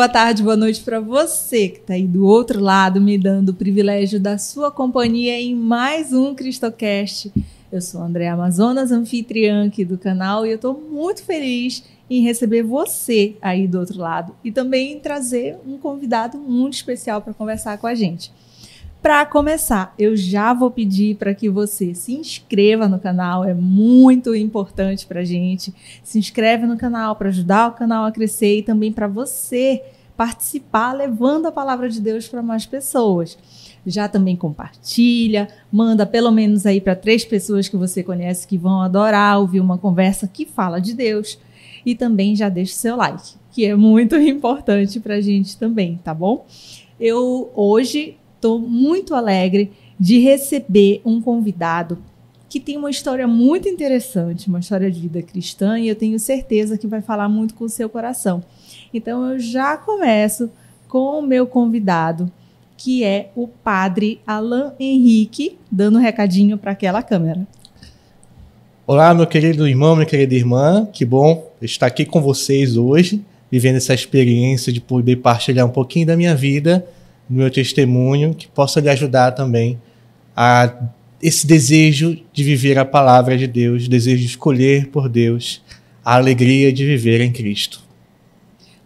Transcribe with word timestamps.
boa 0.00 0.08
tarde, 0.08 0.42
boa 0.42 0.56
noite 0.56 0.80
para 0.80 0.98
você 0.98 1.68
que 1.68 1.80
está 1.80 1.92
aí 1.92 2.06
do 2.06 2.24
outro 2.24 2.58
lado, 2.58 2.98
me 2.98 3.18
dando 3.18 3.50
o 3.50 3.54
privilégio 3.54 4.18
da 4.18 4.38
sua 4.38 4.70
companhia 4.70 5.38
em 5.38 5.54
mais 5.54 6.10
um 6.10 6.34
Cristocast. 6.34 7.30
Eu 7.70 7.82
sou 7.82 8.00
André 8.00 8.26
Amazonas, 8.26 8.92
anfitriã 8.92 9.66
aqui 9.66 9.84
do 9.84 9.98
canal, 9.98 10.46
e 10.46 10.52
eu 10.52 10.54
estou 10.54 10.72
muito 10.72 11.22
feliz 11.22 11.84
em 12.08 12.22
receber 12.22 12.62
você 12.62 13.36
aí 13.42 13.68
do 13.68 13.78
outro 13.78 13.98
lado 13.98 14.34
e 14.42 14.50
também 14.50 14.98
trazer 14.98 15.58
um 15.66 15.76
convidado 15.76 16.38
muito 16.38 16.72
especial 16.72 17.20
para 17.20 17.34
conversar 17.34 17.76
com 17.76 17.86
a 17.86 17.94
gente. 17.94 18.32
Para 19.02 19.24
começar, 19.24 19.94
eu 19.98 20.14
já 20.14 20.52
vou 20.52 20.70
pedir 20.70 21.16
para 21.16 21.34
que 21.34 21.48
você 21.48 21.94
se 21.94 22.12
inscreva 22.12 22.86
no 22.86 22.98
canal, 22.98 23.42
é 23.42 23.54
muito 23.54 24.34
importante 24.34 25.06
para 25.06 25.24
gente. 25.24 25.74
Se 26.04 26.18
inscreve 26.18 26.66
no 26.66 26.76
canal 26.76 27.16
para 27.16 27.30
ajudar 27.30 27.68
o 27.68 27.72
canal 27.72 28.04
a 28.04 28.12
crescer 28.12 28.58
e 28.58 28.62
também 28.62 28.92
para 28.92 29.08
você 29.08 29.82
participar 30.20 30.92
levando 30.92 31.46
a 31.46 31.52
palavra 31.52 31.88
de 31.88 31.98
Deus 31.98 32.28
para 32.28 32.42
mais 32.42 32.66
pessoas. 32.66 33.38
Já 33.86 34.06
também 34.06 34.36
compartilha, 34.36 35.48
manda 35.72 36.04
pelo 36.04 36.30
menos 36.30 36.66
aí 36.66 36.78
para 36.78 36.94
três 36.94 37.24
pessoas 37.24 37.68
que 37.68 37.76
você 37.76 38.02
conhece 38.02 38.46
que 38.46 38.58
vão 38.58 38.82
adorar 38.82 39.40
ouvir 39.40 39.60
uma 39.60 39.78
conversa 39.78 40.28
que 40.28 40.44
fala 40.44 40.78
de 40.78 40.92
Deus. 40.92 41.38
E 41.86 41.94
também 41.94 42.36
já 42.36 42.50
deixa 42.50 42.74
o 42.74 42.76
seu 42.76 42.96
like, 42.96 43.34
que 43.50 43.64
é 43.64 43.74
muito 43.74 44.14
importante 44.20 45.00
para 45.00 45.14
a 45.14 45.20
gente 45.22 45.56
também, 45.56 45.98
tá 46.04 46.12
bom? 46.12 46.44
Eu 46.98 47.50
hoje 47.54 48.18
Estou 48.40 48.58
muito 48.58 49.14
alegre 49.14 49.70
de 49.98 50.18
receber 50.18 51.02
um 51.04 51.20
convidado 51.20 51.98
que 52.48 52.58
tem 52.58 52.78
uma 52.78 52.88
história 52.88 53.28
muito 53.28 53.68
interessante, 53.68 54.48
uma 54.48 54.60
história 54.60 54.90
de 54.90 54.98
vida 54.98 55.20
cristã, 55.20 55.78
e 55.78 55.88
eu 55.88 55.94
tenho 55.94 56.18
certeza 56.18 56.78
que 56.78 56.86
vai 56.86 57.02
falar 57.02 57.28
muito 57.28 57.54
com 57.54 57.64
o 57.64 57.68
seu 57.68 57.86
coração. 57.86 58.42
Então 58.92 59.30
eu 59.30 59.38
já 59.38 59.76
começo 59.76 60.50
com 60.88 61.18
o 61.18 61.22
meu 61.22 61.46
convidado, 61.46 62.30
que 62.76 63.04
é 63.04 63.30
o 63.36 63.46
padre 63.46 64.20
Alain 64.26 64.72
Henrique, 64.80 65.56
dando 65.70 65.98
um 65.98 66.00
recadinho 66.00 66.58
para 66.58 66.72
aquela 66.72 67.02
câmera. 67.02 67.46
Olá, 68.86 69.14
meu 69.14 69.26
querido 69.26 69.68
irmão, 69.68 69.94
minha 69.94 70.06
querida 70.06 70.34
irmã, 70.34 70.88
que 70.92 71.04
bom 71.04 71.48
estar 71.62 71.86
aqui 71.86 72.04
com 72.04 72.20
vocês 72.20 72.76
hoje, 72.76 73.24
vivendo 73.48 73.76
essa 73.76 73.94
experiência 73.94 74.72
de 74.72 74.80
poder 74.80 75.16
partilhar 75.16 75.64
um 75.64 75.70
pouquinho 75.70 76.06
da 76.06 76.16
minha 76.16 76.34
vida 76.34 76.84
no 77.28 77.36
meu 77.38 77.50
testemunho, 77.50 78.34
que 78.34 78.48
possa 78.48 78.80
lhe 78.80 78.88
ajudar 78.88 79.30
também 79.32 79.78
a 80.36 80.74
esse 81.22 81.46
desejo 81.46 82.18
de 82.32 82.42
viver 82.42 82.78
a 82.78 82.84
palavra 82.84 83.38
de 83.38 83.46
Deus, 83.46 83.86
desejo 83.86 84.18
de 84.18 84.26
escolher 84.26 84.88
por 84.88 85.08
Deus, 85.08 85.62
a 86.04 86.16
alegria 86.16 86.72
de 86.72 86.84
viver 86.84 87.20
em 87.20 87.30
Cristo. 87.30 87.89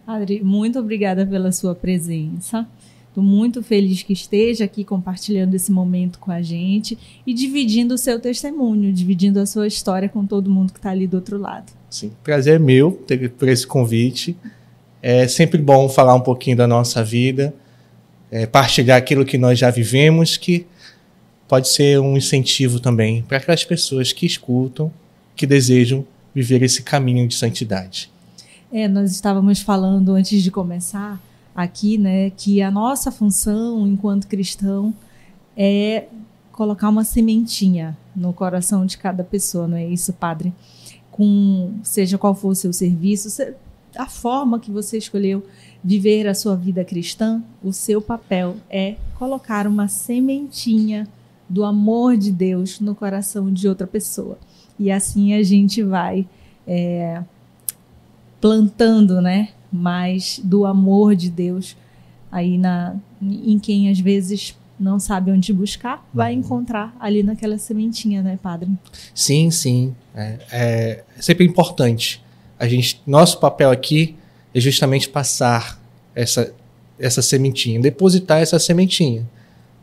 Adri, 0.05 0.43
muito 0.43 0.79
obrigada 0.79 1.25
pela 1.25 1.51
sua 1.51 1.73
presença. 1.73 2.67
Estou 3.07 3.23
muito 3.23 3.63
feliz 3.63 4.03
que 4.03 4.11
esteja 4.11 4.65
aqui 4.65 4.83
compartilhando 4.83 5.53
esse 5.53 5.71
momento 5.71 6.19
com 6.19 6.31
a 6.31 6.41
gente 6.41 6.97
e 7.25 7.33
dividindo 7.33 7.93
o 7.93 7.97
seu 7.97 8.19
testemunho, 8.19 8.91
dividindo 8.91 9.39
a 9.39 9.45
sua 9.45 9.67
história 9.67 10.09
com 10.09 10.25
todo 10.25 10.49
mundo 10.49 10.73
que 10.73 10.79
está 10.79 10.89
ali 10.89 11.07
do 11.07 11.15
outro 11.15 11.37
lado. 11.37 11.71
Sim, 11.89 12.11
prazer 12.23 12.55
é 12.55 12.59
meu 12.59 12.91
ter, 12.91 13.29
por 13.29 13.47
esse 13.47 13.65
convite. 13.65 14.35
É 15.01 15.27
sempre 15.27 15.61
bom 15.61 15.87
falar 15.87 16.13
um 16.13 16.19
pouquinho 16.19 16.57
da 16.57 16.67
nossa 16.67 17.03
vida 17.03 17.53
é, 18.31 18.45
partilhar 18.45 18.97
aquilo 18.97 19.25
que 19.25 19.37
nós 19.37 19.57
já 19.57 19.69
vivemos, 19.69 20.37
que 20.37 20.65
pode 21.47 21.69
ser 21.69 21.99
um 21.99 22.17
incentivo 22.17 22.81
também 22.81 23.21
para 23.21 23.37
aquelas 23.37 23.63
pessoas 23.63 24.11
que 24.11 24.25
escutam, 24.25 24.91
que 25.35 25.45
desejam 25.47 26.05
viver 26.33 26.61
esse 26.61 26.83
caminho 26.83 27.27
de 27.27 27.35
santidade. 27.35 28.11
É, 28.77 28.89
nós 28.89 29.09
estávamos 29.09 29.61
falando 29.61 30.09
antes 30.09 30.43
de 30.43 30.51
começar 30.51 31.17
aqui, 31.55 31.97
né, 31.97 32.29
que 32.31 32.61
a 32.61 32.69
nossa 32.69 33.09
função 33.09 33.87
enquanto 33.87 34.27
cristão 34.27 34.93
é 35.55 36.09
colocar 36.51 36.89
uma 36.89 37.05
sementinha 37.05 37.97
no 38.13 38.33
coração 38.33 38.85
de 38.85 38.97
cada 38.97 39.23
pessoa, 39.23 39.65
não 39.65 39.77
é 39.77 39.87
isso, 39.87 40.11
padre? 40.11 40.53
Com 41.09 41.71
seja 41.83 42.17
qual 42.17 42.35
for 42.35 42.49
o 42.49 42.55
seu 42.55 42.73
serviço, 42.73 43.41
a 43.95 44.07
forma 44.07 44.59
que 44.59 44.69
você 44.69 44.97
escolheu 44.97 45.45
viver 45.81 46.27
a 46.27 46.35
sua 46.35 46.57
vida 46.57 46.83
cristã, 46.83 47.41
o 47.63 47.71
seu 47.71 48.01
papel 48.01 48.57
é 48.69 48.97
colocar 49.17 49.67
uma 49.67 49.87
sementinha 49.87 51.07
do 51.47 51.63
amor 51.63 52.17
de 52.17 52.29
Deus 52.29 52.81
no 52.81 52.93
coração 52.93 53.53
de 53.53 53.69
outra 53.69 53.87
pessoa. 53.87 54.37
E 54.77 54.91
assim 54.91 55.33
a 55.33 55.41
gente 55.43 55.81
vai 55.81 56.27
é, 56.67 57.23
plantando, 58.45 59.19
né, 59.23 59.49
mais 59.71 60.39
do 60.43 60.67
amor 60.67 61.15
de 61.15 61.31
Deus 61.31 61.75
aí 62.31 62.59
na, 62.59 62.95
em 63.19 63.57
quem 63.57 63.89
às 63.89 63.99
vezes 63.99 64.55
não 64.79 64.99
sabe 64.99 65.31
onde 65.31 65.51
buscar, 65.51 66.07
vai 66.13 66.33
uhum. 66.33 66.41
encontrar 66.41 66.95
ali 66.99 67.23
naquela 67.23 67.57
sementinha, 67.57 68.21
né, 68.21 68.37
padre? 68.43 68.69
Sim, 69.15 69.49
sim. 69.49 69.95
É, 70.13 70.37
é 70.51 71.03
sempre 71.19 71.43
importante. 71.43 72.23
A 72.59 72.67
gente, 72.67 73.01
nosso 73.07 73.39
papel 73.39 73.71
aqui 73.71 74.15
é 74.53 74.59
justamente 74.59 75.09
passar 75.09 75.81
essa, 76.13 76.53
essa 76.99 77.23
sementinha, 77.23 77.81
depositar 77.81 78.41
essa 78.41 78.59
sementinha 78.59 79.27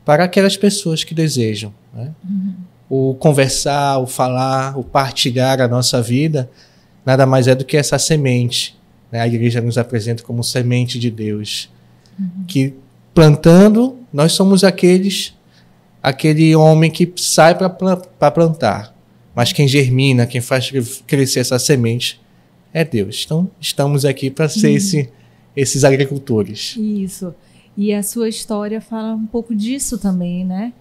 para 0.04 0.22
aquelas 0.22 0.56
pessoas 0.56 1.02
que 1.02 1.14
desejam. 1.14 1.74
Né? 1.92 2.12
Uhum. 2.22 2.54
O 2.88 3.14
conversar, 3.14 3.98
o 3.98 4.06
falar, 4.06 4.78
o 4.78 4.84
partilhar 4.84 5.60
a 5.60 5.66
nossa 5.66 6.00
vida, 6.00 6.48
nada 7.04 7.26
mais 7.26 7.48
é 7.48 7.54
do 7.54 7.64
que 7.64 7.76
essa 7.76 7.98
semente. 7.98 8.78
Né? 9.10 9.20
A 9.20 9.26
igreja 9.26 9.60
nos 9.60 9.76
apresenta 9.78 10.22
como 10.22 10.42
semente 10.42 10.98
de 10.98 11.10
Deus. 11.10 11.68
Uhum. 12.18 12.44
Que 12.46 12.74
plantando, 13.14 13.98
nós 14.12 14.32
somos 14.32 14.64
aqueles, 14.64 15.34
aquele 16.02 16.54
homem 16.56 16.90
que 16.90 17.12
sai 17.16 17.56
para 17.56 18.30
plantar. 18.30 18.94
Mas 19.34 19.52
quem 19.52 19.66
germina, 19.66 20.26
quem 20.26 20.40
faz 20.40 20.70
crescer 21.06 21.40
essa 21.40 21.58
semente 21.58 22.20
é 22.72 22.84
Deus. 22.84 23.22
Então, 23.24 23.50
estamos 23.60 24.04
aqui 24.04 24.30
para 24.30 24.48
ser 24.48 24.69
uhum. 24.69 24.76
esse, 24.76 25.08
esses 25.56 25.84
agricultores. 25.84 26.76
Isso. 26.76 27.34
E 27.76 27.92
a 27.92 28.02
sua 28.02 28.28
história 28.28 28.80
fala 28.80 29.14
um 29.14 29.26
pouco 29.26 29.54
disso 29.54 29.96
também, 29.96 30.44
né? 30.44 30.72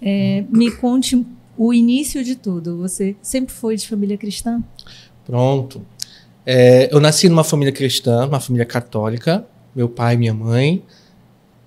É, 0.00 0.44
me 0.50 0.70
conte 0.70 1.26
o 1.56 1.74
início 1.74 2.24
de 2.24 2.36
tudo. 2.36 2.78
Você 2.78 3.16
sempre 3.20 3.52
foi 3.52 3.76
de 3.76 3.86
família 3.86 4.16
cristã? 4.16 4.62
Pronto. 5.28 5.82
É, 6.46 6.88
eu 6.90 6.98
nasci 6.98 7.28
numa 7.28 7.44
família 7.44 7.70
cristã, 7.70 8.26
uma 8.26 8.40
família 8.40 8.64
católica. 8.64 9.44
Meu 9.76 9.86
pai 9.86 10.14
e 10.14 10.16
minha 10.16 10.32
mãe, 10.32 10.82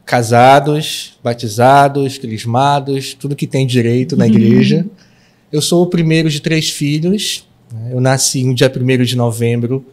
casados, 0.04 1.20
batizados, 1.24 2.18
crismados, 2.18 3.14
tudo 3.14 3.36
que 3.36 3.46
tem 3.46 3.68
direito 3.68 4.18
na 4.18 4.26
igreja. 4.26 4.86
Eu 5.52 5.62
sou 5.62 5.84
o 5.84 5.88
primeiro 5.88 6.30
de 6.30 6.42
três 6.42 6.70
filhos. 6.70 7.46
Né? 7.72 7.90
Eu 7.92 8.00
nasci 8.00 8.42
no 8.44 8.56
dia 8.56 8.72
1 8.74 9.04
de 9.04 9.18
novembro 9.18 9.86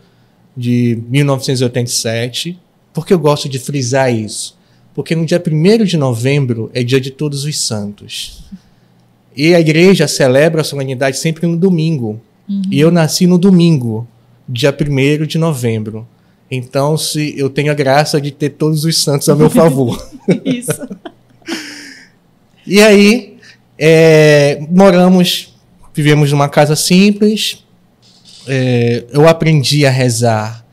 de 0.57 1.03
1987. 1.09 2.57
Por 2.93 3.05
que 3.05 3.13
eu 3.13 3.19
gosto 3.19 3.49
de 3.49 3.59
frisar 3.59 4.15
isso? 4.15 4.57
Porque 4.95 5.17
no 5.17 5.27
dia 5.27 5.43
1 5.45 5.85
de 5.85 5.97
novembro 5.97 6.71
é 6.73 6.85
dia 6.85 7.01
de 7.01 7.11
Todos 7.11 7.45
os 7.45 7.59
Santos. 7.59 8.45
E 9.37 9.53
a 9.53 9.59
igreja 9.59 10.07
celebra 10.07 10.61
a 10.61 10.65
solenidade 10.65 11.17
sempre 11.17 11.45
no 11.45 11.57
domingo. 11.57 12.21
Uhum. 12.49 12.63
E 12.71 12.81
eu 12.81 12.91
nasci 12.91 13.27
no 13.27 13.39
domingo, 13.39 14.07
dia 14.49 14.75
1 14.75 15.27
de 15.27 15.39
novembro. 15.39 16.07
Então, 16.51 16.97
se 16.97 17.39
eu 17.39 17.51
tenho 17.51 17.71
a 17.71 17.75
graça 17.75 18.21
de 18.21 18.31
ter 18.31 18.51
todos 18.51 18.85
os 18.85 19.03
santos 19.03 19.29
a 19.29 19.37
meu 19.37 19.51
favor. 19.51 20.03
Isso. 20.45 20.89
e 22.67 22.81
aí, 22.81 23.37
é, 23.79 24.67
moramos, 24.71 25.55
vivemos 25.95 26.33
numa 26.33 26.49
casa 26.49 26.75
simples, 26.75 27.65
é, 28.47 29.05
eu 29.11 29.29
aprendi 29.29 29.85
a 29.85 29.91
rezar, 29.91 30.65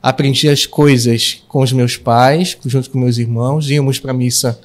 aprendi 0.00 0.48
as 0.48 0.66
coisas 0.66 1.42
com 1.48 1.62
os 1.62 1.72
meus 1.72 1.96
pais, 1.96 2.56
junto 2.64 2.88
com 2.90 2.98
meus 2.98 3.18
irmãos, 3.18 3.68
íamos 3.68 3.98
para 3.98 4.12
missa 4.12 4.60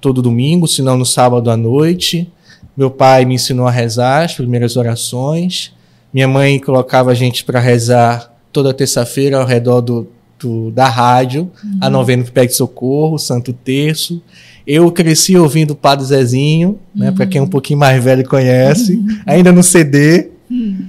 todo 0.00 0.20
domingo, 0.20 0.66
se 0.66 0.82
não 0.82 0.96
no 0.96 1.06
sábado 1.06 1.50
à 1.50 1.56
noite. 1.56 2.30
Meu 2.76 2.90
pai 2.90 3.24
me 3.24 3.34
ensinou 3.34 3.66
a 3.66 3.70
rezar 3.70 4.24
as 4.24 4.34
primeiras 4.34 4.76
orações. 4.76 5.72
Minha 6.16 6.28
mãe 6.28 6.58
colocava 6.58 7.10
a 7.10 7.14
gente 7.14 7.44
para 7.44 7.60
rezar 7.60 8.34
toda 8.50 8.72
terça-feira 8.72 9.36
ao 9.36 9.44
redor 9.44 9.82
do, 9.82 10.08
do, 10.38 10.70
da 10.70 10.88
rádio, 10.88 11.50
uhum. 11.62 11.78
a 11.78 11.90
novena 11.90 12.24
que 12.24 12.32
pede 12.32 12.54
socorro, 12.54 13.18
Santo 13.18 13.52
Terço. 13.52 14.22
Eu 14.66 14.90
cresci 14.90 15.36
ouvindo 15.36 15.72
o 15.72 15.76
Padre 15.76 16.06
Zezinho, 16.06 16.78
né, 16.94 17.12
para 17.12 17.26
quem 17.26 17.38
é 17.38 17.42
um 17.42 17.44
uhum. 17.44 17.50
pouquinho 17.50 17.78
mais 17.78 18.02
velho 18.02 18.26
conhece, 18.26 18.94
uhum. 18.94 19.20
ainda 19.26 19.52
no 19.52 19.62
CD. 19.62 20.30
Uhum. 20.50 20.86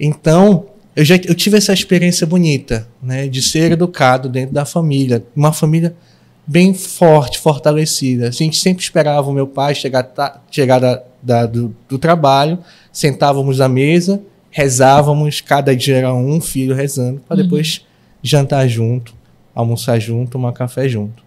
Então, 0.00 0.66
eu 0.96 1.04
já 1.04 1.14
eu 1.14 1.34
tive 1.36 1.56
essa 1.58 1.72
experiência 1.72 2.26
bonita, 2.26 2.88
né, 3.00 3.28
de 3.28 3.42
ser 3.42 3.70
educado 3.70 4.28
dentro 4.28 4.52
da 4.52 4.64
família, 4.64 5.24
uma 5.36 5.52
família 5.52 5.94
bem 6.44 6.74
forte, 6.74 7.38
fortalecida. 7.38 8.26
A 8.26 8.32
gente 8.32 8.58
sempre 8.58 8.82
esperava 8.82 9.30
o 9.30 9.32
meu 9.32 9.46
pai 9.46 9.76
chegar, 9.76 10.12
chegar 10.50 10.80
da, 10.80 11.04
da, 11.22 11.46
do, 11.46 11.72
do 11.88 12.00
trabalho, 12.00 12.58
sentávamos 12.92 13.60
à 13.60 13.68
mesa, 13.68 14.20
rezávamos, 14.56 15.42
cada 15.42 15.76
dia 15.76 15.96
era 15.96 16.14
um 16.14 16.40
filho 16.40 16.74
rezando, 16.74 17.20
para 17.28 17.36
uhum. 17.36 17.42
depois 17.42 17.84
jantar 18.22 18.66
junto. 18.66 19.14
almoçar 19.54 19.98
junto, 19.98 20.30
tomar 20.32 20.52
café 20.52 20.88
junto. 20.88 21.22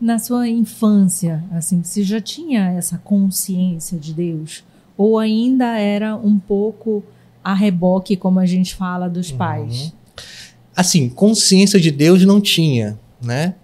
Na 0.00 0.18
sua 0.18 0.46
infância, 0.48 1.42
assim, 1.52 1.82
você 1.82 2.02
já 2.02 2.20
tinha 2.20 2.70
essa 2.72 2.98
consciência 2.98 3.98
de 3.98 4.12
Deus? 4.12 4.62
Ou 4.96 5.18
ainda 5.18 5.78
era 5.78 6.16
um 6.16 6.38
pouco 6.38 7.02
a 7.42 7.52
reboque, 7.54 8.14
como 8.16 8.38
a 8.40 8.46
gente 8.46 8.74
fala, 8.74 9.08
dos 9.08 9.30
Uhum. 9.30 9.36
pais? 9.38 9.94
Assim, 10.76 11.08
consciência 11.08 11.80
de 11.80 11.90
Deus 11.90 12.24
não 12.26 12.40
tinha, 12.42 12.98
né? 13.22 13.54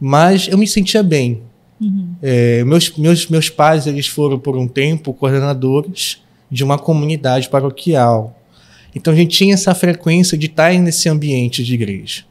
Mas 0.00 0.48
eu 0.48 0.58
me 0.58 0.66
sentia 0.66 1.02
bem. 1.02 1.42
Uhum. 1.80 2.08
É, 2.22 2.64
meus, 2.64 2.96
meus, 2.96 3.28
meus 3.28 3.48
pais 3.50 3.86
eles 3.86 4.06
foram 4.08 4.38
por 4.38 4.56
um 4.56 4.66
tempo 4.66 5.12
coordenadores 5.12 6.22
de 6.50 6.62
uma 6.64 6.78
comunidade 6.78 7.48
paroquial. 7.48 8.36
Então 8.94 9.12
a 9.12 9.16
gente 9.16 9.36
tinha 9.36 9.54
essa 9.54 9.74
frequência 9.74 10.38
de 10.38 10.46
estar 10.46 10.72
nesse 10.74 11.08
ambiente 11.08 11.62
de 11.64 11.74
igreja. 11.74 12.24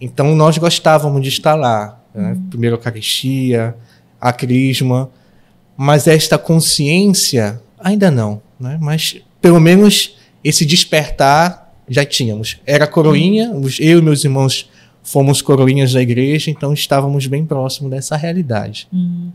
Então 0.00 0.34
nós 0.34 0.58
gostávamos 0.58 1.22
de 1.22 1.28
estar 1.28 1.54
lá. 1.54 2.00
Né? 2.14 2.36
Primeiro 2.50 2.76
a 2.76 2.78
Eucaristia, 2.78 3.74
a 4.20 4.32
Crisma. 4.32 5.10
Mas 5.76 6.06
esta 6.06 6.36
consciência 6.38 7.60
ainda 7.78 8.10
não. 8.10 8.42
Né? 8.58 8.78
Mas 8.80 9.16
pelo 9.40 9.60
menos 9.60 10.16
esse 10.42 10.64
despertar 10.66 11.72
já 11.88 12.04
tínhamos. 12.04 12.58
Era 12.66 12.86
coroinha, 12.86 13.50
os- 13.52 13.78
eu 13.80 13.98
e 13.98 14.02
meus 14.02 14.24
irmãos 14.24 14.68
fomos 15.04 15.42
coroinhas 15.42 15.92
da 15.92 16.00
igreja, 16.00 16.50
então 16.50 16.72
estávamos 16.72 17.26
bem 17.26 17.44
próximos 17.44 17.90
dessa 17.90 18.16
realidade. 18.16 18.86
Hum. 18.92 19.30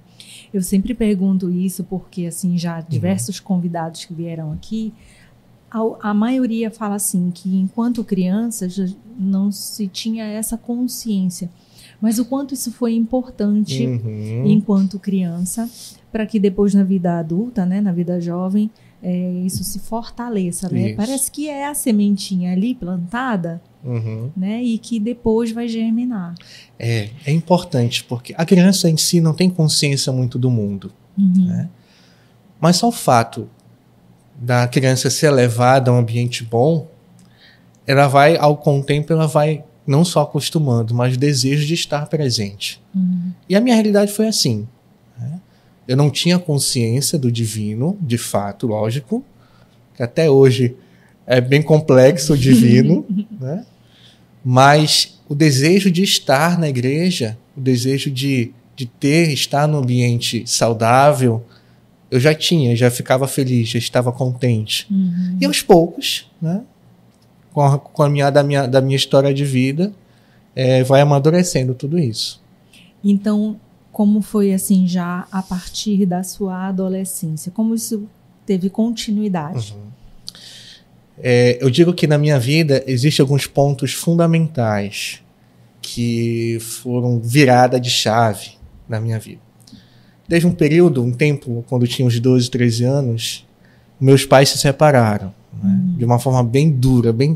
Eu 0.53 0.61
sempre 0.61 0.93
pergunto 0.93 1.49
isso 1.51 1.83
porque, 1.83 2.25
assim, 2.25 2.51
Uhum. 2.51 2.57
já 2.57 2.81
diversos 2.81 3.39
convidados 3.39 4.05
que 4.05 4.13
vieram 4.13 4.51
aqui, 4.53 4.93
a, 5.69 6.09
a 6.09 6.13
maioria 6.13 6.71
fala 6.71 6.95
assim 6.95 7.29
que 7.33 7.57
enquanto 7.57 8.03
criança 8.03 8.69
já 8.69 8.85
não 9.19 9.51
se 9.51 9.87
tinha 9.87 10.23
essa 10.25 10.57
consciência. 10.57 11.49
Mas 11.99 12.19
o 12.19 12.25
quanto 12.25 12.53
isso 12.53 12.71
foi 12.71 12.93
importante 12.93 13.85
Uhum. 13.85 14.45
enquanto 14.45 14.99
criança 14.99 15.69
para 16.11 16.25
que 16.25 16.39
depois 16.39 16.73
na 16.73 16.83
vida 16.83 17.19
adulta, 17.19 17.65
né, 17.65 17.81
na 17.81 17.91
vida 17.91 18.19
jovem, 18.21 18.69
é, 19.01 19.31
isso 19.45 19.63
se 19.63 19.79
fortaleça, 19.79 20.69
né? 20.69 20.87
Isso. 20.89 20.97
Parece 20.97 21.31
que 21.31 21.49
é 21.49 21.67
a 21.67 21.73
sementinha 21.73 22.53
ali 22.53 22.73
plantada, 22.73 23.61
Uhum. 23.83 24.31
né, 24.35 24.61
e 24.61 24.77
que 24.77 24.99
depois 24.99 25.51
vai 25.51 25.65
germinar. 25.67 26.35
É, 26.77 27.09
é 27.25 27.31
importante, 27.31 28.03
porque 28.03 28.33
a 28.37 28.45
criança 28.45 28.89
em 28.89 28.97
si 28.97 29.21
não 29.21 29.33
tem 29.33 29.49
consciência 29.49 30.11
muito 30.11 30.37
do 30.37 30.49
mundo. 30.49 30.91
Uhum. 31.17 31.45
Né? 31.45 31.69
Mas 32.59 32.77
só 32.77 32.89
o 32.89 32.91
fato 32.91 33.47
da 34.35 34.67
criança 34.67 35.09
ser 35.09 35.31
levada 35.31 35.89
a 35.89 35.93
um 35.93 35.97
ambiente 35.97 36.43
bom, 36.43 36.87
ela 37.85 38.07
vai, 38.07 38.35
ao 38.35 38.57
com 38.57 38.79
o 38.79 38.83
tempo, 38.83 39.13
ela 39.13 39.27
vai 39.27 39.63
não 39.85 40.03
só 40.03 40.23
acostumando, 40.23 40.93
mas 40.93 41.15
desejo 41.15 41.65
de 41.65 41.73
estar 41.73 42.07
presente. 42.07 42.81
Uhum. 42.93 43.31
E 43.47 43.55
a 43.55 43.61
minha 43.61 43.73
realidade 43.75 44.11
foi 44.11 44.27
assim. 44.27 44.67
Eu 45.87 45.95
não 45.95 46.09
tinha 46.09 46.37
consciência 46.37 47.17
do 47.17 47.31
divino, 47.31 47.97
de 48.01 48.17
fato, 48.17 48.67
lógico, 48.67 49.23
que 49.95 50.03
até 50.03 50.29
hoje 50.29 50.75
é 51.25 51.39
bem 51.39 51.61
complexo 51.61 52.33
o 52.33 52.37
divino, 52.37 53.05
né? 53.39 53.65
mas 54.43 55.19
o 55.27 55.35
desejo 55.35 55.89
de 55.91 56.03
estar 56.03 56.57
na 56.57 56.69
igreja, 56.69 57.37
o 57.55 57.61
desejo 57.61 58.09
de, 58.11 58.51
de 58.75 58.85
ter, 58.85 59.31
estar 59.31 59.67
num 59.67 59.77
ambiente 59.77 60.43
saudável, 60.45 61.43
eu 62.09 62.19
já 62.19 62.33
tinha, 62.33 62.75
já 62.75 62.89
ficava 62.89 63.27
feliz, 63.27 63.69
já 63.69 63.79
estava 63.79 64.11
contente. 64.11 64.87
Uhum. 64.89 65.37
E 65.41 65.45
aos 65.45 65.61
poucos, 65.61 66.31
né, 66.41 66.61
com 67.53 67.61
a, 67.61 67.77
com 67.77 68.03
a 68.03 68.09
minha, 68.09 68.29
da, 68.29 68.43
minha, 68.43 68.67
da 68.67 68.79
minha 68.79 68.95
história 68.95 69.33
de 69.33 69.43
vida, 69.43 69.91
eh, 70.55 70.83
vai 70.83 71.01
amadurecendo 71.01 71.73
tudo 71.73 71.99
isso. 71.99 72.41
Então, 73.03 73.59
como 73.97 74.21
foi 74.21 74.53
assim 74.53 74.85
já 74.85 75.27
a 75.31 75.41
partir 75.41 76.05
da 76.05 76.21
sua 76.21 76.67
adolescência? 76.67 77.51
Como 77.51 77.73
isso 77.73 78.07
teve 78.45 78.69
continuidade? 78.69 79.75
É, 81.17 81.57
eu 81.59 81.67
digo 81.67 81.91
que 81.91 82.05
na 82.05 82.15
minha 82.15 82.39
vida 82.39 82.83
existem 82.85 83.23
alguns 83.23 83.47
pontos 83.47 83.93
fundamentais 83.93 85.23
que 85.81 86.59
foram 86.59 87.19
virada 87.19 87.79
de 87.79 87.89
chave 87.89 88.51
na 88.87 89.01
minha 89.01 89.17
vida. 89.17 89.41
Desde 90.27 90.45
um 90.45 90.53
período, 90.53 91.01
um 91.01 91.11
tempo, 91.11 91.65
quando 91.67 91.81
eu 91.81 91.89
tinha 91.89 92.07
uns 92.07 92.19
12, 92.19 92.51
13 92.51 92.83
anos, 92.83 93.47
meus 93.99 94.23
pais 94.23 94.49
se 94.49 94.59
separaram 94.59 95.33
né, 95.51 95.75
de 95.97 96.05
uma 96.05 96.19
forma 96.19 96.43
bem 96.43 96.69
dura, 96.69 97.11
bem 97.11 97.35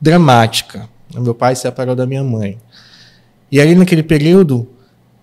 dramática. 0.00 0.88
Meu 1.12 1.34
pai 1.34 1.56
se 1.56 1.62
separou 1.62 1.96
da 1.96 2.06
minha 2.06 2.22
mãe. 2.22 2.58
E 3.50 3.60
aí, 3.60 3.74
naquele 3.74 4.04
período, 4.04 4.68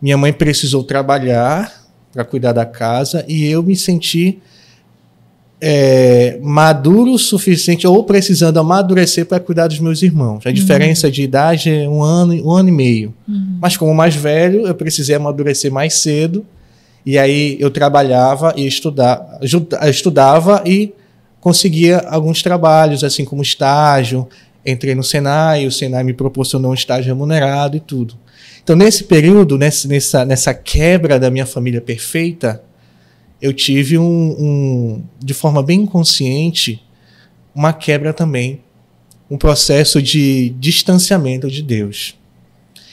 minha 0.02 0.18
mãe 0.18 0.32
precisou 0.32 0.84
trabalhar 0.84 1.72
para 2.12 2.24
cuidar 2.24 2.54
da 2.54 2.66
casa 2.66 3.26
e 3.28 3.46
eu 3.46 3.62
me 3.62 3.76
senti 3.76 4.40
é, 5.60 6.40
maduro 6.42 7.14
o 7.14 7.18
suficiente 7.18 7.88
ou 7.88 8.04
precisando 8.04 8.60
amadurecer 8.60 9.26
para 9.26 9.40
cuidar 9.40 9.68
dos 9.68 9.80
meus 9.80 10.02
irmãos. 10.04 10.46
A 10.46 10.52
diferença 10.52 11.10
de 11.10 11.24
idade 11.24 11.72
é 11.72 11.90
um 11.90 12.04
ano, 12.04 12.34
um 12.46 12.52
ano 12.52 12.70
e 12.70 12.72
meio. 12.72 13.14
Uhum. 13.28 13.58
Mas 13.60 13.76
como 13.76 13.94
mais 13.94 14.16
velho, 14.16 14.68
eu 14.68 14.76
precisei 14.76 15.16
amadurecer 15.16 15.72
mais 15.72 15.96
cedo. 15.96 16.46
E 17.06 17.18
aí 17.18 17.58
eu 17.60 17.72
trabalhava 17.72 18.54
e 18.56 18.68
estudava, 18.68 19.40
estudava 19.90 20.62
e 20.66 20.94
conseguia 21.40 22.00
alguns 22.00 22.44
trabalhos, 22.44 23.04
assim 23.04 23.24
como 23.24 23.42
estágio. 23.42 24.28
Entrei 24.66 24.94
no 24.94 25.04
Senai, 25.04 25.66
o 25.66 25.72
Senai 25.72 26.04
me 26.04 26.14
proporcionou 26.14 26.72
um 26.72 26.74
estágio 26.74 27.08
remunerado 27.08 27.78
e 27.78 27.80
tudo. 27.80 28.16
Então, 28.68 28.76
nesse 28.76 29.06
período, 29.06 29.58
nessa, 29.58 30.26
nessa, 30.26 30.54
quebra 30.54 31.18
da 31.18 31.32
minha 31.32 31.46
família 31.46 31.80
perfeita, 31.80 32.62
eu 33.42 33.54
tive 33.54 33.98
um, 33.98 34.04
um, 34.04 35.04
de 35.24 35.34
forma 35.34 35.64
bem 35.64 35.84
inconsciente, 35.84 36.84
uma 37.56 37.72
quebra 37.72 38.12
também, 38.12 38.60
um 39.32 39.38
processo 39.38 40.02
de 40.02 40.50
distanciamento 40.60 41.50
de 41.50 41.64
Deus. 41.64 42.20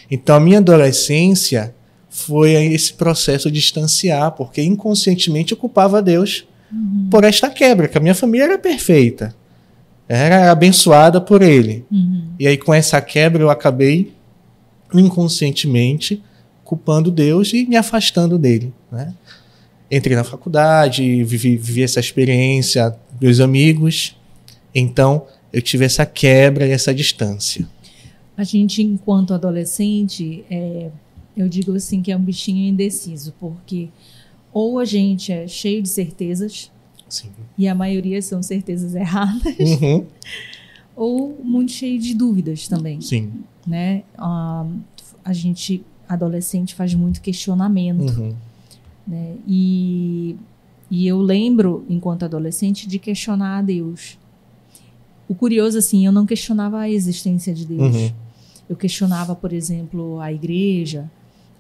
Então, 0.09 0.37
a 0.37 0.40
minha 0.40 0.59
adolescência 0.59 1.75
foi 2.09 2.52
esse 2.52 2.93
processo 2.93 3.50
de 3.50 3.59
distanciar, 3.59 4.31
porque 4.31 4.62
inconscientemente 4.62 5.50
eu 5.50 5.59
culpava 5.59 6.00
Deus 6.00 6.47
Uhum. 6.73 7.09
por 7.11 7.25
esta 7.25 7.50
quebra, 7.50 7.88
que 7.88 7.99
a 7.99 8.00
minha 8.00 8.14
família 8.14 8.45
era 8.45 8.59
perfeita, 8.59 9.35
era 10.09 10.52
abençoada 10.52 11.21
por 11.21 11.43
Ele. 11.43 11.85
Uhum. 11.90 12.28
E 12.38 12.47
aí, 12.47 12.57
com 12.57 12.73
essa 12.73 13.00
quebra, 13.00 13.43
eu 13.43 13.50
acabei 13.50 14.14
inconscientemente 14.93 16.23
culpando 16.64 17.11
Deus 17.11 17.53
e 17.53 17.67
me 17.67 17.76
afastando 17.76 18.38
dele. 18.38 18.73
Né? 18.91 19.14
Entrei 19.91 20.17
na 20.17 20.25
faculdade, 20.25 21.03
vivi, 21.25 21.57
vivi 21.57 21.83
essa 21.83 22.00
experiência, 22.00 22.97
meus 23.21 23.38
amigos. 23.41 24.17
Então, 24.75 25.26
eu 25.53 25.62
tive 25.62 25.85
essa 25.85 26.05
quebra 26.05 26.67
e 26.67 26.71
essa 26.71 26.93
distância. 26.93 27.69
A 28.37 28.43
gente, 28.43 28.83
enquanto 28.83 29.33
adolescente, 29.35 30.45
é, 30.50 30.91
eu 31.37 31.49
digo 31.49 31.75
assim 31.75 32.03
que 32.03 32.11
é 32.11 32.17
um 32.17 32.23
bichinho 32.23 32.67
indeciso, 32.69 33.33
porque 33.38 33.88
ou 34.53 34.79
a 34.79 34.85
gente 34.85 35.31
é 35.33 35.47
cheio 35.47 35.83
de 35.83 35.88
certezas, 35.88 36.71
Sim. 37.09 37.29
e 37.57 37.69
a 37.69 37.75
maioria 37.75 38.21
são 38.23 38.43
certezas 38.43 38.95
erradas, 38.95 39.55
Uhum. 39.59 40.07
ou 40.97 41.38
muito 41.43 41.73
cheio 41.73 41.99
de 42.00 42.14
dúvidas 42.14 42.67
também, 42.67 43.00
Sim. 43.00 43.31
Né? 43.66 44.02
Ah, 44.16 44.66
a 45.25 45.33
gente, 45.33 45.83
adolescente, 46.09 46.75
faz 46.75 46.94
muito 46.94 47.21
questionamento, 47.21 48.21
Uhum. 48.21 48.35
né? 49.06 49.35
E, 49.47 50.37
e 50.90 51.06
eu 51.06 51.21
lembro, 51.21 51.85
enquanto 51.88 52.25
adolescente, 52.25 52.87
de 52.88 52.99
questionar 52.99 53.59
a 53.59 53.62
Deus. 53.62 54.18
O 55.28 55.35
curioso, 55.35 55.78
assim, 55.78 56.04
eu 56.04 56.12
não 56.12 56.26
questionava 56.26 56.78
a 56.80 56.90
existência 56.90 57.54
de 57.54 57.64
Deus. 57.66 57.94
Uhum. 57.97 58.11
Eu 58.68 58.76
questionava, 58.76 59.35
por 59.35 59.52
exemplo, 59.52 60.21
a 60.21 60.30
igreja, 60.33 61.11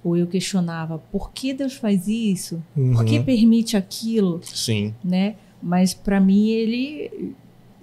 ou 0.02 0.16
eu 0.16 0.26
questionava 0.26 0.98
por 1.10 1.30
que 1.32 1.54
Deus 1.54 1.72
faz 1.74 2.06
isso, 2.08 2.62
por 2.74 3.04
que 3.06 3.18
Uhum. 3.18 3.24
permite 3.24 3.76
aquilo, 3.76 4.40
Sim. 4.44 4.92
né? 5.02 5.36
Mas 5.62 5.94
para 5.94 6.20
mim 6.20 6.48
ele 6.48 7.32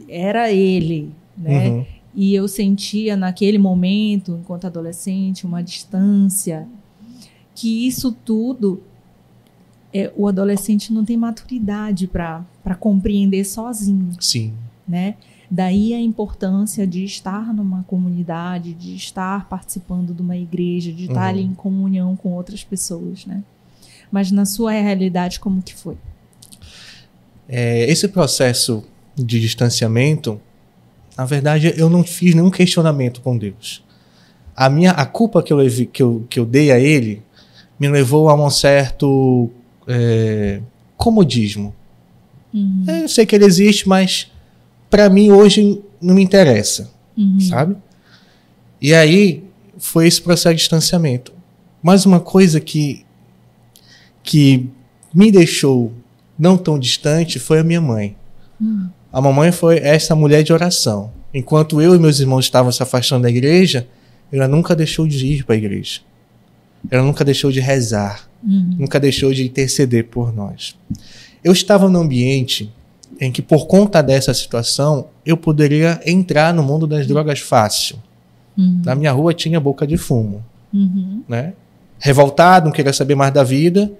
era 0.07 0.51
ele, 0.51 1.09
né? 1.35 1.69
Uhum. 1.69 1.85
E 2.13 2.33
eu 2.33 2.47
sentia 2.47 3.15
naquele 3.15 3.57
momento, 3.57 4.37
enquanto 4.41 4.65
adolescente, 4.67 5.45
uma 5.45 5.63
distância, 5.63 6.67
que 7.55 7.87
isso 7.87 8.11
tudo 8.11 8.81
é, 9.93 10.11
o 10.15 10.27
adolescente 10.27 10.93
não 10.93 11.03
tem 11.03 11.17
maturidade 11.17 12.07
para 12.07 12.45
compreender 12.79 13.45
sozinho, 13.45 14.11
Sim. 14.19 14.53
né? 14.87 15.15
Daí 15.49 15.93
a 15.93 15.99
importância 15.99 16.87
de 16.87 17.03
estar 17.03 17.53
numa 17.53 17.83
comunidade, 17.83 18.73
de 18.73 18.95
estar 18.95 19.49
participando 19.49 20.13
de 20.13 20.21
uma 20.21 20.37
igreja, 20.37 20.93
de 20.93 21.03
estar 21.03 21.23
Uhum. 21.23 21.27
ali 21.29 21.41
em 21.41 21.53
comunhão 21.53 22.15
com 22.15 22.29
outras 22.29 22.63
pessoas, 22.63 23.25
né? 23.25 23.43
Mas 24.09 24.31
na 24.31 24.45
sua 24.45 24.71
realidade, 24.71 25.39
como 25.41 25.61
que 25.61 25.73
foi? 25.75 25.97
É, 27.49 27.89
esse 27.89 28.07
processo 28.07 28.83
de 29.13 29.41
distanciamento, 29.41 30.39
na 31.17 31.25
verdade, 31.25 31.73
eu 31.77 31.89
não 31.89 32.03
fiz 32.03 32.33
nenhum 32.33 32.49
questionamento 32.49 33.21
com 33.21 33.37
Deus. 33.37 33.83
a 34.55 34.69
minha 34.69 34.91
a 34.91 35.05
culpa 35.05 35.41
que 35.43 35.51
eu, 35.53 35.57
levi, 35.57 35.85
que 35.85 36.01
eu, 36.03 36.25
que 36.29 36.39
eu 36.39 36.45
dei 36.45 36.71
a 36.71 36.79
ele 36.79 37.21
me 37.79 37.87
levou 37.89 38.29
a 38.29 38.35
um 38.35 38.49
certo 38.49 39.49
é, 39.87 40.61
comodismo. 40.97 41.73
Uhum. 42.53 42.83
É, 42.87 43.03
Eu 43.03 43.09
sei 43.09 43.25
que 43.25 43.35
ele 43.35 43.45
existe, 43.45 43.87
mas 43.87 44.31
para 44.89 45.09
mim 45.09 45.31
hoje 45.31 45.81
não 46.01 46.13
me 46.15 46.21
interessa, 46.23 46.91
Uhum. 47.17 47.39
sabe? 47.39 47.75
E 48.81 48.93
aí 48.93 49.43
foi 49.77 50.07
esse 50.07 50.21
processo 50.21 50.55
de 50.55 50.59
distanciamento. 50.61 51.33
Mas 51.83 52.05
uma 52.05 52.19
coisa 52.19 52.59
que 52.59 53.05
que 54.23 54.67
me 55.13 55.31
deixou 55.31 55.91
não 56.37 56.55
tão 56.57 56.77
distante 56.77 57.39
foi 57.39 57.59
a 57.59 57.63
minha 57.63 57.81
mãe. 57.81 58.15
Hum. 58.61 58.87
A 59.11 59.19
mamãe 59.21 59.51
foi 59.51 59.77
essa 59.79 60.15
mulher 60.15 60.43
de 60.43 60.53
oração. 60.53 61.11
Enquanto 61.33 61.81
eu 61.81 61.95
e 61.95 61.99
meus 61.99 62.19
irmãos 62.19 62.45
estavam 62.45 62.71
se 62.71 62.81
afastando 62.81 63.23
da 63.23 63.29
igreja, 63.29 63.87
ela 64.31 64.47
nunca 64.47 64.75
deixou 64.75 65.07
de 65.07 65.25
ir 65.25 65.43
para 65.45 65.55
a 65.55 65.57
igreja. 65.57 66.01
Ela 66.89 67.03
nunca 67.03 67.23
deixou 67.23 67.51
de 67.51 67.59
rezar, 67.59 68.27
Uhum. 68.43 68.75
nunca 68.79 68.99
deixou 68.99 69.31
de 69.33 69.45
interceder 69.45 70.05
por 70.07 70.33
nós. 70.33 70.75
Eu 71.43 71.51
estava 71.53 71.87
num 71.89 71.99
ambiente 72.01 72.71
em 73.19 73.31
que, 73.31 73.41
por 73.41 73.67
conta 73.67 74.01
dessa 74.01 74.33
situação, 74.33 75.07
eu 75.25 75.37
poderia 75.37 76.01
entrar 76.05 76.53
no 76.53 76.63
mundo 76.63 76.87
das 76.87 77.05
drogas 77.05 77.39
fácil. 77.39 77.97
Uhum. 78.57 78.81
Na 78.83 78.95
minha 78.95 79.11
rua 79.11 79.33
tinha 79.33 79.59
boca 79.59 79.85
de 79.85 79.95
fumo, 79.97 80.43
Uhum. 80.73 81.21
né? 81.27 81.53
Revoltado, 81.99 82.65
não 82.65 82.71
queria 82.71 82.93
saber 82.93 83.13
mais 83.15 83.31
da 83.33 83.43
vida, 83.43 83.91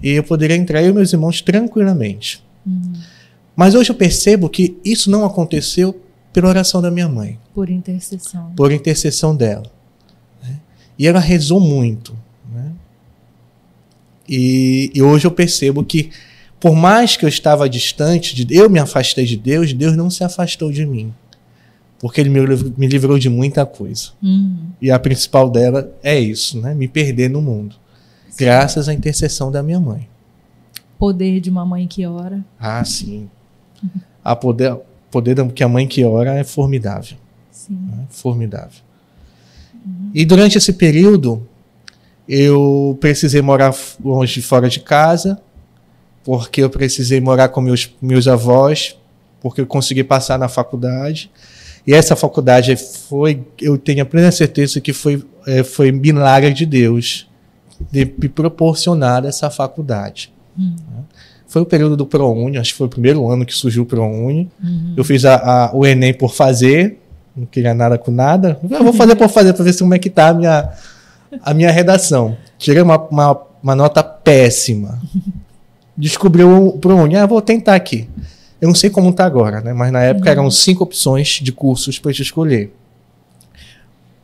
e 0.00 0.10
eu 0.10 0.22
poderia 0.22 0.56
entrar 0.56 0.80
eu 0.82 0.90
e 0.90 0.92
meus 0.94 1.12
irmãos 1.12 1.40
tranquilamente. 1.42 2.42
Uhum. 2.64 2.92
Mas 3.54 3.74
hoje 3.74 3.90
eu 3.90 3.94
percebo 3.94 4.48
que 4.48 4.76
isso 4.84 5.10
não 5.10 5.24
aconteceu 5.24 6.00
pela 6.32 6.48
oração 6.48 6.80
da 6.80 6.90
minha 6.90 7.08
mãe, 7.08 7.38
Por 7.54 7.68
intercessão. 7.68 8.52
por 8.56 8.72
intercessão 8.72 9.36
dela. 9.36 9.70
né? 10.42 10.58
E 10.98 11.06
ela 11.06 11.20
rezou 11.20 11.60
muito. 11.60 12.16
né? 12.50 12.72
E, 14.28 14.90
e 14.94 15.02
hoje 15.02 15.26
eu 15.26 15.30
percebo 15.30 15.84
que, 15.84 16.10
por 16.58 16.74
mais 16.74 17.16
que 17.16 17.24
eu 17.24 17.28
estava 17.28 17.68
distante, 17.68 18.34
de, 18.44 18.54
eu 18.56 18.70
me 18.70 18.78
afastei 18.78 19.26
de 19.26 19.36
Deus, 19.36 19.72
Deus 19.74 19.94
não 19.96 20.08
se 20.08 20.24
afastou 20.24 20.72
de 20.72 20.86
mim. 20.86 21.12
Porque 21.98 22.20
Ele 22.20 22.30
me, 22.30 22.40
me 22.76 22.86
livrou 22.86 23.18
de 23.18 23.28
muita 23.28 23.66
coisa. 23.66 24.10
Uhum. 24.22 24.70
E 24.80 24.90
a 24.90 24.98
principal 24.98 25.50
dela 25.50 25.92
é 26.02 26.18
isso, 26.18 26.60
né? 26.60 26.74
Me 26.74 26.88
perder 26.88 27.28
no 27.28 27.42
mundo. 27.42 27.76
Graças 28.38 28.88
à 28.88 28.94
intercessão 28.94 29.52
da 29.52 29.62
minha 29.62 29.78
mãe. 29.78 30.08
Poder 30.98 31.38
de 31.40 31.50
uma 31.50 31.66
mãe 31.66 31.86
que 31.86 32.06
ora. 32.06 32.44
Ah, 32.58 32.84
sim. 32.84 33.28
A 34.24 34.36
poder, 34.36 34.76
poder 35.10 35.34
da- 35.34 35.46
que 35.48 35.62
a 35.64 35.68
mãe 35.68 35.86
que 35.86 36.04
ora 36.04 36.34
é 36.34 36.44
formidável. 36.44 37.16
Sim. 37.50 37.74
né? 37.74 38.04
Formidável. 38.10 38.80
E 40.14 40.24
durante 40.24 40.58
esse 40.58 40.72
período, 40.72 41.46
eu 42.28 42.96
precisei 43.00 43.42
morar 43.42 43.74
longe, 44.02 44.40
fora 44.42 44.68
de 44.68 44.80
casa, 44.80 45.40
porque 46.24 46.62
eu 46.62 46.70
precisei 46.70 47.20
morar 47.20 47.48
com 47.48 47.60
meus, 47.60 47.92
meus 48.00 48.28
avós, 48.28 48.96
porque 49.40 49.60
eu 49.60 49.66
consegui 49.66 50.04
passar 50.04 50.38
na 50.38 50.48
faculdade. 50.48 51.30
E 51.84 51.92
essa 51.92 52.14
faculdade 52.14 52.76
foi, 52.76 53.44
eu 53.60 53.76
tenho 53.76 54.02
a 54.02 54.06
plena 54.06 54.30
certeza 54.30 54.80
que 54.80 54.92
foi, 54.92 55.24
eh, 55.46 55.64
foi 55.64 55.90
milagre 55.90 56.52
de 56.52 56.64
Deus 56.64 57.28
de 57.90 58.04
me 58.04 58.28
proporcionar 58.28 59.24
essa 59.24 59.50
faculdade. 59.50 60.32
Hum. 60.56 60.76
Foi 61.52 61.60
o 61.60 61.66
período 61.66 61.98
do 61.98 62.06
ProUni, 62.06 62.56
acho 62.56 62.72
que 62.72 62.78
foi 62.78 62.86
o 62.86 62.90
primeiro 62.90 63.28
ano 63.28 63.44
que 63.44 63.52
surgiu 63.52 63.82
o 63.82 63.86
ProUni. 63.86 64.48
Uhum. 64.64 64.94
Eu 64.96 65.04
fiz 65.04 65.22
a, 65.26 65.34
a- 65.66 65.70
o 65.76 65.84
Enem 65.86 66.14
por 66.14 66.32
fazer, 66.32 66.98
não 67.36 67.44
queria 67.44 67.74
nada 67.74 67.98
com 67.98 68.10
nada. 68.10 68.58
Eu 68.70 68.82
vou 68.82 68.92
fazer 68.94 69.14
por 69.16 69.28
fazer 69.28 69.52
para 69.52 69.62
ver 69.62 69.74
se 69.74 69.80
como 69.80 69.92
é 69.92 69.98
que 69.98 70.08
tá 70.08 70.28
a 70.28 70.34
minha, 70.34 70.70
a 71.42 71.52
minha 71.52 71.70
redação. 71.70 72.38
Tirei 72.56 72.80
uma, 72.82 72.96
uma, 72.98 73.38
uma 73.62 73.74
nota 73.76 74.02
péssima. 74.02 74.98
Descobri 75.94 76.42
o 76.42 76.72
ProUni, 76.78 77.16
ah, 77.16 77.26
vou 77.26 77.42
tentar 77.42 77.74
aqui. 77.74 78.08
Eu 78.58 78.68
não 78.68 78.74
sei 78.74 78.88
como 78.88 79.12
tá 79.12 79.26
agora, 79.26 79.60
né? 79.60 79.74
Mas 79.74 79.92
na 79.92 80.02
época 80.02 80.30
eram 80.30 80.50
cinco 80.50 80.84
opções 80.84 81.38
de 81.42 81.52
cursos 81.52 81.98
para 81.98 82.14
te 82.14 82.22
escolher. 82.22 82.72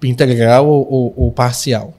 Integral 0.02 0.66
ou, 0.66 0.86
ou- 0.90 1.14
ou 1.16 1.30
parcial. 1.32 1.92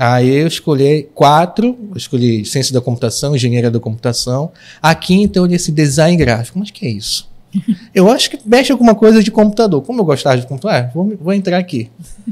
Aí 0.00 0.30
eu 0.30 0.46
escolhi 0.46 1.10
quatro, 1.14 1.76
eu 1.90 1.94
escolhi 1.94 2.42
ciência 2.46 2.72
da 2.72 2.80
computação, 2.80 3.36
engenharia 3.36 3.70
da 3.70 3.78
computação. 3.78 4.50
A 4.80 4.94
quinta 4.94 5.38
eu 5.38 5.42
olhei 5.42 5.56
esse 5.56 5.70
design 5.70 6.16
gráfico. 6.16 6.58
Mas 6.58 6.70
que 6.70 6.86
é 6.86 6.88
isso? 6.88 7.28
Eu 7.94 8.08
acho 8.08 8.30
que 8.30 8.38
mexe 8.46 8.72
alguma 8.72 8.94
coisa 8.94 9.22
de 9.22 9.30
computador. 9.30 9.82
Como 9.82 10.00
eu 10.00 10.04
gostava 10.04 10.38
de 10.38 10.46
computador, 10.46 10.84
ah, 10.84 10.90
vou, 10.94 11.16
vou 11.20 11.34
entrar 11.34 11.58
aqui. 11.58 11.90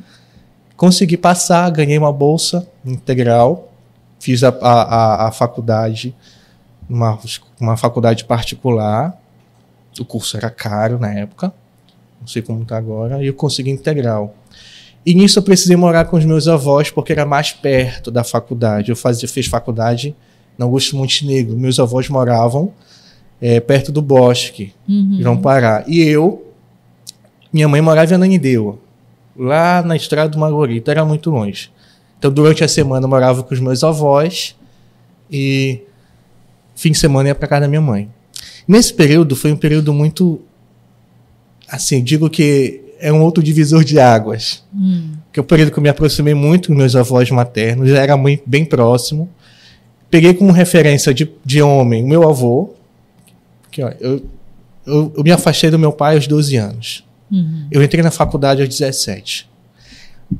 Consegui 0.76 1.16
passar, 1.16 1.68
ganhei 1.70 1.98
uma 1.98 2.12
bolsa 2.12 2.66
integral, 2.86 3.70
fiz 4.20 4.44
a, 4.44 4.48
a, 4.48 4.82
a, 4.82 5.28
a 5.28 5.32
faculdade, 5.32 6.14
uma, 6.88 7.18
uma 7.60 7.76
faculdade 7.76 8.24
particular. 8.24 9.20
O 9.98 10.04
curso 10.04 10.36
era 10.36 10.48
caro 10.48 10.98
na 11.00 11.12
época, 11.12 11.52
não 12.20 12.28
sei 12.28 12.40
como 12.40 12.62
está 12.62 12.78
agora, 12.78 13.22
e 13.22 13.26
eu 13.26 13.34
consegui 13.34 13.70
integral. 13.70 14.34
E 15.06 15.14
nisso 15.14 15.38
eu 15.38 15.42
precisei 15.42 15.76
morar 15.76 16.04
com 16.04 16.16
os 16.16 16.24
meus 16.24 16.48
avós, 16.48 16.90
porque 16.90 17.12
era 17.12 17.24
mais 17.24 17.52
perto 17.52 18.10
da 18.10 18.22
faculdade. 18.22 18.90
Eu 18.90 18.96
fazia, 18.96 19.28
fiz 19.28 19.46
faculdade 19.46 20.14
na 20.56 20.64
Augusto 20.66 20.96
Montenegro. 20.96 21.56
Meus 21.56 21.78
avós 21.78 22.08
moravam 22.08 22.72
eh, 23.40 23.60
perto 23.60 23.90
do 23.92 24.02
bosque, 24.02 24.72
Uhum. 24.88 25.18
João 25.20 25.36
Pará. 25.36 25.84
E 25.86 26.00
eu, 26.02 26.52
minha 27.52 27.68
mãe 27.68 27.80
morava 27.80 28.10
em 28.10 28.14
Ananindeua, 28.16 28.78
lá 29.36 29.82
na 29.82 29.96
estrada 29.96 30.28
do 30.28 30.38
Margarita, 30.38 30.90
era 30.90 31.04
muito 31.04 31.30
longe. 31.30 31.70
Então, 32.18 32.30
durante 32.32 32.64
a 32.64 32.68
semana, 32.68 33.04
eu 33.04 33.08
morava 33.08 33.42
com 33.44 33.54
os 33.54 33.60
meus 33.60 33.84
avós 33.84 34.56
e 35.30 35.82
fim 36.74 36.90
de 36.90 36.98
semana 36.98 37.28
ia 37.28 37.34
para 37.34 37.46
casa 37.46 37.62
da 37.62 37.68
minha 37.68 37.80
mãe. 37.80 38.10
Nesse 38.66 38.92
período, 38.92 39.36
foi 39.36 39.52
um 39.52 39.56
período 39.56 39.94
muito. 39.94 40.40
Assim, 41.70 42.02
digo 42.02 42.28
que 42.28 42.82
é 43.00 43.12
um 43.12 43.22
outro 43.22 43.42
divisor 43.42 43.84
de 43.84 43.98
águas. 44.00 44.64
Hum. 44.74 45.12
Que 45.32 45.38
é 45.40 45.42
o 45.42 45.44
período 45.44 45.70
que 45.72 45.78
eu 45.78 45.82
me 45.82 45.88
aproximei 45.88 46.34
muito 46.34 46.68
dos 46.68 46.76
meus 46.76 46.96
avós 46.96 47.30
maternos, 47.30 47.88
já 47.88 47.98
era 48.02 48.16
muito, 48.16 48.42
bem 48.46 48.64
próximo. 48.64 49.28
Peguei 50.10 50.32
como 50.34 50.50
referência 50.52 51.12
de, 51.12 51.30
de 51.44 51.60
homem 51.62 52.02
o 52.02 52.08
meu 52.08 52.28
avô, 52.28 52.70
que 53.70 53.82
ó, 53.82 53.90
eu, 54.00 54.24
eu, 54.86 55.12
eu 55.16 55.22
me 55.22 55.30
afastei 55.30 55.70
do 55.70 55.78
meu 55.78 55.92
pai 55.92 56.14
aos 56.16 56.26
12 56.26 56.56
anos. 56.56 57.04
Uhum. 57.30 57.66
Eu 57.70 57.82
entrei 57.82 58.02
na 58.02 58.10
faculdade 58.10 58.62
aos 58.62 58.68
17. 58.70 59.48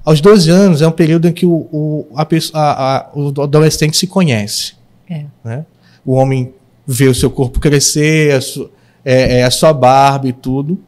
Aos 0.05 0.21
12 0.21 0.51
anos 0.51 0.83
é 0.83 0.89
um 0.89 0.93
período 0.93 1.29
em 1.29 1.33
que 1.33 1.45
o, 1.47 1.69
o, 1.71 2.07
a, 2.15 2.23
a- 2.55 2.97
a- 2.97 3.11
o 3.15 3.43
adolescente 3.43 3.97
se 3.97 4.07
conhece. 4.07 4.73
É. 5.09 5.25
Né? 5.45 5.65
O 6.05 6.13
homem 6.15 6.53
vê 6.87 7.07
o 7.09 7.15
seu 7.15 7.31
corpo 7.31 7.61
crescer, 7.61 8.35
a, 8.35 8.41
su, 8.41 8.71
é, 9.05 9.41
é, 9.41 9.45
a 9.45 9.51
sua 9.51 9.73
barba 9.75 10.27
e 10.29 10.33
tudo. 10.33 10.79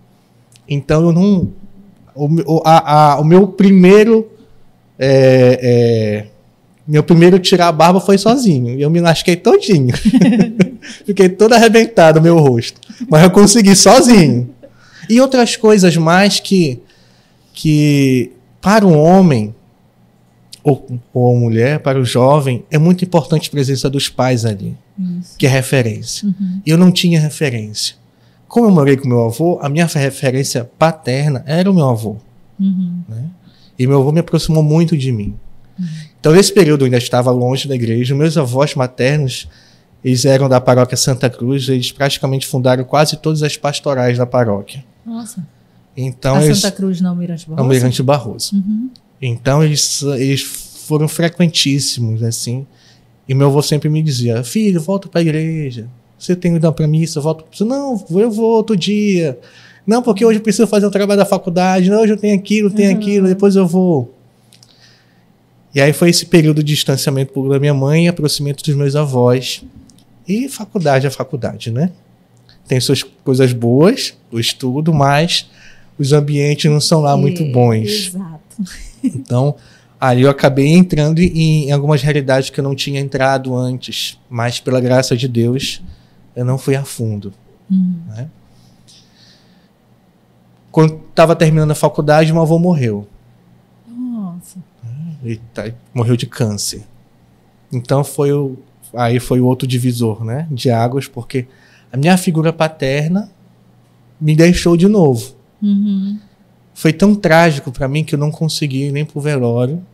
Então 0.67 1.05
eu 1.05 1.13
não. 1.13 1.51
O, 2.15 2.63
a, 2.65 3.13
a- 3.15 3.21
o 3.21 3.25
meu 3.25 3.49
primeiro. 3.49 4.29
é, 4.99 5.59
é, 5.63 6.27
meu 6.87 7.03
primeiro 7.05 7.39
tirar 7.39 7.69
a 7.69 7.73
barba 7.73 8.01
foi 8.01 8.19
sozinho. 8.19 8.77
E 8.79 8.83
eu 8.83 8.91
me 8.91 9.01
lasquei 9.01 9.37
todinho. 9.37 9.95
Fiquei 11.07 11.29
todo 11.29 11.53
arrebentado 11.53 12.21
meu 12.21 12.37
rosto. 12.39 12.81
Mas 13.09 13.23
eu 13.23 13.31
consegui 13.31 13.77
sozinho. 13.77 14.51
E 15.09 15.21
outras 15.21 15.55
coisas 15.57 15.97
mais 15.97 16.41
que, 16.41 16.81
que 17.53 18.33
para 18.61 18.85
o 18.87 18.93
homem, 18.93 19.55
ou, 20.65 20.87
ou 21.15 21.37
a 21.37 21.39
mulher, 21.39 21.79
para 21.81 21.99
o 22.01 22.05
jovem, 22.05 22.65
é 22.71 22.77
muito 22.79 23.05
importante 23.05 23.49
a 23.49 23.53
presença 23.53 23.89
dos 23.89 24.09
pais 24.09 24.45
ali, 24.45 24.77
Isso. 25.21 25.37
que 25.39 25.47
é 25.47 25.49
referência. 25.49 26.27
Uhum. 26.29 26.61
Eu 26.67 26.77
não 26.77 26.91
tinha 26.91 27.21
referência. 27.21 27.95
Como 28.51 28.67
eu 28.67 28.73
morei 28.73 28.97
com 28.97 29.07
meu 29.07 29.27
avô, 29.27 29.61
a 29.63 29.69
minha 29.69 29.87
referência 29.87 30.69
paterna 30.77 31.45
era 31.47 31.71
o 31.71 31.73
meu 31.73 31.89
avô. 31.89 32.17
Uhum. 32.59 33.01
E 33.79 33.87
meu 33.87 34.01
avô 34.01 34.11
me 34.11 34.19
aproximou 34.19 34.61
muito 34.61 34.99
de 34.99 35.13
mim. 35.13 35.37
Então, 36.19 36.33
nesse 36.33 36.53
período 36.53 36.83
eu 36.83 36.87
ainda 36.87 36.99
estava 36.99 37.31
longe 37.31 37.69
da 37.69 37.77
igreja. 37.77 38.13
Meus 38.13 38.37
avós 38.37 38.75
maternos, 38.75 39.49
eles 40.05 40.25
eram 40.25 40.49
da 40.49 40.61
paróquia 40.61 40.97
Santa 40.97 41.31
Cruz. 41.31 41.69
Eles 41.69 41.93
praticamente 41.93 42.45
fundaram 42.45 42.83
quase 42.83 43.17
todas 43.19 43.45
as 43.45 43.57
pastorais 43.57 44.19
da 44.19 44.27
paróquia. 44.27 44.85
Nossa. 45.07 45.47
Então, 45.97 46.35
a 46.35 46.45
eles... 46.45 46.59
Santa 46.59 46.75
Cruz 46.75 47.01
não, 47.01 47.11
Almirante 47.11 47.49
Barroso? 47.49 47.63
Almirante 47.63 48.03
Barroso. 48.03 48.57
Uhum. 48.57 48.91
Então, 49.23 49.63
eles, 49.63 50.03
eles 50.03 50.43
foram 50.43 51.07
frequentíssimos, 51.07 52.21
assim. 52.25 52.67
E 53.29 53.33
meu 53.33 53.47
avô 53.47 53.63
sempre 53.63 53.89
me 53.89 54.03
dizia, 54.03 54.43
filho, 54.43 54.81
volta 54.81 55.09
para 55.09 55.21
a 55.21 55.23
igreja. 55.23 55.87
Você 56.21 56.37
tem 56.37 56.55
ido 56.55 56.73
para 56.73 56.87
missa, 56.87 57.21
volta. 57.21 57.45
Não, 57.65 58.05
eu 58.11 58.31
vou 58.31 58.57
outro 58.57 58.77
dia. 58.77 59.39
Não, 59.87 60.03
porque 60.03 60.25
hoje 60.25 60.39
eu 60.39 60.43
preciso 60.43 60.67
fazer 60.69 60.85
o 60.87 60.91
trabalho 60.91 61.19
da 61.19 61.25
faculdade. 61.25 61.89
Não, 61.89 62.03
hoje 62.03 62.13
eu 62.13 62.17
tenho 62.19 62.35
aquilo, 62.39 62.71
tenho 62.71 62.91
Uhum. 62.91 62.97
aquilo, 62.99 63.27
depois 63.27 63.57
eu 63.57 63.67
vou. 63.67 64.15
E 65.75 65.81
aí 65.81 65.93
foi 65.93 66.11
esse 66.11 66.27
período 66.27 66.63
de 66.63 66.75
distanciamento 66.75 67.49
da 67.49 67.59
minha 67.59 67.73
mãe 67.73 68.07
aproximamento 68.09 68.63
dos 68.63 68.75
meus 68.75 68.95
avós. 68.95 69.63
E 70.29 70.49
faculdade 70.49 71.07
é 71.07 71.11
faculdade, 71.11 71.71
né? 71.71 71.91
Tem 72.69 72.79
suas 72.81 73.03
coisas 73.03 73.53
boas, 73.53 74.15
o 74.31 74.39
estudo, 74.39 74.93
mas 74.93 75.49
os 75.99 76.13
ambientes 76.13 76.71
não 76.71 76.81
são 76.81 77.01
lá 77.01 77.17
muito 77.17 77.45
bons. 77.47 78.09
Exato. 78.09 78.41
Então, 79.03 79.55
ali 79.99 80.21
eu 80.23 80.29
acabei 80.31 80.67
entrando 80.69 81.21
em 81.21 81.73
algumas 81.73 82.03
realidades 82.03 82.51
que 82.51 82.61
eu 82.61 82.65
não 82.65 82.75
tinha 82.75 83.01
entrado 83.01 83.57
antes, 83.57 84.19
mas 84.29 84.61
pela 84.61 84.79
graça 84.79 85.17
de 85.17 85.27
Deus, 85.27 85.81
eu 86.35 86.45
não 86.45 86.59
fui 86.59 86.77
a 86.77 86.85
fundo. 86.85 87.33
Uhum. 87.71 88.03
Né? 88.09 88.29
Quando 90.71 91.01
estava 91.09 91.35
terminando 91.35 91.73
a 91.73 91.75
faculdade, 91.75 92.33
meu 92.33 92.43
avô 92.43 92.59
morreu. 92.59 93.07
Nossa. 93.89 94.59
Ele 95.23 95.41
tá- 95.53 95.71
morreu 95.93 96.17
de 96.17 96.27
câncer. 96.27 96.83
Então 97.73 98.03
foi 98.05 98.33
o, 98.33 98.57
aí 98.95 99.21
foi 99.21 99.41
o 99.41 99.47
outro 99.47 99.67
divisor, 99.67 100.25
né, 100.25 100.47
de 100.51 100.71
águas, 100.71 101.07
porque 101.07 101.47
a 101.93 101.97
minha 101.97 102.17
figura 102.17 102.53
paterna 102.53 103.31
me 104.21 104.35
deixou 104.35 104.77
de 104.77 104.89
novo. 104.89 105.35
Uhum. 105.63 106.19
Foi 106.75 106.93
tão 106.93 107.15
trágico 107.15 107.71
para 107.71 107.89
mim 107.89 108.05
que 108.05 108.15
eu 108.15 108.19
não 108.19 108.31
consegui 108.31 108.85
ir 108.85 108.93
nem 108.93 109.05
pro 109.05 109.21
velório 109.21 109.85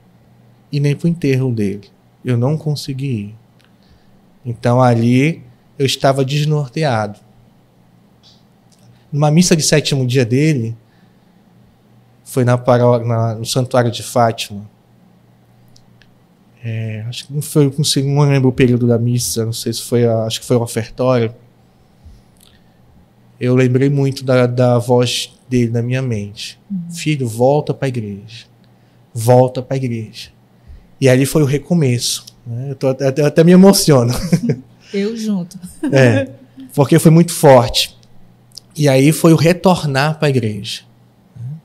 e 0.71 0.79
nem 0.79 0.95
pro 0.95 1.09
enterro 1.09 1.53
dele. 1.53 1.89
Eu 2.25 2.37
não 2.37 2.57
consegui 2.57 3.07
ir. 3.07 3.35
Então 4.45 4.81
ali 4.81 5.43
eu 5.79 5.87
estava 5.87 6.25
desnorteado. 6.25 7.19
Numa 9.13 9.31
missa 9.31 9.57
de 9.57 9.63
sétimo 9.63 10.07
dia 10.07 10.25
dele, 10.25 10.77
foi 12.25 12.45
na, 12.45 12.59
paró- 12.59 12.99
na- 13.05 13.35
no 13.35 13.47
Santuário 13.47 13.91
de 13.91 14.03
Fátima. 14.03 14.69
É, 16.63 17.05
acho 17.09 17.27
que 17.27 17.33
não 17.33 17.41
foi, 17.43 17.73
não, 17.77 17.85
sei, 17.85 18.03
não 18.03 18.23
lembro 18.29 18.49
o 18.49 18.53
período 18.53 18.87
da 18.87 18.99
missa, 18.99 19.45
não 19.45 19.53
sei 19.53 19.73
se 19.73 19.83
foi, 19.83 20.05
a- 20.07 20.25
acho 20.25 20.41
que 20.41 20.47
foi 20.47 20.57
o 20.57 20.63
ofertório. 20.63 21.33
Eu 23.39 23.55
lembrei 23.55 23.89
muito 23.91 24.25
da, 24.25 24.47
da 24.47 24.79
voz 24.79 25.33
dele 25.49 25.71
na 25.71 25.83
minha 25.83 26.03
mente. 26.03 26.59
Filho, 26.91 27.29
volta 27.29 27.73
para 27.75 27.87
a 27.87 27.89
igreja. 27.89 28.47
Volta 29.15 29.63
para 29.63 29.75
a 29.75 29.79
igreja. 29.79 30.31
E 31.01 31.09
ali 31.09 31.27
foi 31.27 31.43
o 31.43 31.47
recomeço. 31.47 32.25
né? 32.47 32.71
Eu, 32.71 32.75
tô, 32.75 32.89
até, 32.89 33.13
eu 33.21 33.27
até 33.27 33.45
me 33.45 33.53
emociono. 33.53 34.13
Eu 34.97 35.17
junto. 35.17 35.59
É, 35.93 36.31
porque 36.75 36.99
foi 36.99 37.11
muito 37.11 37.33
forte. 37.33 37.97
E 38.77 38.89
aí 38.89 39.13
foi 39.13 39.33
o 39.33 39.37
retornar 39.37 40.19
para 40.19 40.29
a 40.29 40.31
igreja. 40.31 40.83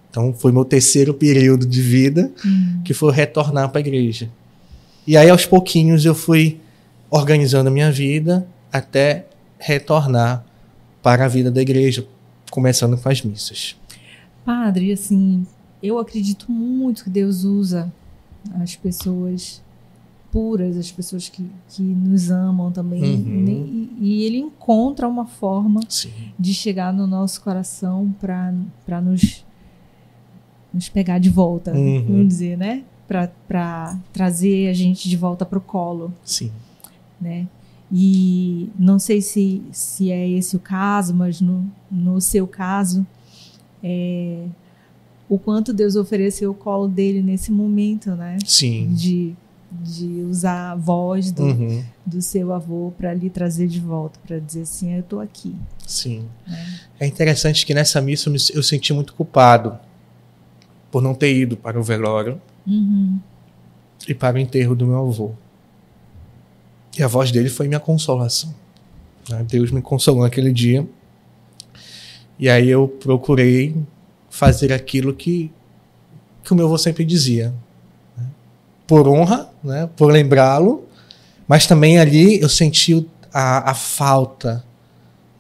Então 0.10 0.34
foi 0.34 0.52
meu 0.52 0.66
terceiro 0.66 1.14
período 1.14 1.66
de 1.66 1.82
vida, 1.82 2.32
que 2.84 2.94
foi 2.94 3.14
retornar 3.14 3.70
para 3.70 3.80
a 3.80 3.82
igreja. 3.82 4.30
E 5.08 5.16
aí 5.16 5.30
aos 5.30 5.46
pouquinhos 5.46 6.06
eu 6.06 6.14
fui 6.14 6.60
organizando 7.10 7.70
a 7.70 7.72
minha 7.72 7.92
vida 7.92 8.46
até 8.72 9.26
retornar 9.58 10.46
para 11.02 11.26
a 11.26 11.28
vida 11.28 11.50
da 11.50 11.62
igreja, 11.62 12.06
começando 12.50 12.98
com 12.98 13.10
as 13.10 13.22
missas. 13.22 13.76
Padre, 14.46 14.92
assim, 14.92 15.46
eu 15.82 15.98
acredito 15.98 16.52
muito 16.52 17.04
que 17.04 17.10
Deus 17.10 17.44
usa 17.44 17.92
as 18.62 18.76
pessoas 18.76 19.62
puras, 20.32 20.78
as 20.78 20.92
pessoas 20.92 21.28
que, 21.30 21.46
que 21.70 21.82
nos 21.82 22.32
amam 22.32 22.72
também. 22.72 23.04
Uhum. 23.04 23.46
E, 24.00 24.08
e 24.22 24.24
ele 24.24 24.38
encontra 24.38 25.08
uma 25.08 25.26
forma 25.26 25.82
Sim. 25.90 26.10
de 26.40 26.54
chegar 26.54 26.94
no 26.94 27.06
nosso 27.06 27.42
coração 27.42 28.14
para 28.20 29.02
nos, 29.02 29.46
nos 30.74 30.90
pegar 30.90 31.20
de 31.20 31.30
volta, 31.30 31.74
Uhum. 31.74 32.06
vamos 32.08 32.28
dizer, 32.30 32.58
né? 32.58 32.84
Para 33.08 33.98
trazer 34.14 34.70
a 34.70 34.74
gente 34.74 35.10
de 35.10 35.18
volta 35.18 35.46
para 35.46 35.58
o 35.58 35.62
colo, 35.62 36.14
Sim. 36.24 36.50
né? 37.20 37.48
E 37.92 38.70
não 38.80 38.98
sei 38.98 39.22
se, 39.22 39.62
se 39.70 40.10
é 40.12 40.30
esse 40.30 40.56
o 40.56 40.60
caso, 40.60 41.14
mas 41.14 41.42
no, 41.42 41.70
no 41.92 42.22
seu 42.22 42.48
caso, 42.48 43.06
é, 43.84 44.46
o 45.28 45.38
quanto 45.38 45.74
Deus 45.74 45.98
ofereceu 45.98 46.52
o 46.52 46.54
colo 46.54 46.88
dele 46.88 47.22
nesse 47.22 47.52
momento, 47.52 48.12
né? 48.12 48.38
Sim. 48.46 48.94
De, 48.94 49.36
de 49.72 50.06
usar 50.30 50.72
a 50.72 50.76
voz 50.76 51.32
do, 51.32 51.44
Uhum. 51.44 51.84
do 52.06 52.22
seu 52.22 52.52
avô 52.52 52.92
para 52.98 53.14
lhe 53.14 53.30
trazer 53.30 53.68
de 53.68 53.80
volta, 53.80 54.20
para 54.28 54.38
dizer 54.40 54.64
assim, 54.64 54.94
eu 54.94 55.04
tô 55.04 55.20
aqui. 55.20 55.56
Sim. 55.88 56.28
né? 56.48 56.80
É 57.00 57.08
interessante 57.08 57.66
que 57.66 57.74
nessa 57.74 58.02
missa 58.02 58.28
eu, 58.30 58.34
me, 58.34 58.40
eu 58.54 58.62
senti 58.64 58.92
muito 58.94 59.14
culpado 59.14 59.78
por 60.92 61.02
não 61.02 61.14
ter 61.14 61.34
ido 61.34 61.56
para 61.56 61.80
o 61.80 61.84
velório 61.84 62.42
Uhum. 62.68 63.18
e 64.08 64.14
para 64.14 64.36
o 64.36 64.40
enterro 64.40 64.76
do 64.76 64.86
meu 64.86 65.08
avô. 65.08 65.32
E 66.98 67.02
a 67.02 67.08
voz 67.08 67.32
dele 67.32 67.50
foi 67.50 67.68
minha 67.68 67.80
consolação. 67.80 68.54
né? 69.30 69.46
Deus 69.48 69.72
me 69.72 69.82
consolou 69.82 70.24
naquele 70.24 70.52
dia. 70.52 70.86
E 72.38 72.50
aí 72.50 72.70
eu 72.70 72.88
procurei 72.88 73.76
fazer 74.30 74.74
aquilo 74.74 75.14
que, 75.14 75.52
que 76.44 76.52
o 76.52 76.56
meu 76.56 76.66
avô 76.66 76.78
sempre 76.78 77.06
dizia. 77.06 77.54
Por 78.92 79.08
honra, 79.08 79.50
né? 79.64 79.88
por 79.96 80.12
lembrá-lo, 80.12 80.84
mas 81.48 81.66
também 81.66 81.98
ali 81.98 82.42
eu 82.42 82.50
senti 82.50 83.08
a, 83.34 83.72
a 83.72 83.74
falta. 83.74 84.62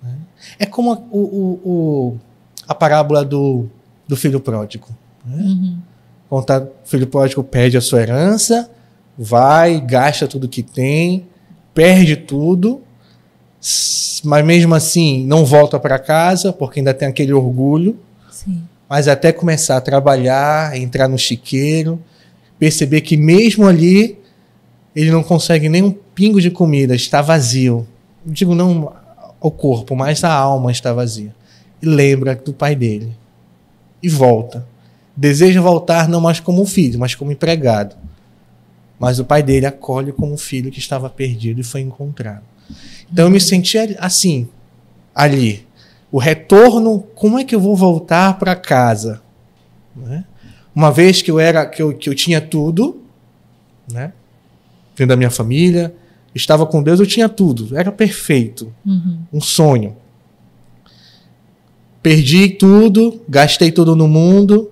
né? 0.01 0.15
É 0.57 0.65
como 0.65 0.93
a, 0.93 0.97
o, 1.11 1.59
o- 1.65 2.17
a 2.65 2.73
parábola 2.73 3.25
do, 3.25 3.65
do 4.07 4.15
filho 4.15 4.39
pródigo. 4.39 4.87
né? 5.25 5.43
Uhum. 6.29 6.41
Tá- 6.43 6.59
o 6.61 6.87
filho 6.87 7.07
pródigo 7.07 7.43
perde 7.43 7.75
a 7.75 7.81
sua 7.81 8.01
herança, 8.01 8.69
vai, 9.17 9.81
gasta 9.81 10.29
tudo 10.29 10.47
que 10.47 10.63
tem, 10.63 11.25
perde 11.73 12.15
tudo, 12.15 12.81
mas 14.23 14.45
mesmo 14.45 14.73
assim 14.73 15.25
não 15.27 15.43
volta 15.43 15.77
para 15.77 15.99
casa 15.99 16.53
porque 16.53 16.79
ainda 16.79 16.93
tem 16.93 17.09
aquele 17.09 17.33
orgulho. 17.33 17.99
Sim. 18.31 18.63
Mas 18.89 19.09
até 19.09 19.33
começar 19.33 19.75
a 19.75 19.81
trabalhar, 19.81 20.77
entrar 20.77 21.09
no 21.09 21.17
chiqueiro, 21.17 21.99
perceber 22.61 23.01
que 23.01 23.17
mesmo 23.17 23.65
ali 23.65 24.19
ele 24.95 25.09
não 25.09 25.23
consegue 25.23 25.67
nem 25.67 25.81
um 25.81 25.89
pingo 25.91 26.39
de 26.39 26.51
comida, 26.51 26.93
está 26.93 27.19
vazio. 27.19 27.87
Não 28.23 28.31
digo 28.31 28.53
não 28.53 28.93
o 29.39 29.49
corpo, 29.49 29.95
mas 29.95 30.23
a 30.23 30.31
alma 30.31 30.71
está 30.71 30.93
vazia. 30.93 31.33
E 31.81 31.87
lembra 31.87 32.35
do 32.35 32.53
pai 32.53 32.75
dele. 32.75 33.17
E 34.03 34.07
volta. 34.07 34.63
Deseja 35.17 35.59
voltar 35.59 36.07
não 36.07 36.21
mais 36.21 36.39
como 36.39 36.63
filho, 36.63 36.99
mas 36.99 37.15
como 37.15 37.31
empregado. 37.31 37.95
Mas 38.99 39.17
o 39.17 39.25
pai 39.25 39.41
dele 39.41 39.65
acolhe 39.65 40.11
como 40.11 40.37
filho 40.37 40.69
que 40.69 40.77
estava 40.77 41.09
perdido 41.09 41.59
e 41.59 41.63
foi 41.63 41.81
encontrado. 41.81 42.43
Então 43.11 43.25
eu 43.25 43.31
me 43.31 43.41
senti 43.41 43.79
assim, 43.97 44.47
ali. 45.15 45.65
O 46.11 46.19
retorno, 46.19 46.99
como 47.15 47.39
é 47.39 47.43
que 47.43 47.55
eu 47.55 47.59
vou 47.59 47.75
voltar 47.75 48.37
para 48.37 48.55
casa? 48.55 49.19
Né? 49.95 50.25
Uma 50.73 50.91
vez 50.91 51.21
que 51.21 51.29
eu 51.29 51.39
era 51.39 51.65
que 51.65 51.81
eu, 51.81 51.93
que 51.93 52.09
eu 52.09 52.15
tinha 52.15 52.39
tudo, 52.39 53.01
né? 53.91 54.13
Dentro 54.95 55.07
da 55.07 55.15
minha 55.17 55.29
família, 55.31 55.93
estava 56.33 56.65
com 56.65 56.81
Deus, 56.83 56.99
eu 56.99 57.05
tinha 57.07 57.27
tudo, 57.27 57.77
era 57.77 57.91
perfeito, 57.91 58.73
Uhum. 58.85 59.19
um 59.33 59.41
sonho. 59.41 59.95
Perdi 62.01 62.49
tudo, 62.49 63.21
gastei 63.27 63.71
tudo 63.71 63.95
no 63.95 64.07
mundo, 64.07 64.71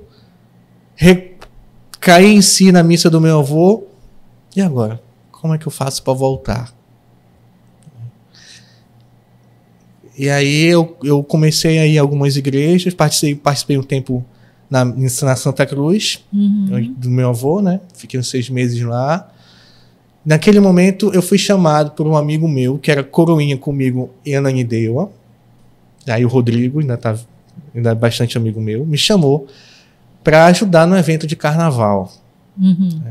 caí 2.00 2.34
em 2.34 2.42
si 2.42 2.72
na 2.72 2.82
missa 2.82 3.10
do 3.10 3.22
meu 3.22 3.40
avô. 3.40 3.84
E 4.56 4.62
agora? 4.62 5.02
Como 5.32 5.54
é 5.54 5.58
que 5.58 5.68
eu 5.68 5.72
faço 5.72 6.02
para 6.04 6.14
voltar? 6.14 6.74
E 10.18 10.30
aí 10.30 10.66
eu, 10.66 10.98
eu 11.04 11.24
comecei 11.24 11.78
a 11.80 11.86
ir 11.86 11.98
a 11.98 12.02
algumas 12.02 12.36
igrejas, 12.36 12.94
participei, 12.94 13.36
participei 13.36 13.78
um 13.78 13.84
tempo 13.84 14.26
na, 14.70 14.86
na 14.86 15.36
Santa 15.36 15.66
Cruz, 15.66 16.24
Uhum. 16.32 16.94
do 16.98 17.10
meu 17.10 17.30
avô, 17.30 17.62
né? 17.62 17.80
Fiquei 17.94 18.20
uns 18.20 18.30
seis 18.30 18.50
meses 18.50 18.82
lá. 18.84 19.30
Naquele 20.26 20.60
momento 20.60 21.12
eu 21.14 21.22
fui 21.22 21.38
chamado 21.38 21.92
por 21.92 22.06
um 22.06 22.16
amigo 22.16 22.48
meu, 22.48 22.78
que 22.78 22.92
era 22.92 23.04
coroinha 23.04 23.58
comigo 23.58 24.12
em 24.26 24.36
Ananindeua. 24.36 25.12
Aí 26.08 26.24
o 26.24 26.28
Rodrigo, 26.28 26.80
ainda, 26.80 26.98
tá, 26.98 27.18
ainda 27.74 27.92
é 27.92 27.96
bastante 27.96 28.38
amigo 28.38 28.62
meu, 28.62 28.86
me 28.86 28.98
chamou 28.98 29.48
para 30.24 30.46
ajudar 30.46 30.86
no 30.86 30.96
evento 30.98 31.26
de 31.26 31.36
carnaval. 31.36 32.12
Uhum. 32.60 33.02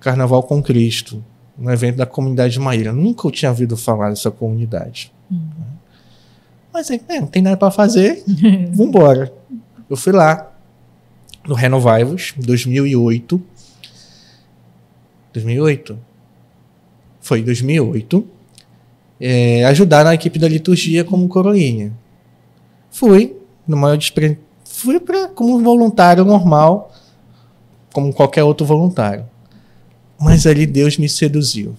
Carnaval 0.00 0.42
com 0.44 0.62
Cristo, 0.62 1.22
no 1.58 1.70
evento 1.70 1.96
da 1.96 2.06
comunidade 2.06 2.54
de 2.54 2.60
Maíra. 2.60 2.92
Nunca 2.92 3.26
eu 3.26 3.30
tinha 3.30 3.50
ouvido 3.50 3.76
falar 3.76 4.10
dessa 4.10 4.30
comunidade. 4.30 5.12
Uhum. 5.30 5.40
Mas 6.72 6.90
é, 6.90 7.00
não 7.20 7.26
tem 7.26 7.42
nada 7.42 7.56
para 7.56 7.70
fazer, 7.70 8.22
vambora. 8.72 9.32
Eu 9.92 9.96
fui 9.98 10.10
lá, 10.10 10.50
no 11.46 11.54
Renovivos, 11.54 12.32
2008. 12.38 13.42
2008? 15.34 15.98
Foi 17.20 17.42
2008. 17.42 18.26
É, 19.20 19.66
ajudar 19.66 20.02
na 20.02 20.14
equipe 20.14 20.38
da 20.38 20.48
liturgia 20.48 21.04
como 21.04 21.28
coroinha. 21.28 21.92
Fui, 22.90 23.36
no 23.68 23.76
maior 23.76 23.98
despre... 23.98 24.38
fui 24.64 24.98
pra, 24.98 25.28
como 25.28 25.62
voluntário 25.62 26.24
normal, 26.24 26.90
como 27.92 28.14
qualquer 28.14 28.44
outro 28.44 28.64
voluntário. 28.64 29.26
Mas 30.18 30.46
ali 30.46 30.64
Deus 30.64 30.96
me 30.96 31.06
seduziu. 31.06 31.76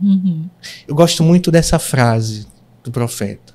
Uhum. 0.00 0.48
Eu 0.86 0.94
gosto 0.94 1.24
muito 1.24 1.50
dessa 1.50 1.80
frase 1.80 2.46
do 2.84 2.92
profeta. 2.92 3.52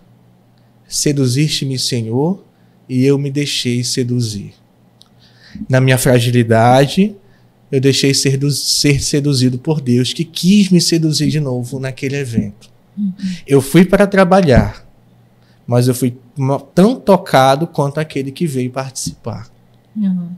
Seduziste-me, 0.89 1.79
Senhor, 1.79 2.43
e 2.93 3.03
eu 3.03 3.17
me 3.17 3.31
deixei 3.31 3.83
seduzir. 3.83 4.53
na 5.67 5.81
minha 5.81 5.97
fragilidade, 5.97 7.15
eu 7.71 7.81
deixei 7.81 8.13
ser, 8.13 8.39
ser 8.51 9.01
seduzido 9.01 9.57
por 9.57 9.81
Deus, 9.81 10.13
que 10.13 10.23
quis 10.23 10.69
me 10.69 10.79
seduzir 10.79 11.29
de 11.29 11.39
novo 11.39 11.79
naquele 11.79 12.15
evento. 12.15 12.69
Uhum. 12.95 13.13
Eu 13.47 13.61
fui 13.61 13.83
para 13.83 14.05
trabalhar, 14.05 14.85
mas 15.65 15.87
eu 15.87 15.95
fui 15.95 16.15
tão 16.75 16.95
tocado 16.95 17.65
quanto 17.65 17.99
aquele 17.99 18.31
que 18.31 18.45
veio 18.45 18.71
participar. 18.71 19.47
Uhum. 19.95 20.29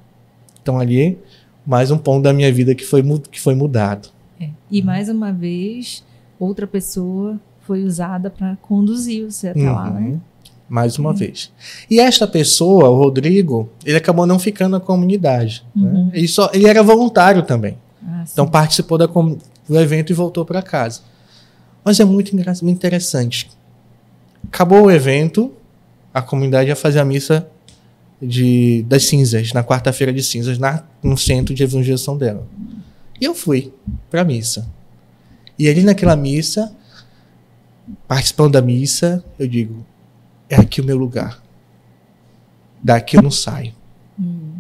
Então 0.62 0.80
ali, 0.80 1.18
mais 1.66 1.92
um 1.92 1.98
ponto 1.98 2.24
da 2.24 2.32
minha 2.32 2.52
vida 2.54 2.74
que 2.74 2.86
foi, 2.86 3.04
que 3.32 3.40
foi 3.40 3.56
mudado. 3.56 4.10
É. 4.40 4.50
E 4.72 4.82
mais 4.82 5.10
uma 5.10 5.32
vez, 5.32 6.06
outra 6.40 6.68
pessoa 6.68 7.40
foi 7.62 7.84
usada 7.84 8.30
para 8.30 8.56
conduzir 8.62 9.26
você 9.30 9.50
até 9.50 9.60
uhum. 9.60 9.74
lá, 9.74 9.90
né? 9.90 10.20
Mais 10.68 10.98
uma 10.98 11.12
uhum. 11.12 11.16
vez. 11.16 11.52
E 11.90 12.00
esta 12.00 12.28
pessoa, 12.28 12.90
o 12.90 12.96
Rodrigo, 12.96 13.70
ele 13.86 13.98
acabou 13.98 14.26
não 14.26 14.40
ficando 14.40 14.72
na 14.72 14.80
comunidade. 14.80 15.64
Né? 15.76 15.88
Uhum. 15.88 16.06
Né? 16.06 16.12
Ele, 16.14 16.28
só, 16.28 16.50
ele 16.54 16.68
era 16.68 16.82
voluntário 16.82 17.44
também. 17.44 17.78
Ah, 18.06 18.24
então 18.32 18.48
participou 18.48 18.98
da, 18.98 19.06
do 19.06 19.80
evento 19.80 20.12
e 20.12 20.14
voltou 20.14 20.46
para 20.46 20.62
casa. 20.62 21.02
Mas 21.84 22.00
é 22.00 22.06
muito, 22.06 22.36
muito 22.36 22.70
interessante. 22.72 23.50
Acabou 24.48 24.86
o 24.86 24.92
evento, 24.92 25.52
a 26.14 26.22
comunidade 26.22 26.70
ia 26.70 26.76
fazer 26.76 27.00
a 27.00 27.06
missa 27.06 27.48
de, 28.22 28.84
das 28.88 29.06
cinzas, 29.06 29.54
na 29.54 29.64
quarta-feira 29.64 30.12
de 30.12 30.24
cinzas, 30.24 30.58
na, 30.58 30.84
no 31.04 31.18
centro 31.18 31.54
de 31.54 31.64
evangelização 31.64 32.18
dela. 32.18 32.48
E 33.20 33.26
eu 33.26 33.36
fui 33.36 33.72
para 34.10 34.22
a 34.22 34.24
missa. 34.24 34.68
E 35.58 35.70
ali 35.70 35.84
naquela 35.84 36.16
missa, 36.16 36.76
participando 38.08 38.54
da 38.54 38.62
missa, 38.62 39.24
eu 39.38 39.48
digo: 39.48 39.86
é 40.50 40.56
aqui 40.56 40.82
o 40.82 40.86
meu 40.86 40.98
lugar. 40.98 41.42
Daqui 42.82 43.18
eu 43.18 43.22
não 43.22 43.32
saio. 43.32 43.74
Hum. 44.20 44.56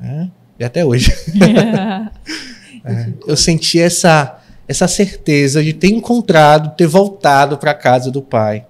É? 0.00 0.28
E 0.58 0.64
até 0.64 0.84
hoje. 0.84 1.12
é. 2.84 3.08
Eu 3.26 3.36
senti 3.36 3.80
essa, 3.80 4.40
essa 4.68 4.86
certeza 4.86 5.62
de 5.62 5.72
ter 5.72 5.88
encontrado, 5.88 6.76
ter 6.76 6.86
voltado 6.86 7.58
para 7.58 7.72
a 7.72 7.74
casa 7.74 8.10
do 8.10 8.22
Pai. 8.22 8.66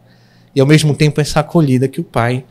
E 0.54 0.60
ao 0.60 0.66
mesmo 0.66 0.94
tempo 0.94 1.20
essa 1.20 1.40
acolhida 1.40 1.88
que 1.88 2.00
o 2.00 2.04
Pai 2.04 2.44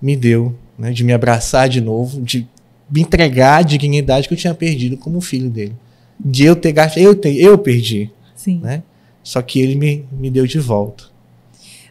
me 0.00 0.16
deu, 0.16 0.54
né? 0.78 0.92
de 0.92 1.02
me 1.02 1.12
abraçar 1.12 1.68
de 1.68 1.80
novo, 1.80 2.20
de 2.20 2.46
me 2.90 3.00
entregar 3.00 3.58
a 3.58 3.62
dignidade 3.62 4.28
que 4.28 4.34
eu 4.34 4.38
tinha 4.38 4.54
perdido 4.54 4.96
como 4.96 5.20
filho 5.20 5.48
dele. 5.48 5.74
De 6.22 6.44
eu 6.44 6.54
ter 6.54 6.72
gastado, 6.72 7.02
eu, 7.02 7.14
ter, 7.14 7.34
eu 7.36 7.56
perdi. 7.56 8.10
Sim. 8.36 8.60
Né? 8.60 8.82
Só 9.22 9.40
que 9.40 9.60
ele 9.60 9.74
me, 9.74 10.04
me 10.12 10.30
deu 10.30 10.46
de 10.46 10.58
volta. 10.58 11.04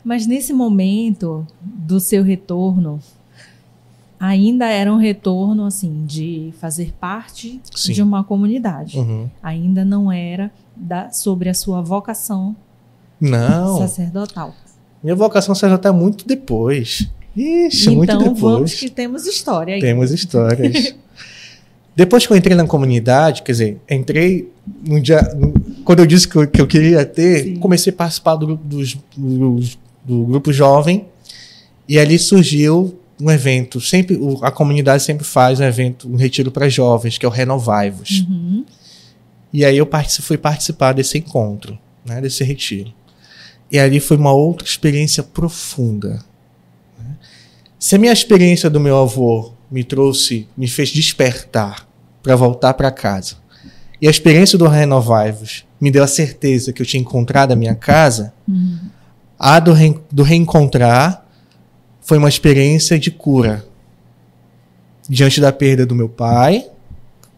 Mas 0.04 0.28
nesse 0.28 0.52
momento 0.52 1.48
do 1.62 2.00
seu 2.00 2.24
retorno, 2.24 3.00
ainda 4.20 4.68
era 4.68 4.92
um 4.92 4.98
retorno 4.98 5.66
assim 5.66 6.06
de 6.06 6.54
fazer 6.60 6.94
parte 7.00 7.60
Sim. 7.76 7.94
de 7.94 8.02
uma 8.02 8.24
comunidade. 8.24 8.98
Uhum. 8.98 9.30
Ainda 9.42 9.84
não 9.84 10.12
era 10.12 10.52
da, 10.76 11.10
sobre 11.12 11.50
a 11.50 11.54
sua 11.54 11.82
vocação 11.82 12.56
não. 13.20 13.78
sacerdotal. 13.78 14.54
Minha 15.04 15.16
vocação 15.16 15.54
sacerdotal 15.54 15.94
é 15.94 15.96
muito 15.96 16.28
depois. 16.28 17.10
Ixi, 17.36 17.90
então, 17.90 17.96
muito 17.96 18.10
depois. 18.12 18.32
Então 18.32 18.36
vamos 18.36 18.74
que 18.76 18.90
temos 18.90 19.26
história 19.26 19.76
aí. 19.76 19.82
Temos 19.82 20.12
histórias. 20.12 20.96
depois 21.96 22.26
que 22.26 22.32
eu 22.32 22.38
entrei 22.38 22.56
na 22.56 22.66
comunidade, 22.66 23.42
quer 23.42 23.52
dizer, 23.52 23.82
entrei 23.90 24.52
no 24.86 25.02
dia, 25.02 25.22
no, 25.36 25.54
quando 25.84 26.00
eu 26.00 26.06
disse 26.06 26.28
que 26.28 26.36
eu, 26.38 26.48
que 26.48 26.62
eu 26.62 26.68
queria 26.68 27.06
ter, 27.06 27.44
Sim. 27.44 27.56
comecei 27.56 27.92
a 27.92 27.96
participar 27.96 28.36
do, 28.36 28.56
dos, 28.56 28.98
dos 29.18 29.78
do 30.04 30.26
grupo 30.26 30.52
jovem, 30.52 31.06
e 31.88 32.00
ali 32.00 32.18
surgiu 32.18 33.00
um 33.20 33.30
evento. 33.30 33.80
Sempre 33.80 34.20
a 34.42 34.52
comunidade 34.52 35.04
sempre 35.04 35.26
faz 35.26 35.60
um 35.60 35.64
evento, 35.64 36.10
um 36.12 36.16
retiro 36.16 36.52
para 36.52 36.68
jovens, 36.70 37.18
que 37.18 37.26
é 37.26 37.30
o 37.30 37.32
Renovai-vos. 37.32 38.26
Uhum. 38.30 38.66
E 39.52 39.64
aí 39.64 39.78
eu 39.78 39.88
fui 40.22 40.38
participar 40.38 40.94
desse 40.94 41.18
encontro, 41.18 41.78
né, 42.06 42.20
desse 42.20 42.44
retiro. 42.44 42.92
E 43.72 43.80
ali 43.80 44.00
foi 44.00 44.18
uma 44.18 44.34
outra 44.34 44.68
experiência 44.68 45.24
profunda. 45.24 46.24
Né. 47.00 47.16
Se 47.80 47.96
a 47.96 48.00
minha 48.00 48.12
experiência 48.14 48.70
do 48.70 48.80
meu 48.80 48.98
avô 48.98 49.54
me 49.70 49.84
trouxe, 49.84 50.48
me 50.58 50.68
fez 50.68 50.90
despertar 50.90 51.88
para 52.22 52.36
voltar 52.36 52.74
para 52.74 52.92
casa, 52.92 53.36
e 54.02 54.08
a 54.08 54.12
experiência 54.12 54.58
do 54.58 54.68
Renovai-vos 54.68 55.66
me 55.80 55.90
deu 55.90 56.04
a 56.04 56.08
certeza 56.08 56.74
que 56.74 56.82
eu 56.82 56.86
tinha 56.86 57.02
encontrado 57.02 57.52
a 57.52 57.56
minha 57.56 57.76
casa, 57.76 58.34
uhum. 58.48 58.80
A 59.38 59.60
do, 59.60 59.74
re, 59.74 59.98
do 60.12 60.24
reencontrar 60.24 61.26
foi 62.02 62.18
uma 62.18 62.30
experiência 62.30 62.98
de 63.00 63.12
cura. 63.12 63.66
Diante 65.08 65.42
da 65.42 65.52
perda 65.52 65.86
do 65.86 65.96
meu 65.96 66.08
pai, 66.08 66.66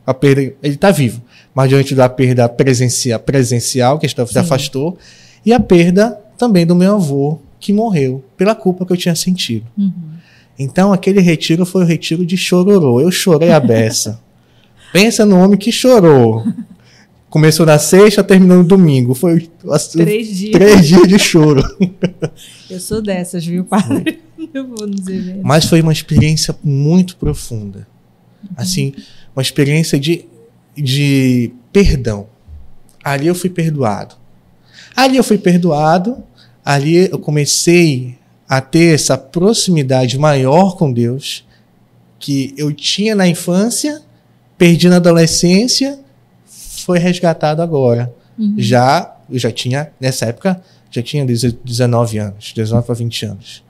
a 0.06 0.14
perda, 0.14 0.42
ele 0.42 0.76
está 0.76 0.92
vivo, 0.92 1.22
mas 1.54 1.70
diante 1.70 1.96
da 1.96 2.08
perda 2.08 2.48
presencial, 2.48 3.20
presencial 3.20 3.98
que 3.98 4.08
se 4.08 4.40
afastou, 4.40 4.98
e 5.44 5.52
a 5.52 5.60
perda 5.60 6.20
também 6.38 6.66
do 6.66 6.76
meu 6.76 6.96
avô, 6.96 7.40
que 7.60 7.74
morreu 7.74 8.24
pela 8.38 8.54
culpa 8.54 8.86
que 8.86 8.94
eu 8.94 8.98
tinha 8.98 9.16
sentido. 9.16 9.66
Uhum. 9.78 10.16
Então, 10.58 10.94
aquele 10.94 11.20
retiro 11.20 11.66
foi 11.66 11.84
o 11.84 11.86
retiro 11.86 12.26
de 12.26 12.38
chororô. 12.38 13.02
Eu 13.02 13.12
chorei 13.12 13.52
a 13.52 13.60
beça. 13.60 14.22
Pensa 14.94 15.26
no 15.26 15.38
homem 15.38 15.58
que 15.58 15.72
chorou. 15.72 16.46
Começou 17.30 17.66
na 17.66 17.78
sexta, 17.78 18.24
terminou 18.24 18.58
no 18.60 18.64
domingo. 18.64 19.14
Foi 19.14 19.50
três 19.92 20.28
dias, 20.30 20.52
três 20.52 20.88
dias 20.88 21.08
de 21.08 21.20
choro. 21.20 21.62
Eu 22.70 22.80
sou 22.80 23.02
dessas, 23.02 23.46
viu, 23.46 23.66
padre? 23.66 24.22
Não 24.54 24.68
vou 24.76 24.88
dizer 24.88 25.22
mesmo. 25.22 25.42
Mas 25.44 25.66
foi 25.66 25.82
uma 25.82 25.92
experiência 25.92 26.56
muito 26.64 27.18
profunda. 27.18 27.88
Uhum. 28.44 28.50
Assim, 28.56 28.94
uma 29.36 29.42
experiência 29.42 30.00
de, 30.00 30.26
de 30.76 31.52
perdão. 31.74 32.28
Ali 33.04 33.28
eu 33.28 33.36
fui 33.36 33.50
perdoado. 33.50 34.16
Ali 34.96 35.18
eu 35.18 35.24
fui 35.24 35.38
perdoado. 35.38 36.24
Ali 36.64 37.10
eu 37.12 37.20
comecei 37.20 38.18
a 38.48 38.62
ter 38.62 38.96
essa 38.96 39.18
proximidade 39.18 40.18
maior 40.18 40.78
com 40.78 40.92
Deus 40.92 41.46
que 42.18 42.54
eu 42.58 42.72
tinha 42.74 43.14
na 43.14 43.28
infância, 43.28 44.02
perdi 44.58 44.88
na 44.88 44.96
adolescência 44.96 46.00
foi 46.86 47.00
resgatado 47.00 47.64
agora. 47.64 48.14
Uhum. 48.38 48.54
Já, 48.60 49.18
eu 49.28 49.40
já 49.40 49.52
tinha, 49.52 49.92
nessa 50.00 50.28
época, 50.28 50.62
já 50.92 51.02
tinha 51.02 51.26
19 51.26 52.20
anos, 52.20 52.54
19 52.54 52.86
para 52.86 52.94
20 52.94 53.26
anos. 53.26 53.64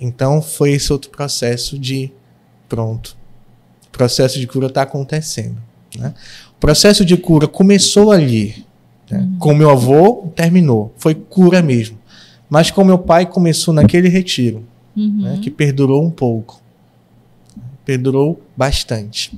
Então 0.00 0.40
foi 0.40 0.70
esse 0.70 0.92
outro 0.92 1.10
processo 1.10 1.76
de 1.76 2.12
pronto. 2.68 3.16
O 3.88 3.90
processo 3.90 4.38
de 4.38 4.46
cura 4.46 4.68
está 4.68 4.82
acontecendo. 4.82 5.56
Né? 5.98 6.14
O 6.56 6.60
processo 6.60 7.04
de 7.04 7.16
cura 7.16 7.48
começou 7.48 8.12
ali. 8.12 8.64
Né? 9.10 9.18
Uhum. 9.18 9.38
Com 9.40 9.52
meu 9.52 9.70
avô, 9.70 10.30
terminou. 10.36 10.94
Foi 10.96 11.16
cura 11.16 11.60
mesmo. 11.60 11.98
Mas 12.48 12.70
com 12.70 12.84
meu 12.84 12.98
pai, 12.98 13.26
começou 13.26 13.74
naquele 13.74 14.08
retiro, 14.08 14.64
uhum. 14.96 15.22
né? 15.22 15.40
que 15.42 15.50
perdurou 15.50 16.00
um 16.00 16.10
pouco. 16.10 16.62
Perdurou 17.84 18.40
bastante. 18.56 19.36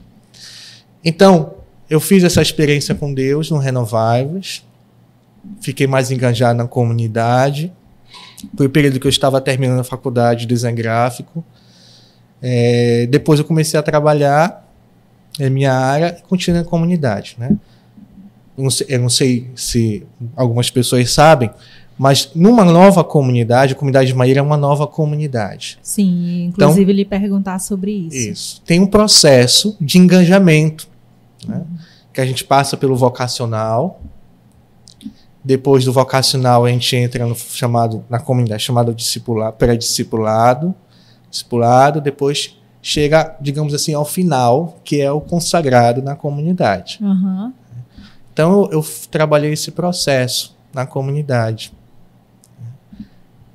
Então, 1.02 1.54
eu 1.92 2.00
fiz 2.00 2.24
essa 2.24 2.40
experiência 2.40 2.94
com 2.94 3.12
Deus 3.12 3.50
no 3.50 3.58
Renovai-vos. 3.58 4.64
Fiquei 5.60 5.86
mais 5.86 6.10
engajado 6.10 6.56
na 6.56 6.66
comunidade. 6.66 7.70
Foi 8.56 8.66
o 8.66 8.70
período 8.70 8.98
que 8.98 9.06
eu 9.06 9.10
estava 9.10 9.42
terminando 9.42 9.80
a 9.80 9.84
faculdade 9.84 10.40
de 10.40 10.46
design 10.46 10.74
gráfico. 10.74 11.44
É, 12.40 13.06
depois 13.10 13.38
eu 13.38 13.44
comecei 13.44 13.78
a 13.78 13.82
trabalhar 13.82 14.66
em 15.38 15.50
minha 15.50 15.74
área 15.74 16.16
e 16.18 16.26
continuei 16.26 16.62
na 16.62 16.66
comunidade. 16.66 17.36
Né? 17.38 17.58
Eu 18.56 18.64
não, 18.64 18.70
sei, 18.70 18.86
eu 18.88 18.98
não 18.98 19.10
sei 19.10 19.50
se 19.54 20.06
algumas 20.34 20.70
pessoas 20.70 21.12
sabem, 21.12 21.50
mas 21.98 22.30
numa 22.34 22.64
nova 22.64 23.04
comunidade, 23.04 23.74
a 23.74 23.76
comunidade 23.76 24.06
de 24.06 24.14
Maíra 24.14 24.38
é 24.38 24.42
uma 24.42 24.56
nova 24.56 24.86
comunidade. 24.86 25.78
Sim, 25.82 26.44
inclusive 26.44 26.82
então, 26.84 26.94
lhe 26.94 27.04
perguntar 27.04 27.58
sobre 27.58 27.92
isso. 27.92 28.16
Isso. 28.16 28.62
Tem 28.64 28.80
um 28.80 28.86
processo 28.86 29.76
de 29.78 29.98
engajamento 29.98 30.90
né? 31.46 31.64
Que 32.12 32.20
a 32.20 32.26
gente 32.26 32.44
passa 32.44 32.76
pelo 32.76 32.96
vocacional. 32.96 34.00
Depois 35.44 35.84
do 35.84 35.92
vocacional, 35.92 36.64
a 36.64 36.68
gente 36.68 36.94
entra 36.94 37.26
no 37.26 37.34
chamado, 37.34 38.04
na 38.08 38.20
comunidade 38.20 38.62
chamada 38.62 38.94
discipulado, 38.94 39.56
pré-discipulado, 39.56 40.74
discipulado, 41.28 42.00
depois 42.00 42.56
chega, 42.80 43.36
digamos 43.40 43.74
assim, 43.74 43.94
ao 43.94 44.04
final, 44.04 44.78
que 44.84 45.00
é 45.00 45.10
o 45.10 45.20
consagrado 45.20 46.02
na 46.02 46.14
comunidade. 46.14 46.98
Uhum. 47.00 47.52
Então, 48.32 48.68
eu, 48.70 48.80
eu 48.80 48.86
trabalhei 49.10 49.52
esse 49.52 49.70
processo 49.70 50.56
na 50.72 50.86
comunidade. 50.86 51.72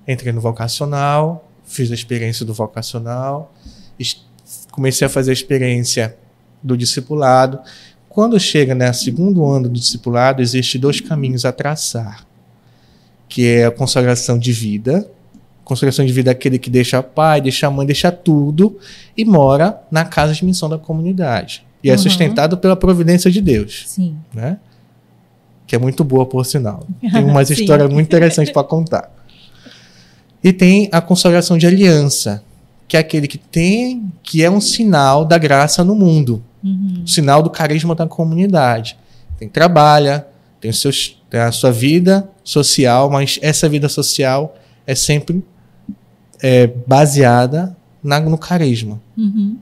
Entrei 0.07 0.31
no 0.31 0.39
vocacional, 0.39 1.47
fiz 1.65 1.91
a 1.91 1.93
experiência 1.93 2.45
do 2.45 2.53
vocacional, 2.53 3.53
comecei 4.71 5.05
a 5.05 5.09
fazer 5.09 5.31
a 5.31 5.33
experiência 5.33 6.17
do 6.61 6.77
discipulado. 6.77 7.59
Quando 8.09 8.39
chega 8.39 8.73
no 8.73 8.79
né, 8.79 8.91
segundo 8.93 9.45
ano 9.45 9.69
do 9.69 9.79
discipulado, 9.79 10.41
existe 10.41 10.79
dois 10.79 10.99
caminhos 10.99 11.45
a 11.45 11.51
traçar, 11.51 12.25
que 13.29 13.45
é 13.45 13.65
a 13.65 13.71
consagração 13.71 14.39
de 14.39 14.51
vida, 14.51 15.09
consagração 15.63 16.05
de 16.05 16.13
vida 16.13 16.31
é 16.31 16.33
aquele 16.33 16.57
que 16.57 16.69
deixa 16.69 17.03
pai, 17.03 17.41
deixa 17.41 17.69
mãe, 17.69 17.85
deixa 17.85 18.11
tudo 18.11 18.77
e 19.15 19.25
mora 19.25 19.81
na 19.91 20.05
casa 20.05 20.33
de 20.33 20.43
missão 20.45 20.69
da 20.69 20.77
comunidade. 20.77 21.65
E 21.83 21.89
é 21.89 21.93
Uhum. 21.93 21.97
sustentado 21.99 22.57
pela 22.57 22.75
providência 22.75 23.29
de 23.29 23.41
Deus, 23.41 23.83
Sim. 23.85 24.15
né? 24.33 24.57
Que 25.67 25.75
é 25.75 25.77
muito 25.77 26.03
boa, 26.03 26.25
por 26.25 26.45
sinal. 26.45 26.87
Tem 27.11 27.23
umas 27.25 27.49
histórias 27.49 27.91
muito 27.91 28.07
interessantes 28.07 28.51
para 28.51 28.63
contar. 28.63 29.11
E 30.43 30.53
tem 30.53 30.87
a 30.91 31.01
consagração 31.01 31.57
de 31.57 31.67
aliança, 31.67 32.43
que 32.87 32.95
é 32.95 33.01
aquele 33.01 33.27
que 33.27 33.37
tem, 33.37 34.11
que 34.23 34.43
é 34.43 34.49
um 34.49 34.61
sinal 34.61 35.25
da 35.25 35.37
graça 35.37 35.83
no 35.83 35.93
mundo 35.93 36.41
Uhum. 36.63 37.03
sinal 37.05 37.41
do 37.43 37.49
carisma 37.49 37.93
da 37.95 38.07
comunidade. 38.07 38.97
Tem 39.37 39.47
trabalha, 39.47 40.27
tem, 40.59 40.71
seus, 40.71 41.21
tem 41.29 41.39
a 41.39 41.51
sua 41.51 41.71
vida 41.71 42.27
social, 42.43 43.09
mas 43.09 43.37
essa 43.41 43.69
vida 43.69 43.87
social 43.87 44.55
é 44.85 44.95
sempre 44.95 45.43
é, 46.41 46.67
baseada 46.85 47.75
na- 48.03 48.19
no 48.19 48.37
carisma. 48.37 48.99
Uhum. 49.17 49.57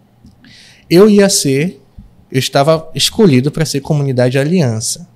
Eu 0.89 1.10
ia 1.10 1.29
ser, 1.29 1.81
eu 2.31 2.39
estava 2.39 2.89
escolhido 2.95 3.51
para 3.51 3.65
ser 3.65 3.81
comunidade 3.81 4.38
aliança. 4.38 5.08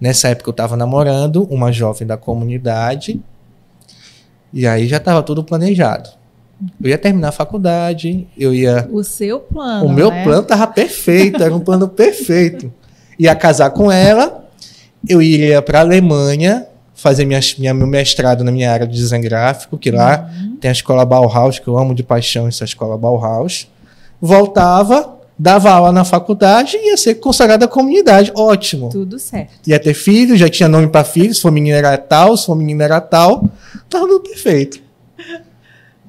Nessa 0.00 0.28
época 0.28 0.48
eu 0.48 0.52
estava 0.52 0.76
namorando 0.76 1.44
uma 1.50 1.72
jovem 1.72 2.06
da 2.06 2.16
comunidade 2.16 3.20
e 4.52 4.66
aí 4.66 4.86
já 4.88 4.96
estava 4.96 5.22
tudo 5.22 5.44
planejado. 5.44 6.10
Eu 6.82 6.90
ia 6.90 6.98
terminar 6.98 7.28
a 7.28 7.32
faculdade, 7.32 8.26
eu 8.36 8.52
ia 8.54 8.88
O 8.92 9.02
seu 9.02 9.40
plano. 9.40 9.86
o 9.86 9.92
meu 9.92 10.10
né? 10.10 10.22
plano 10.24 10.42
tava 10.42 10.66
perfeito, 10.66 11.42
era 11.42 11.54
um 11.54 11.60
plano 11.60 11.88
perfeito. 11.88 12.72
Ia 13.18 13.34
casar 13.34 13.70
com 13.70 13.90
ela, 13.90 14.44
eu 15.08 15.20
iria 15.22 15.62
para 15.62 15.78
a 15.78 15.82
Alemanha 15.82 16.66
fazer 16.94 17.24
minha, 17.24 17.40
minha, 17.58 17.72
meu 17.72 17.86
mestrado 17.86 18.44
na 18.44 18.52
minha 18.52 18.70
área 18.70 18.86
de 18.86 18.94
design 18.94 19.24
gráfico, 19.26 19.78
que 19.78 19.90
lá 19.90 20.28
Uhum. 20.38 20.56
tem 20.60 20.68
a 20.68 20.72
escola 20.72 21.04
Bauhaus, 21.04 21.58
que 21.58 21.66
eu 21.66 21.78
amo 21.78 21.94
de 21.94 22.02
paixão 22.02 22.46
essa 22.46 22.64
escola 22.64 22.98
Bauhaus. 22.98 23.66
Voltava, 24.20 25.18
dava 25.38 25.70
aula 25.70 25.90
na 25.92 26.04
faculdade 26.04 26.76
e 26.76 26.90
ia 26.90 26.96
ser 26.98 27.14
consagrada 27.14 27.64
à 27.64 27.68
comunidade. 27.68 28.30
Ótimo. 28.36 28.90
Tudo 28.90 29.18
certo. 29.18 29.52
Ia 29.66 29.78
ter 29.78 29.94
filho, 29.94 30.36
já 30.36 30.48
tinha 30.48 30.68
nome 30.68 30.88
para 30.88 31.02
filho, 31.04 31.32
se 31.34 31.40
for 31.40 31.50
menina 31.50 31.78
era 31.78 31.96
tal, 31.96 32.36
se 32.36 32.44
for 32.44 32.54
menina 32.54 32.84
era 32.84 33.00
tal. 33.00 33.44
Tava 33.88 34.06
tudo 34.06 34.20
perfeito. 34.20 34.78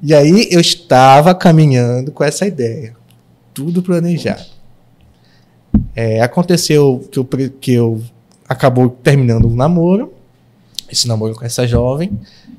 E 0.03 0.13
aí 0.13 0.47
eu 0.49 0.59
estava 0.59 1.35
caminhando 1.35 2.11
com 2.11 2.23
essa 2.23 2.45
ideia. 2.47 2.95
Tudo 3.53 3.83
planejado. 3.83 4.45
É, 5.95 6.21
aconteceu 6.21 7.07
que 7.11 7.19
eu, 7.19 7.25
que 7.59 7.73
eu 7.73 8.01
acabou 8.47 8.89
terminando 8.89 9.47
um 9.47 9.55
namoro. 9.55 10.13
Esse 10.91 11.07
namoro 11.07 11.35
com 11.35 11.45
essa 11.45 11.67
jovem. 11.67 12.11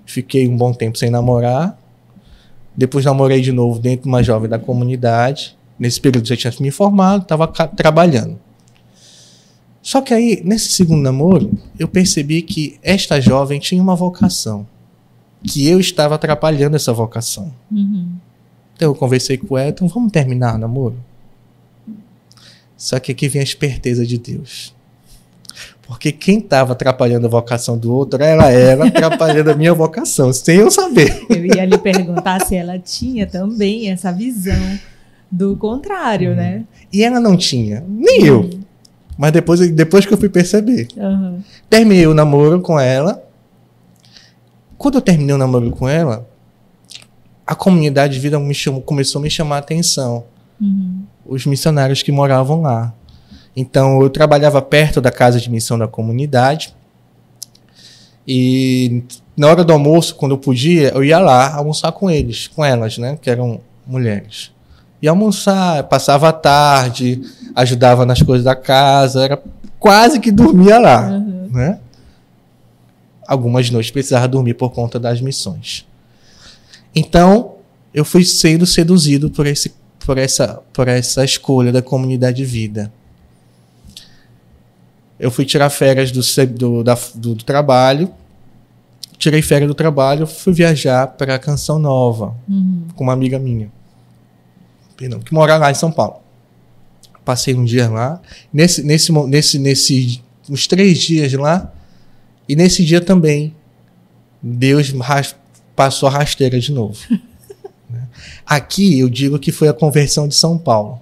Fiquei 0.07 0.47
um 0.47 0.57
bom 0.57 0.73
tempo 0.73 0.97
sem 0.97 1.11
namorar. 1.11 1.79
Depois 2.77 3.05
namorei 3.05 3.41
de 3.41 3.53
novo 3.53 3.79
dentro 3.79 4.05
de 4.05 4.09
uma 4.09 4.23
jovem 4.23 4.49
da 4.49 4.59
comunidade. 4.59 5.57
Nesse 5.79 6.01
período 6.01 6.29
já 6.29 6.37
tinha 6.37 6.53
me 6.61 6.71
formado, 6.71 7.23
estava 7.23 7.49
trabalhando. 7.49 8.39
Só 9.83 10.01
que 10.01 10.15
aí, 10.15 10.41
nesse 10.45 10.71
segundo 10.71 11.03
namoro, 11.03 11.51
eu 11.77 11.89
percebi 11.89 12.41
que 12.43 12.79
esta 12.83 13.21
jovem 13.21 13.59
tinha 13.59 13.83
uma 13.83 13.97
vocação. 13.97 14.65
Que 15.45 15.69
eu 15.69 15.81
estava 15.81 16.15
atrapalhando 16.15 16.77
essa 16.77 16.93
vocação. 16.93 17.53
Uhum. 17.71 18.09
Então 18.75 18.91
eu 18.91 18.95
conversei 18.95 19.37
com 19.37 19.57
ela, 19.57 19.71
então 19.71 19.89
vamos 19.89 20.13
terminar 20.13 20.55
o 20.55 20.59
namoro? 20.59 20.97
Só 22.77 22.99
que 22.99 23.13
aqui 23.13 23.29
vem 23.29 23.41
a 23.41 23.45
esperteza 23.45 24.05
de 24.05 24.19
Deus. 24.19 24.75
Porque 25.87 26.11
quem 26.11 26.39
estava 26.39 26.73
atrapalhando 26.73 27.27
a 27.27 27.31
vocação 27.31 27.77
do 27.77 27.93
outro 27.93 28.23
era 28.23 28.51
ela 28.51 28.87
atrapalhando 28.87 29.51
a 29.51 29.55
minha 29.55 29.75
vocação, 29.75 30.33
sem 30.33 30.57
eu 30.57 30.71
saber. 30.71 31.25
Eu 31.29 31.45
ia 31.45 31.65
lhe 31.65 31.77
perguntar 31.77 32.45
se 32.47 32.57
ela 32.57 32.79
tinha 32.79 33.27
também 33.27 33.91
essa 33.91 34.11
visão 34.11 34.79
do 35.31 35.57
contrário, 35.57 36.35
né? 36.35 36.65
E 36.93 37.03
ela 37.03 37.21
não 37.21 37.37
tinha, 37.37 37.85
nem 37.89 38.25
eu. 38.25 38.49
Mas 39.19 39.33
depois, 39.33 39.71
depois 39.71 40.07
que 40.07 40.13
eu 40.13 40.19
fui 40.19 40.29
perceber. 40.29 40.89
Aham. 40.99 41.39
Terminei 41.69 42.07
o 42.07 42.15
namoro 42.15 42.61
com 42.61 42.81
ela. 42.81 43.23
Quando 44.83 44.97
eu 44.97 45.01
terminei 45.01 45.33
o 45.33 45.39
namoro 45.39 45.71
com 45.71 45.89
ela, 45.89 46.27
a 47.47 47.55
comunidade 47.55 48.15
de 48.15 48.19
vida 48.19 48.37
me 48.41 48.53
chamou, 48.53 48.83
começou 48.83 49.21
a 49.21 49.23
me 49.23 49.31
chamar 49.31 49.57
a 49.57 49.59
atenção. 49.61 50.25
Uhum. 50.61 51.05
Os 51.25 51.47
missionários 51.47 52.03
que 52.03 52.11
moravam 52.11 52.63
lá. 52.63 52.93
Então 53.57 54.03
eu 54.03 54.11
trabalhava 54.11 54.61
perto 54.61 55.01
da 55.01 55.13
casa 55.13 55.39
de 55.41 55.49
missão 55.49 55.79
da 55.79 55.87
comunidade. 55.87 56.75
E 58.27 59.05
na 59.37 59.47
hora 59.47 59.63
do 59.63 59.73
almoço, 59.73 60.17
quando 60.17 60.33
eu 60.33 60.39
podia, 60.39 60.89
eu 60.89 61.05
ia 61.05 61.21
lá 61.21 61.55
almoçar 61.55 61.93
com 61.93 62.11
eles, 62.11 62.49
com 62.49 62.65
elas, 62.65 62.99
né? 62.99 63.17
Que 63.23 63.31
eram 63.31 63.61
mulheres. 63.87 64.51
Ia 65.01 65.11
almoçar, 65.11 65.85
passava 65.85 66.29
a 66.29 66.33
tarde, 66.33 67.23
ajudava 67.55 68.05
nas 68.05 68.21
coisas 68.21 68.45
da 68.45 68.57
casa, 68.57 69.23
era 69.23 69.41
quase 69.79 70.19
que 70.19 70.33
dormia 70.33 70.79
lá, 70.81 71.07
Uhum. 71.09 71.49
né? 71.53 71.79
Algumas 73.33 73.71
noites 73.71 73.91
precisava 73.91 74.29
dormir 74.29 74.55
por 74.55 74.71
conta 74.71 75.01
das 75.01 75.21
missões. 75.23 75.87
Então, 76.95 77.55
eu 77.95 78.05
fui 78.05 78.25
sendo 78.25 78.67
seduzido 78.67 79.31
por, 79.31 79.47
esse, 79.47 79.73
por, 80.05 80.19
essa, 80.19 80.61
por 80.73 80.87
essa 80.87 81.25
escolha 81.25 81.73
da 81.73 81.81
comunidade 81.81 82.37
de 82.37 82.45
vida. 82.45 82.93
Eu 85.19 85.31
fui 85.31 85.45
tirar 85.47 85.71
férias 85.71 86.11
do, 86.13 86.21
do, 86.49 86.85
da- 86.85 86.99
do- 87.15 87.35
do 87.37 87.45
trabalho, 87.45 88.13
tirei 89.17 89.41
férias 89.41 89.69
do 89.69 89.75
trabalho, 89.75 90.27
fui 90.27 90.53
viajar 90.53 91.07
para 91.07 91.39
Canção 91.39 91.79
Nova 91.79 92.35
Uhum. 92.49 92.89
com 92.95 93.05
uma 93.05 93.13
amiga 93.15 93.39
minha, 93.39 93.71
perdão, 94.97 95.21
que 95.21 95.33
mora 95.33 95.57
lá 95.57 95.71
em 95.71 95.75
São 95.75 95.91
Paulo. 95.93 96.21
Passei 97.25 97.55
um 97.55 97.65
dia 97.65 97.89
lá, 97.89 98.21
nesse, 98.53 98.83
nesse, 98.83 99.11
nesse, 99.13 99.59
nesse, 99.59 100.23
uns 100.51 100.67
três 100.67 100.99
dias 100.99 101.33
lá, 101.33 101.73
e 102.53 102.57
nesse 102.57 102.85
dia 102.85 103.01
também, 103.01 103.55
Deus 104.43 104.93
passou 105.75 106.09
a 106.09 106.13
rasteira 106.13 106.59
de 106.61 106.73
novo. 106.73 106.99
Né? 107.91 108.09
Aqui 108.47 108.99
eu 109.01 109.11
digo 109.11 109.39
que 109.39 109.53
foi 109.53 109.69
a 109.69 109.73
conversão 109.75 110.27
de 110.27 110.35
São 110.35 110.57
Paulo. 110.57 110.99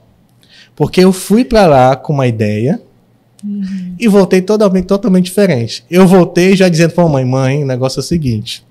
Porque 0.74 1.00
eu 1.00 1.12
fui 1.12 1.44
para 1.44 1.64
lá 1.68 1.94
com 1.94 2.12
uma 2.12 2.26
ideia 2.26 2.82
Uhum. 3.44 3.94
e 3.98 4.08
voltei 4.08 4.42
totalmente, 4.42 4.86
totalmente 4.86 5.26
diferente. 5.26 5.84
Eu 5.88 6.06
voltei 6.06 6.56
já 6.56 6.68
dizendo 6.68 6.92
para 6.92 7.04
a 7.04 7.08
mãe, 7.08 7.24
mãe, 7.24 7.62
o 7.62 7.66
negócio 7.66 8.00
é 8.00 8.02
o 8.02 8.04
seguinte, 8.04 8.66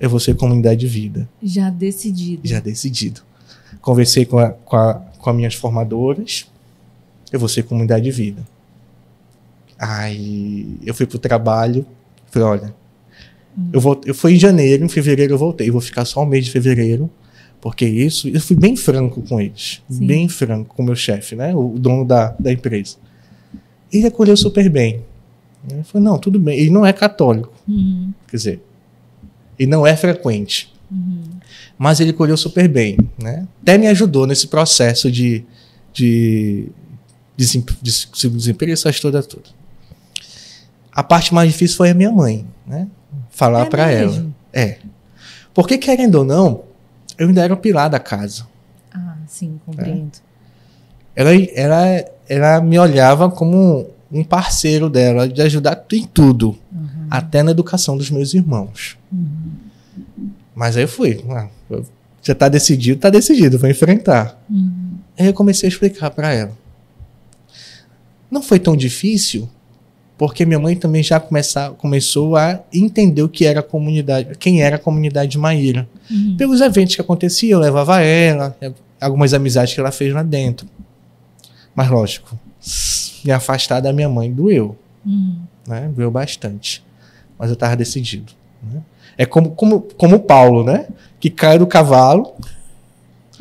eu 0.00 0.08
vou 0.08 0.18
ser 0.18 0.34
comunidade 0.36 0.80
de 0.80 0.86
vida 0.86 1.28
Já 1.42 1.68
decidido. 1.68 2.40
já 2.48 2.60
decidido. 2.60 3.20
Conversei 3.82 4.24
com, 4.24 4.38
a, 4.38 4.48
com, 4.50 4.76
a, 4.76 4.94
com 4.94 5.30
as 5.30 5.36
minhas 5.36 5.54
formadoras. 5.54 6.46
Eu 7.30 7.38
vou 7.38 7.48
ser 7.48 7.62
comunidade 7.64 8.04
de 8.04 8.10
vida. 8.10 8.42
Aí 9.78 10.78
eu 10.84 10.94
fui 10.94 11.06
pro 11.06 11.18
trabalho. 11.18 11.86
Falei, 12.30 12.48
olha, 12.48 12.74
eu, 13.72 13.80
vou, 13.80 14.00
eu 14.04 14.14
fui 14.14 14.34
em 14.34 14.38
janeiro, 14.38 14.84
em 14.84 14.88
fevereiro 14.88 15.34
eu 15.34 15.38
voltei. 15.38 15.68
Eu 15.68 15.72
vou 15.72 15.80
ficar 15.80 16.04
só 16.04 16.22
um 16.22 16.26
mês 16.26 16.44
de 16.44 16.50
fevereiro. 16.50 17.10
Porque 17.60 17.84
isso, 17.84 18.28
eu 18.28 18.40
fui 18.40 18.56
bem 18.56 18.74
franco 18.74 19.20
com 19.22 19.38
eles. 19.40 19.82
Sim. 19.90 20.06
Bem 20.06 20.28
franco 20.28 20.74
com 20.74 20.82
o 20.82 20.86
meu 20.86 20.96
chefe, 20.96 21.36
né? 21.36 21.54
O 21.54 21.74
dono 21.78 22.06
da, 22.06 22.34
da 22.40 22.50
empresa. 22.50 22.96
Ele 23.92 24.06
acolheu 24.06 24.36
super 24.36 24.68
bem. 24.70 25.02
Ele 25.70 25.82
falou, 25.82 26.12
não, 26.12 26.18
tudo 26.18 26.40
bem. 26.40 26.58
Ele 26.58 26.70
não 26.70 26.86
é 26.86 26.92
católico. 26.92 27.52
Uhum. 27.68 28.12
Quer 28.28 28.36
dizer, 28.36 28.60
ele 29.58 29.70
não 29.70 29.86
é 29.86 29.94
frequente 29.96 30.72
Uhum. 30.90 31.22
mas 31.78 32.00
ele 32.00 32.12
colheu 32.12 32.36
super 32.36 32.66
bem, 32.68 32.98
né? 33.16 33.46
Até 33.62 33.78
me 33.78 33.86
ajudou 33.86 34.26
nesse 34.26 34.48
processo 34.48 35.08
de, 35.08 35.44
de, 35.92 36.66
de 37.36 37.46
seguro 37.46 38.36
desemprego, 38.38 38.72
essas 38.72 38.98
toda. 38.98 39.22
A 40.92 41.02
parte 41.02 41.32
mais 41.34 41.52
difícil 41.52 41.76
foi 41.76 41.90
a 41.90 41.94
minha 41.94 42.10
mãe, 42.10 42.44
né? 42.66 42.88
Falar 43.30 43.62
É 43.66 43.68
pra 43.70 43.90
ela. 43.90 44.26
É. 44.52 44.78
Porque 45.54 45.78
querendo 45.78 46.16
ou 46.16 46.24
não, 46.24 46.64
eu 47.18 47.28
ainda 47.28 47.42
era 47.42 47.54
o 47.54 47.56
pilar 47.56 47.88
da 47.88 47.98
casa. 47.98 48.46
Ah, 48.92 49.16
sim, 49.26 49.60
compreendo. 49.64 50.12
Ela, 51.14 51.30
ela, 51.54 52.04
ela 52.28 52.60
me 52.60 52.78
olhava 52.78 53.30
como 53.30 53.88
um 54.10 54.24
parceiro 54.24 54.88
dela 54.90 55.28
de 55.28 55.40
ajudar 55.42 55.84
em 55.92 56.04
tudo, 56.06 56.56
Uhum. 56.72 57.06
até 57.10 57.42
na 57.42 57.50
educação 57.52 57.96
dos 57.96 58.10
meus 58.10 58.34
irmãos. 58.34 58.96
Uhum. 59.12 59.52
Mas 60.54 60.76
aí 60.76 60.84
eu 60.84 60.88
fui. 60.88 61.24
ah, 61.30 61.48
já 62.22 62.34
tá 62.34 62.48
decidido, 62.48 63.00
tá 63.00 63.08
decidido, 63.10 63.58
vou 63.58 63.70
enfrentar. 63.70 64.40
Uhum. 64.50 64.94
Aí 65.18 65.26
eu 65.26 65.34
comecei 65.34 65.68
a 65.68 65.70
explicar 65.72 66.10
para 66.10 66.32
ela. 66.32 66.52
Não 68.30 68.42
foi 68.42 68.58
tão 68.58 68.76
difícil, 68.76 69.48
porque 70.20 70.44
minha 70.44 70.58
mãe 70.58 70.76
também 70.76 71.02
já 71.02 71.18
começar, 71.18 71.70
começou 71.70 72.36
a 72.36 72.60
entender 72.70 73.22
o 73.22 73.28
que 73.28 73.46
era 73.46 73.60
a 73.60 73.62
comunidade, 73.62 74.36
quem 74.38 74.60
era 74.60 74.76
a 74.76 74.78
comunidade 74.78 75.30
de 75.30 75.38
Maíra. 75.38 75.88
Uhum. 76.10 76.36
Pelos 76.36 76.60
eventos 76.60 76.94
que 76.94 77.00
aconteciam, 77.00 77.58
eu 77.58 77.64
levava 77.64 78.02
ela, 78.02 78.54
algumas 79.00 79.32
amizades 79.32 79.72
que 79.72 79.80
ela 79.80 79.90
fez 79.90 80.12
lá 80.12 80.22
dentro. 80.22 80.68
Mas 81.74 81.88
lógico, 81.88 82.38
me 83.24 83.32
afastar 83.32 83.80
da 83.80 83.94
minha 83.94 84.10
mãe 84.10 84.30
doeu, 84.30 84.76
Uhum. 85.06 85.38
né? 85.66 85.90
Doeu 85.96 86.10
bastante. 86.10 86.84
Mas 87.38 87.48
eu 87.48 87.54
estava 87.54 87.74
decidido. 87.74 88.30
né? 88.62 88.82
É 89.16 89.24
como, 89.24 89.52
como, 89.52 89.80
como 89.96 90.20
Paulo, 90.20 90.62
né? 90.62 90.86
Que 91.18 91.30
cai 91.30 91.58
do 91.58 91.66
cavalo, 91.66 92.34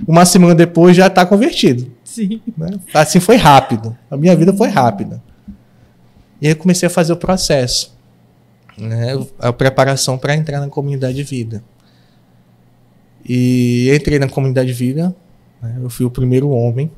uma 0.08 0.24
semana 0.26 0.56
depois 0.56 0.96
já 0.96 1.08
está 1.08 1.26
convertido. 1.26 1.92
Sim. 2.06 2.40
Né? 2.58 2.70
Assim 2.94 3.20
foi 3.20 3.36
rápido. 3.36 3.98
A 4.10 4.16
minha 4.16 4.34
vida 4.34 4.54
foi 4.54 4.70
rápida. 4.70 5.22
E 6.42 6.48
aí 6.48 6.54
eu 6.54 6.58
comecei 6.58 6.88
a 6.88 6.90
fazer 6.90 7.14
o 7.14 7.18
processo. 7.18 7.98
Né? 8.78 9.14
A 9.38 9.52
preparação 9.52 10.18
para 10.18 10.36
entrar 10.36 10.60
na 10.60 10.70
comunidade 10.70 11.16
de 11.16 11.24
vida. 11.24 11.64
E 13.28 13.92
entrei 13.94 14.20
na 14.20 14.30
comunidade 14.30 14.68
de 14.68 14.74
vida. 14.74 15.14
Né? 15.62 15.80
Eu 15.82 15.90
fui 15.90 16.06
o 16.06 16.12
primeiro 16.12 16.50
homem 16.50 16.90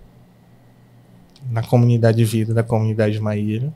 na 1.49 1.63
comunidade 1.63 2.17
de 2.17 2.25
vida 2.25 2.53
da 2.53 2.63
comunidade 2.63 3.13
de 3.13 3.19
Maíra. 3.19 3.73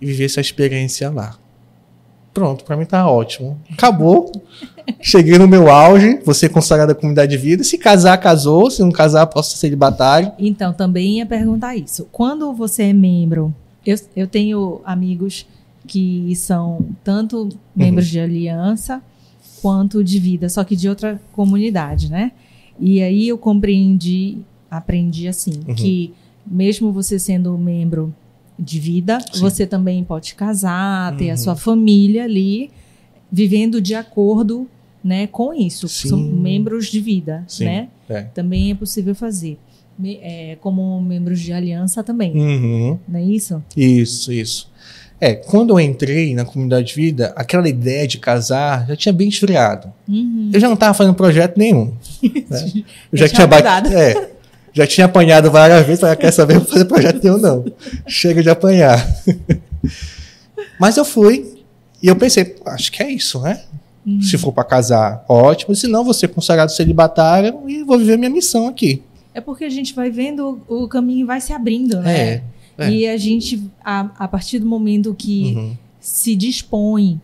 E 0.00 0.06
vivi 0.06 0.24
essa 0.24 0.40
experiência 0.40 1.10
lá. 1.10 1.36
Pronto, 2.32 2.64
para 2.64 2.76
mim 2.76 2.84
tá 2.84 3.08
ótimo. 3.08 3.58
Acabou. 3.72 4.30
Cheguei 5.00 5.38
no 5.38 5.48
meu 5.48 5.70
auge, 5.70 6.20
você 6.22 6.48
consagrado 6.48 6.92
à 6.92 6.94
comunidade 6.94 7.30
de 7.30 7.38
vida. 7.38 7.64
Se 7.64 7.78
casar, 7.78 8.18
casou. 8.18 8.70
Se 8.70 8.82
não 8.82 8.92
casar, 8.92 9.26
posso 9.26 9.52
ser 9.52 9.56
celibatário. 9.56 10.32
Então, 10.38 10.72
também 10.72 11.16
ia 11.16 11.26
perguntar 11.26 11.76
isso. 11.76 12.06
Quando 12.12 12.52
você 12.52 12.84
é 12.84 12.92
membro, 12.92 13.54
eu, 13.90 13.96
eu 14.14 14.26
tenho 14.26 14.80
amigos 14.84 15.46
que 15.86 16.34
são 16.34 16.86
tanto 17.04 17.48
membros 17.74 18.06
uhum. 18.06 18.12
de 18.12 18.20
aliança 18.20 19.02
quanto 19.62 20.02
de 20.02 20.18
vida, 20.18 20.48
só 20.48 20.64
que 20.64 20.76
de 20.76 20.88
outra 20.88 21.20
comunidade, 21.32 22.10
né? 22.10 22.32
E 22.78 23.00
aí 23.00 23.28
eu 23.28 23.38
compreendi, 23.38 24.38
aprendi 24.70 25.28
assim, 25.28 25.52
uhum. 25.66 25.74
que 25.74 26.12
mesmo 26.46 26.92
você 26.92 27.18
sendo 27.18 27.56
membro 27.56 28.14
de 28.58 28.78
vida, 28.78 29.18
Sim. 29.20 29.40
você 29.40 29.66
também 29.66 30.02
pode 30.04 30.34
casar, 30.34 31.16
ter 31.16 31.30
a 31.30 31.32
uhum. 31.32 31.36
sua 31.36 31.56
família 31.56 32.24
ali, 32.24 32.70
vivendo 33.30 33.80
de 33.80 33.94
acordo 33.94 34.66
né, 35.02 35.26
com 35.26 35.54
isso. 35.54 35.88
Sim. 35.88 36.08
São 36.08 36.18
membros 36.18 36.86
de 36.86 37.00
vida, 37.00 37.44
Sim. 37.46 37.64
né? 37.64 37.88
É. 38.08 38.22
Também 38.22 38.70
é 38.70 38.74
possível 38.74 39.14
fazer. 39.14 39.58
É, 40.04 40.56
como 40.60 41.00
membros 41.00 41.40
de 41.40 41.52
aliança 41.52 42.02
também. 42.02 42.32
Uhum. 42.36 42.98
Não 43.08 43.18
é 43.18 43.22
isso? 43.22 43.62
Isso, 43.76 44.32
isso. 44.32 44.70
É, 45.18 45.34
quando 45.34 45.70
eu 45.70 45.80
entrei 45.80 46.34
na 46.34 46.44
comunidade 46.44 46.88
de 46.88 46.94
vida, 46.94 47.32
aquela 47.36 47.66
ideia 47.68 48.06
de 48.06 48.18
casar 48.18 48.86
já 48.86 48.94
tinha 48.96 49.12
bem 49.12 49.28
esfriado. 49.28 49.90
Uhum. 50.06 50.50
Eu 50.52 50.60
já 50.60 50.66
não 50.66 50.74
estava 50.74 50.92
fazendo 50.92 51.14
projeto 51.14 51.56
nenhum. 51.56 51.92
Né? 52.22 52.84
Eu 53.12 53.18
já, 53.18 53.26
já 53.26 53.34
tinha 53.34 53.46
batido. 53.46 53.96
É, 53.96 54.30
já 54.72 54.86
tinha 54.86 55.06
apanhado 55.06 55.50
várias 55.50 55.86
vezes, 55.86 56.02
mas 56.02 56.18
quer 56.18 56.30
saber, 56.30 56.58
vou 56.58 56.66
fazer 56.66 56.84
projeto 56.84 57.22
nenhum, 57.24 57.38
não. 57.38 57.64
Chega 58.06 58.42
de 58.42 58.50
apanhar. 58.50 59.04
mas 60.78 60.98
eu 60.98 61.04
fui 61.04 61.56
e 62.02 62.08
eu 62.08 62.16
pensei, 62.16 62.54
acho 62.66 62.92
que 62.92 63.02
é 63.02 63.10
isso, 63.10 63.40
né? 63.40 63.62
Uhum. 64.06 64.20
Se 64.20 64.36
for 64.36 64.52
para 64.52 64.64
casar, 64.64 65.24
ótimo. 65.28 65.74
Se 65.74 65.88
não, 65.88 66.04
vou 66.04 66.12
ser 66.12 66.28
consagrado 66.28 66.70
celibatário 66.70 67.62
e 67.66 67.82
vou 67.82 67.98
viver 67.98 68.18
minha 68.18 68.30
missão 68.30 68.68
aqui. 68.68 69.02
É 69.36 69.40
porque 69.40 69.64
a 69.64 69.68
gente 69.68 69.94
vai 69.94 70.10
vendo 70.10 70.62
o 70.66 70.88
caminho 70.88 71.26
vai 71.26 71.40
se 71.40 71.52
abrindo, 71.52 72.00
né? 72.00 72.18
É. 72.18 72.42
é. 72.78 72.90
E 72.90 73.06
a 73.06 73.16
gente, 73.16 73.62
a, 73.84 74.10
a 74.18 74.26
partir 74.26 74.58
do 74.58 74.66
momento 74.66 75.14
que 75.14 75.54
uhum. 75.54 75.76
se 76.00 76.34
dispõe 76.34 77.20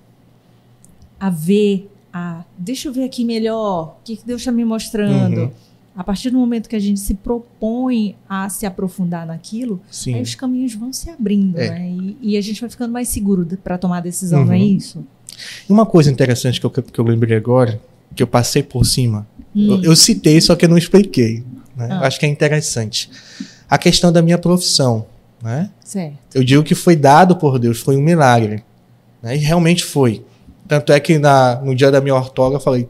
a 1.18 1.30
ver, 1.30 1.90
a 2.12 2.44
deixa 2.58 2.88
eu 2.88 2.92
ver 2.92 3.04
aqui 3.04 3.24
melhor, 3.24 3.96
o 4.00 4.04
que, 4.04 4.16
que 4.16 4.26
Deus 4.26 4.42
está 4.42 4.52
me 4.52 4.64
mostrando. 4.64 5.42
Uhum 5.44 5.50
a 5.94 6.02
partir 6.02 6.30
do 6.30 6.38
momento 6.38 6.68
que 6.68 6.76
a 6.76 6.80
gente 6.80 6.98
se 6.98 7.14
propõe 7.14 8.16
a 8.28 8.48
se 8.48 8.64
aprofundar 8.64 9.26
naquilo, 9.26 9.78
Sim. 9.90 10.14
aí 10.14 10.22
os 10.22 10.34
caminhos 10.34 10.74
vão 10.74 10.90
se 10.90 11.10
abrindo, 11.10 11.58
é. 11.58 11.68
né? 11.68 11.90
E, 11.90 12.16
e, 12.32 12.36
a 12.38 12.40
gente 12.40 12.60
vai 12.60 12.70
ficando 12.70 12.90
mais 12.90 13.08
seguro 13.08 13.46
para 13.62 13.76
tomar 13.76 13.98
a 13.98 14.00
decisão, 14.00 14.40
uhum. 14.40 14.46
não 14.46 14.54
é 14.54 14.56
uhum. 14.56 14.76
isso? 14.76 15.06
Uma 15.68 15.84
coisa 15.84 16.10
interessante 16.10 16.58
que 16.58 16.66
eu, 16.66 16.70
que 16.70 16.98
eu 16.98 17.04
lembrei 17.04 17.36
agora, 17.36 17.78
que 18.14 18.22
eu 18.22 18.26
passei 18.26 18.62
por 18.62 18.84
cima, 18.84 19.26
hum. 19.54 19.74
eu, 19.74 19.84
eu, 19.84 19.96
citei, 19.96 20.40
só 20.40 20.54
que 20.54 20.64
eu 20.64 20.68
não 20.68 20.78
expliquei. 20.78 21.42
Né? 21.82 21.88
Ah. 21.90 22.06
Acho 22.06 22.18
que 22.18 22.26
é 22.26 22.28
interessante. 22.28 23.10
A 23.68 23.78
questão 23.78 24.12
da 24.12 24.22
minha 24.22 24.38
profissão. 24.38 25.06
Né? 25.42 25.70
Certo. 25.84 26.16
Eu 26.34 26.44
digo 26.44 26.62
que 26.62 26.74
foi 26.74 26.96
dado 26.96 27.36
por 27.36 27.58
Deus, 27.58 27.80
foi 27.80 27.96
um 27.96 28.02
milagre. 28.02 28.62
Né? 29.22 29.36
E 29.36 29.38
realmente 29.38 29.84
foi. 29.84 30.24
Tanto 30.68 30.92
é 30.92 31.00
que 31.00 31.18
na, 31.18 31.56
no 31.56 31.74
dia 31.74 31.90
da 31.90 32.00
minha 32.00 32.14
ortóloga 32.14 32.56
eu 32.56 32.60
falei: 32.60 32.88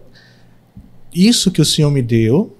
Isso 1.13 1.51
que 1.51 1.61
o 1.61 1.65
Senhor 1.65 1.91
me 1.91 2.03
deu, 2.03 2.57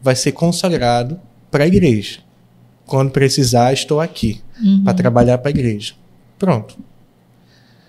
vai 0.00 0.14
ser 0.14 0.32
consagrado 0.32 1.20
para 1.50 1.64
a 1.64 1.66
igreja. 1.66 2.20
Quando 2.86 3.10
precisar, 3.10 3.72
estou 3.72 4.00
aqui 4.00 4.40
uhum. 4.62 4.84
para 4.84 4.94
trabalhar 4.94 5.38
para 5.38 5.50
a 5.50 5.50
igreja. 5.50 5.94
Pronto. 6.38 6.78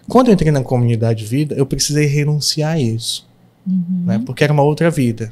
Quando 0.09 0.27
eu 0.27 0.33
entrei 0.33 0.51
na 0.51 0.63
comunidade 0.63 1.23
de 1.23 1.29
vida, 1.29 1.55
eu 1.55 1.65
precisei 1.65 2.07
renunciar 2.07 2.73
a 2.73 2.79
isso, 2.79 3.29
uhum. 3.65 4.03
né? 4.05 4.21
Porque 4.25 4.43
era 4.43 4.51
uma 4.51 4.63
outra 4.63 4.89
vida. 4.89 5.31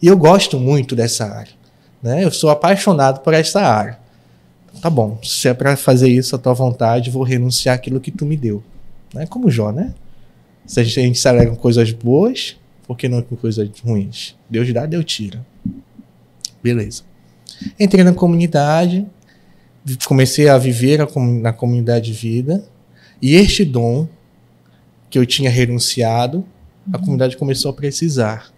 E 0.00 0.06
eu 0.06 0.16
gosto 0.16 0.58
muito 0.58 0.94
dessa 0.94 1.24
área, 1.24 1.52
né? 2.04 2.22
Eu 2.22 2.30
sou 2.30 2.50
apaixonado 2.50 3.20
por 3.20 3.32
essa 3.32 3.62
área. 3.62 3.98
Tá 4.82 4.90
bom, 4.90 5.18
se 5.22 5.48
é 5.48 5.54
para 5.54 5.74
fazer 5.74 6.10
isso 6.10 6.36
à 6.36 6.38
tua 6.38 6.52
vontade, 6.52 7.10
vou 7.10 7.22
renunciar 7.22 7.74
aquilo 7.74 7.98
que 7.98 8.10
tu 8.10 8.26
me 8.26 8.36
deu, 8.36 8.62
né? 9.14 9.26
Como 9.26 9.50
Jó, 9.50 9.72
né? 9.72 9.94
Se 10.66 10.80
a 10.80 10.84
gente, 10.84 11.18
se 11.18 11.26
alegra 11.26 11.50
com 11.50 11.56
coisas 11.56 11.90
boas, 11.92 12.56
por 12.86 12.96
que 12.96 13.08
não 13.08 13.22
com 13.22 13.36
coisas 13.36 13.66
ruins? 13.80 14.36
Deus 14.50 14.70
dá, 14.72 14.84
Deus 14.84 15.04
tira. 15.06 15.44
Beleza. 16.62 17.02
Entrei 17.80 18.04
na 18.04 18.12
comunidade, 18.12 19.06
comecei 20.06 20.48
a 20.48 20.58
viver 20.58 21.06
na 21.40 21.52
comunidade 21.52 22.06
de 22.06 22.12
vida, 22.12 22.62
e 23.22 23.34
este 23.34 23.64
dom 23.64 24.06
que 25.08 25.18
eu 25.18 25.24
tinha 25.24 25.48
renunciado, 25.48 26.44
a 26.92 26.98
comunidade 26.98 27.38
começou 27.38 27.70
a 27.70 27.74
precisar. 27.74 28.53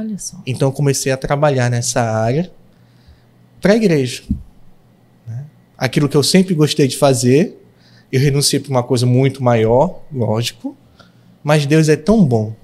Olha 0.00 0.18
só. 0.18 0.38
Então 0.46 0.68
eu 0.68 0.72
comecei 0.72 1.12
a 1.12 1.16
trabalhar 1.16 1.70
nessa 1.70 2.00
área 2.00 2.50
para 3.60 3.74
a 3.74 3.76
igreja. 3.76 4.22
Né? 5.26 5.44
Aquilo 5.76 6.08
que 6.08 6.16
eu 6.16 6.22
sempre 6.22 6.54
gostei 6.54 6.88
de 6.88 6.96
fazer, 6.96 7.62
eu 8.10 8.18
renunciei 8.18 8.58
para 8.58 8.70
uma 8.70 8.82
coisa 8.82 9.04
muito 9.04 9.42
maior, 9.42 10.00
lógico, 10.10 10.74
mas 11.44 11.66
Deus 11.66 11.90
é 11.90 11.96
tão 11.96 12.24
bom, 12.24 12.54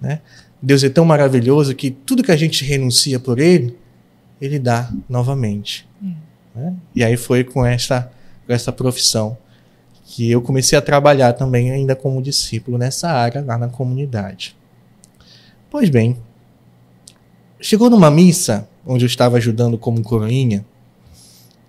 né? 0.00 0.20
Deus 0.60 0.82
é 0.82 0.88
tão 0.88 1.04
maravilhoso 1.04 1.74
que 1.74 1.90
tudo 1.90 2.22
que 2.22 2.32
a 2.32 2.36
gente 2.36 2.64
renuncia 2.64 3.20
por 3.20 3.38
Ele, 3.38 3.76
ele 4.40 4.58
dá 4.58 4.90
novamente. 5.08 5.86
Hum. 6.02 6.14
Né? 6.54 6.74
E 6.94 7.04
aí 7.04 7.16
foi 7.16 7.44
com 7.44 7.64
essa, 7.64 8.10
com 8.46 8.52
essa 8.52 8.72
profissão 8.72 9.36
que 10.06 10.30
eu 10.30 10.40
comecei 10.40 10.78
a 10.78 10.82
trabalhar 10.82 11.34
também 11.34 11.70
ainda 11.70 11.94
como 11.94 12.22
discípulo 12.22 12.78
nessa 12.78 13.10
área 13.10 13.42
lá 13.42 13.58
na 13.58 13.68
comunidade. 13.68 14.56
Pois 15.70 15.90
bem, 15.90 16.16
chegou 17.60 17.90
numa 17.90 18.10
missa 18.10 18.68
onde 18.86 19.04
eu 19.04 19.06
estava 19.06 19.36
ajudando 19.36 19.76
como 19.76 20.02
coroinha 20.02 20.64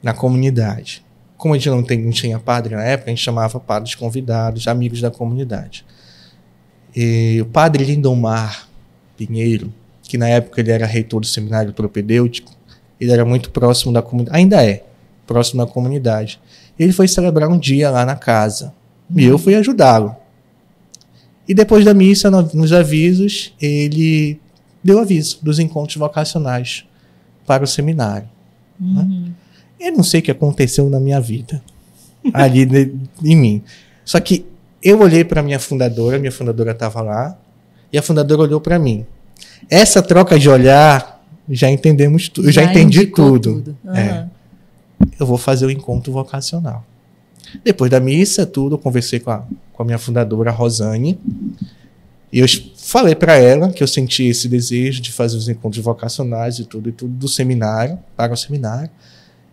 na 0.02 0.14
comunidade. 0.14 1.04
Como 1.38 1.54
a 1.54 1.58
gente 1.58 1.70
não, 1.70 1.84
tem, 1.84 2.00
não 2.00 2.12
tinha 2.12 2.40
padre 2.40 2.76
na 2.76 2.84
época, 2.84 3.10
a 3.10 3.14
gente 3.14 3.24
chamava 3.24 3.60
padres 3.60 3.96
convidados, 3.96 4.68
amigos 4.68 5.02
da 5.02 5.12
comunidade. 5.12 5.86
E 6.96 7.40
o 7.42 7.46
padre 7.46 7.84
Lindomar 7.84 8.68
Pinheiro, 9.16 9.74
que 10.04 10.18
na 10.18 10.28
época 10.28 10.62
ele 10.62 10.72
era 10.72 10.86
reitor 10.86 11.22
do 11.22 11.28
seminário 11.28 11.74
propedêutico, 11.74 12.52
ele 13.00 13.12
era 13.12 13.26
muito 13.26 13.52
próximo 13.52 13.94
da 13.94 14.02
comunidade, 14.02 14.38
ainda 14.38 14.66
é, 14.66 14.84
próximo 15.26 15.64
da 15.64 15.72
comunidade. 15.72 16.40
Ele 16.80 16.92
foi 16.92 17.08
celebrar 17.08 17.50
um 17.50 17.60
dia 17.60 17.90
lá 17.90 18.06
na 18.06 18.16
casa. 18.16 18.74
E 19.16 19.24
eu 19.24 19.38
fui 19.38 19.56
ajudá-lo. 19.56 20.16
E 21.48 21.54
depois 21.54 21.86
da 21.86 21.94
missa, 21.94 22.30
nos 22.30 22.74
avisos, 22.74 23.54
ele 23.62 24.40
deu 24.84 25.00
aviso 25.00 25.40
dos 25.42 25.60
encontros 25.60 25.98
vocacionais 25.98 26.86
para 27.46 27.64
o 27.64 27.68
seminário. 27.68 28.28
Né? 28.80 29.02
Uhum. 29.02 29.22
Né? 29.22 29.32
Eu 29.80 29.92
não 29.94 30.04
sei 30.04 30.20
o 30.20 30.24
que 30.24 30.32
aconteceu 30.32 30.90
na 30.90 31.00
minha 31.00 31.22
vida, 31.22 31.62
ali 32.34 32.66
de, 32.66 32.94
em 33.24 33.36
mim. 33.36 33.64
Só 34.04 34.20
que 34.20 34.46
eu 34.82 35.00
olhei 35.02 35.24
para 35.24 35.42
minha 35.44 35.60
fundadora, 35.60 36.18
minha 36.18 36.32
fundadora 36.32 36.72
estava 36.72 37.02
lá, 37.02 37.38
e 37.92 37.98
a 37.98 38.02
fundadora 38.02 38.42
olhou 38.42 38.60
para 38.60 38.80
mim. 38.80 39.06
Essa 39.70 40.02
troca 40.02 40.38
de 40.38 40.50
olhar 40.50 41.24
já 41.50 41.70
entendemos 41.70 42.28
tudo. 42.28 42.52
Já, 42.52 42.64
já 42.64 42.72
entendi 42.72 43.06
tudo. 43.08 43.56
tudo. 43.56 43.78
Uhum. 43.84 43.96
É. 43.96 44.28
Eu 45.20 45.26
vou 45.26 45.38
fazer 45.38 45.66
o 45.66 45.72
encontro 45.72 46.12
vocacional. 46.12 46.84
Depois 47.64 47.90
da 47.90 48.00
missa, 48.00 48.46
tudo, 48.46 48.76
eu 48.76 48.80
conversei 48.80 49.20
com 49.20 49.32
a, 49.32 49.44
com 49.72 49.84
a 49.84 49.86
minha 49.86 49.98
fundadora, 49.98 50.52
Rosane, 50.52 51.18
e 52.32 52.40
eu 52.40 52.46
falei 52.76 53.16
para 53.16 53.36
ela 53.36 53.70
que 53.70 53.82
eu 53.82 53.88
senti 53.88 54.26
esse 54.26 54.50
desejo 54.50 55.02
de 55.02 55.12
fazer 55.12 55.38
os 55.38 55.48
encontros 55.48 55.84
vocacionais 55.84 56.60
e 56.60 56.66
tudo, 56.66 56.90
e 56.90 56.92
tudo 56.92 57.14
do 57.14 57.28
seminário, 57.28 57.98
para 58.16 58.34
o 58.34 58.38
seminário. 58.38 58.90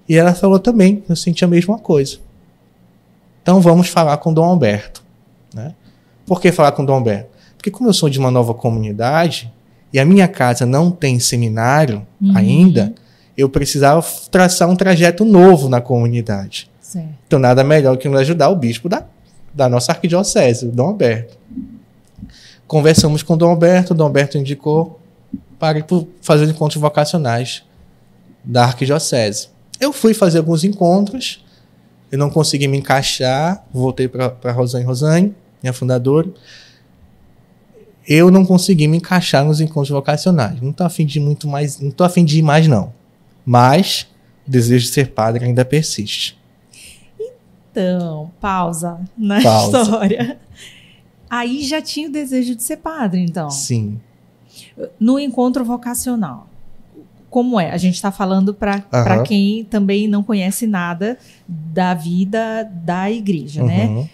E 0.09 0.17
ela 0.17 0.35
falou 0.35 0.59
também, 0.59 1.03
eu 1.09 1.17
senti 1.17 1.45
a 1.45 1.49
mesma 1.49 1.79
coisa. 1.79 2.19
Então 3.43 3.61
vamos 3.61 3.89
falar 3.89 4.17
com 4.19 4.33
Dom 4.33 4.45
Alberto. 4.45 5.03
Né? 5.55 5.75
Por 6.27 6.41
que 6.41 6.51
falar 6.51 6.73
com 6.73 6.85
Dom 6.85 6.95
Alberto? 6.95 7.31
Porque 7.57 7.71
como 7.71 7.89
eu 7.89 7.95
sou 7.95 8.11
de 8.11 8.19
uma 8.19 8.31
nova 8.31 8.53
comunidade, 8.53 9.53
e 9.93 9.99
a 10.01 10.05
minha 10.05 10.27
casa 10.27 10.67
não 10.67 10.91
tem 10.91 11.21
seminário 11.21 12.05
uhum. 12.21 12.37
ainda, 12.37 12.93
eu 13.37 13.49
precisava 13.49 14.05
traçar 14.29 14.69
um 14.69 14.75
trajeto 14.75 15.25
novo 15.25 15.69
na 15.69 15.81
comunidade. 15.81 16.69
Certo. 16.81 17.09
Então, 17.27 17.39
nada 17.39 17.63
melhor 17.63 17.97
que 17.97 18.09
nos 18.09 18.21
ajudar 18.21 18.49
o 18.49 18.57
bispo 18.57 18.89
da, 18.89 19.05
da 19.55 19.69
nossa 19.69 19.93
arquidiocese, 19.93 20.67
o 20.67 20.73
Dom 20.73 20.89
Alberto. 20.89 21.39
Conversamos 22.67 23.23
com 23.23 23.35
o 23.35 23.37
Dom 23.37 23.51
Alberto, 23.51 23.93
o 23.93 23.97
Dom 23.97 24.05
Alberto 24.05 24.39
indicou 24.39 25.01
para 25.59 25.79
ir 25.79 25.85
fazer 26.21 26.45
os 26.45 26.51
encontros 26.51 26.81
vocacionais 26.81 27.65
da 28.43 28.65
Arquidiocese. 28.65 29.49
Eu 29.81 29.93
fui 29.93 30.15
fazer 30.15 30.39
alguns 30.39 30.65
encontros, 30.65 31.45
eu 32.11 32.19
não 32.19 32.31
consegui 32.31 32.69
me 32.69 32.79
encaixar, 32.79 33.65
voltei 33.73 34.09
para 34.09 34.53
Rosane 34.53 34.85
Rosane, 34.85 35.35
minha 35.63 35.73
fundadora. 35.73 36.29
Eu 38.07 38.31
não 38.31 38.45
consegui 38.45 38.87
me 38.87 38.99
encaixar 38.99 39.45
nos 39.45 39.61
encontros 39.61 39.91
vocacionais. 39.91 40.61
Não 40.61 40.71
estou 40.71 40.87
afim 40.87 41.07
de 41.07 41.19
muito 41.19 41.49
mais, 41.49 41.81
não 41.81 41.91
tô 41.91 42.05
afim 42.05 42.25
de 42.25 42.39
ir 42.39 42.43
mais 42.43 42.69
não. 42.69 42.93
Mas 43.45 44.07
o 44.47 44.51
desejo 44.51 44.87
de 44.87 44.93
ser 44.93 45.09
padre 45.11 45.45
ainda 45.45 45.65
persiste. 45.65 46.39
Então, 47.71 48.31
pausa 48.41 49.01
na 49.17 49.43
pausa. 49.43 49.83
história. 49.83 50.39
Aí 51.35 51.65
já 51.65 51.83
tinha 51.83 52.09
o 52.09 52.13
desejo 52.13 52.55
de 52.55 52.63
ser 52.63 52.77
padre, 52.77 53.21
então. 53.21 53.51
Sim. 53.51 54.01
No 55.01 55.19
encontro 55.19 55.65
vocacional 55.65 56.49
como 57.35 57.59
é. 57.59 57.73
A 57.73 57.77
gente 57.77 57.95
está 57.95 58.13
falando 58.13 58.55
para 58.55 58.85
uhum. 58.93 59.25
quem 59.25 59.65
também 59.65 60.07
não 60.07 60.23
conhece 60.23 60.69
nada 60.69 61.19
da 61.49 61.93
vida 61.93 62.63
da 62.63 63.11
igreja, 63.11 63.65
né? 63.65 63.87
uhum. 63.89 64.03
né? 64.03 64.09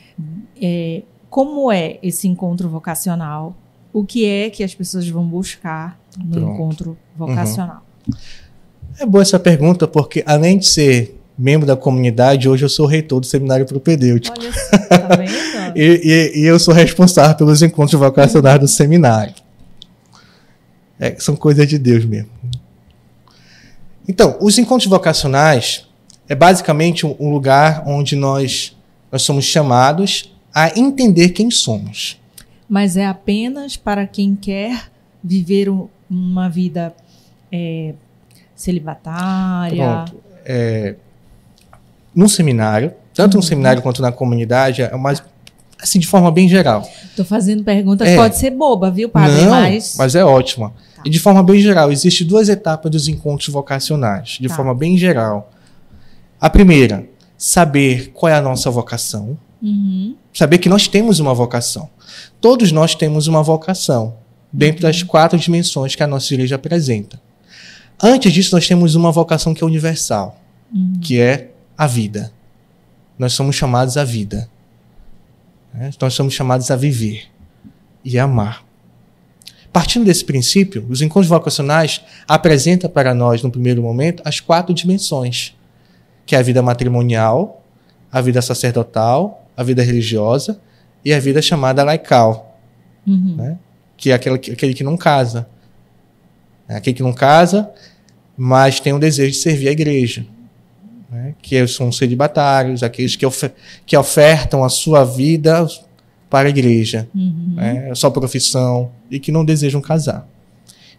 É, 0.62 1.02
como 1.28 1.70
é 1.70 1.98
esse 2.02 2.26
encontro 2.26 2.66
vocacional? 2.70 3.54
O 3.92 4.06
que 4.06 4.24
é 4.24 4.48
que 4.48 4.64
as 4.64 4.74
pessoas 4.74 5.06
vão 5.06 5.26
buscar 5.26 6.00
no 6.16 6.30
Pronto. 6.30 6.54
encontro 6.54 6.98
vocacional? 7.14 7.84
Uhum. 8.08 8.14
É 8.98 9.04
boa 9.04 9.20
essa 9.20 9.38
pergunta, 9.38 9.86
porque 9.86 10.24
além 10.26 10.56
de 10.56 10.66
ser 10.66 11.19
membro 11.40 11.66
da 11.66 11.74
comunidade, 11.74 12.48
hoje 12.48 12.64
eu 12.64 12.68
sou 12.68 12.84
reitor 12.84 13.20
do 13.20 13.26
seminário 13.26 13.64
propedêutico. 13.64 14.36
Olha, 14.38 14.52
tá 14.88 15.16
vendo? 15.16 15.32
e, 15.74 16.32
e, 16.34 16.40
e, 16.40 16.44
eu 16.44 16.58
sou 16.58 16.74
responsável 16.74 17.34
pelos 17.34 17.62
encontros 17.62 17.98
vocacionais 17.98 18.60
do 18.60 18.68
seminário. 18.68 19.34
É, 20.98 21.16
são 21.18 21.34
coisas 21.34 21.66
de 21.66 21.78
Deus 21.78 22.04
mesmo. 22.04 22.28
Então, 24.06 24.36
os 24.40 24.58
encontros 24.58 24.88
vocacionais 24.88 25.88
é 26.28 26.34
basicamente 26.34 27.06
um 27.06 27.30
lugar 27.30 27.84
onde 27.86 28.14
nós, 28.14 28.76
nós 29.10 29.22
somos 29.22 29.46
chamados 29.46 30.34
a 30.54 30.78
entender 30.78 31.30
quem 31.30 31.50
somos. 31.50 32.20
Mas 32.68 32.96
é 32.96 33.06
apenas 33.06 33.76
para 33.76 34.06
quem 34.06 34.36
quer 34.36 34.90
viver 35.24 35.68
uma 36.10 36.48
vida 36.50 36.94
é, 37.50 37.94
celibatária. 38.54 40.04
Pronto. 40.04 40.22
É, 40.44 40.96
no 42.14 42.28
seminário, 42.28 42.92
tanto 43.14 43.34
no 43.34 43.42
uhum. 43.42 43.46
seminário 43.46 43.82
quanto 43.82 44.02
na 44.02 44.12
comunidade, 44.12 44.82
é 44.82 44.96
mais 44.96 45.22
assim 45.82 45.98
de 45.98 46.06
forma 46.06 46.30
bem 46.30 46.48
geral. 46.48 46.88
Estou 47.04 47.24
fazendo 47.24 47.64
pergunta 47.64 48.04
que 48.04 48.10
é. 48.10 48.16
pode 48.16 48.36
ser 48.36 48.50
boba, 48.50 48.90
viu, 48.90 49.08
padre? 49.08 49.42
Não, 49.42 49.50
mas... 49.50 49.94
mas 49.96 50.14
é 50.14 50.24
ótima. 50.24 50.70
Tá. 50.94 51.02
E 51.04 51.10
de 51.10 51.18
forma 51.18 51.42
bem 51.42 51.60
geral, 51.60 51.90
existem 51.90 52.26
duas 52.26 52.48
etapas 52.48 52.90
dos 52.90 53.08
encontros 53.08 53.48
vocacionais, 53.48 54.38
de 54.40 54.48
tá. 54.48 54.54
forma 54.54 54.74
bem 54.74 54.96
geral. 54.96 55.50
A 56.40 56.50
primeira, 56.50 57.06
saber 57.36 58.10
qual 58.12 58.30
é 58.30 58.34
a 58.34 58.42
nossa 58.42 58.70
vocação. 58.70 59.38
Uhum. 59.62 60.14
Saber 60.32 60.58
que 60.58 60.68
nós 60.68 60.86
temos 60.86 61.20
uma 61.20 61.34
vocação. 61.34 61.88
Todos 62.40 62.72
nós 62.72 62.94
temos 62.94 63.26
uma 63.26 63.42
vocação, 63.42 64.14
dentro 64.52 64.84
uhum. 64.84 64.90
das 64.90 65.02
quatro 65.02 65.38
dimensões 65.38 65.94
que 65.94 66.02
a 66.02 66.06
nossa 66.06 66.32
igreja 66.32 66.56
apresenta. 66.56 67.20
Antes 68.02 68.32
disso, 68.32 68.54
nós 68.54 68.66
temos 68.66 68.94
uma 68.94 69.12
vocação 69.12 69.52
que 69.52 69.62
é 69.62 69.66
universal, 69.66 70.38
uhum. 70.74 70.98
que 71.02 71.20
é 71.20 71.49
a 71.80 71.86
vida. 71.86 72.30
Nós 73.18 73.32
somos 73.32 73.56
chamados 73.56 73.96
à 73.96 74.04
vida. 74.04 74.50
Né? 75.72 75.90
Nós 75.98 76.12
somos 76.12 76.34
chamados 76.34 76.70
a 76.70 76.76
viver 76.76 77.22
e 78.04 78.18
amar. 78.18 78.62
Partindo 79.72 80.04
desse 80.04 80.22
princípio, 80.22 80.84
os 80.90 81.00
encontros 81.00 81.30
vocacionais 81.30 82.02
apresentam 82.28 82.90
para 82.90 83.14
nós, 83.14 83.42
no 83.42 83.50
primeiro 83.50 83.80
momento, 83.80 84.22
as 84.26 84.40
quatro 84.40 84.74
dimensões, 84.74 85.56
que 86.26 86.36
é 86.36 86.38
a 86.38 86.42
vida 86.42 86.60
matrimonial, 86.60 87.64
a 88.12 88.20
vida 88.20 88.42
sacerdotal, 88.42 89.48
a 89.56 89.62
vida 89.62 89.82
religiosa 89.82 90.60
e 91.02 91.14
a 91.14 91.18
vida 91.18 91.40
chamada 91.40 91.82
laical, 91.82 92.58
uhum. 93.06 93.36
né? 93.36 93.58
que 93.96 94.10
é 94.10 94.12
aquele, 94.12 94.34
aquele 94.34 94.74
que 94.74 94.84
não 94.84 94.98
casa. 94.98 95.48
É 96.68 96.76
aquele 96.76 96.96
que 96.96 97.02
não 97.02 97.14
casa, 97.14 97.70
mas 98.36 98.80
tem 98.80 98.92
o 98.92 98.98
desejo 98.98 99.30
de 99.30 99.38
servir 99.38 99.68
a 99.68 99.72
igreja. 99.72 100.26
Né? 101.10 101.34
Que 101.42 101.66
são 101.66 101.90
celibatários, 101.90 102.82
aqueles 102.82 103.16
que, 103.16 103.26
ofer 103.26 103.52
que 103.84 103.96
ofertam 103.96 104.62
a 104.62 104.68
sua 104.68 105.04
vida 105.04 105.66
para 106.28 106.46
a 106.46 106.50
igreja, 106.50 107.08
uhum. 107.12 107.54
né, 107.56 107.90
a 107.90 107.94
sua 107.96 108.10
profissão, 108.10 108.92
e 109.10 109.18
que 109.18 109.32
não 109.32 109.44
desejam 109.44 109.80
casar. 109.80 110.28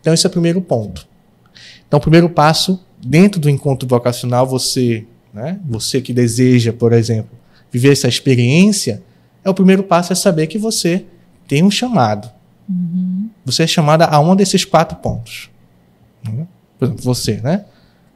Então, 0.01 0.14
esse 0.14 0.26
é 0.26 0.30
o 0.30 0.32
primeiro 0.32 0.62
ponto. 0.62 1.07
Então, 1.88 1.97
o 1.97 2.01
primeiro 2.01 2.30
passo, 2.30 2.84
dentro 2.99 3.39
do 3.39 3.49
encontro 3.49 3.88
vocacional, 3.88 4.45
você, 4.45 5.05
né, 5.34 5.57
você 5.66 6.01
que 6.01 6.12
deseja, 6.12 6.74
por 6.74 6.91
exemplo, 6.91 7.32
viver 7.72 7.93
essa 7.93 8.09
experiência, 8.09 9.01
é 9.43 9.49
o 9.49 9.53
primeiro 9.53 9.84
passo 9.84 10.12
é 10.12 10.16
saber 10.16 10.47
que 10.47 10.57
você 10.57 11.05
tem 11.47 11.64
um 11.64 11.72
chamado. 11.72 12.30
Uhum. 12.70 13.30
Você 13.45 13.64
é 13.64 13.68
chamada 13.68 14.05
a 14.05 14.20
um 14.20 14.36
desses 14.36 14.66
quatro 14.66 14.97
pontos. 14.97 15.49
Né? 16.24 16.45
Por 16.78 16.86
exemplo, 16.86 17.03
você, 17.03 17.38
né? 17.38 17.66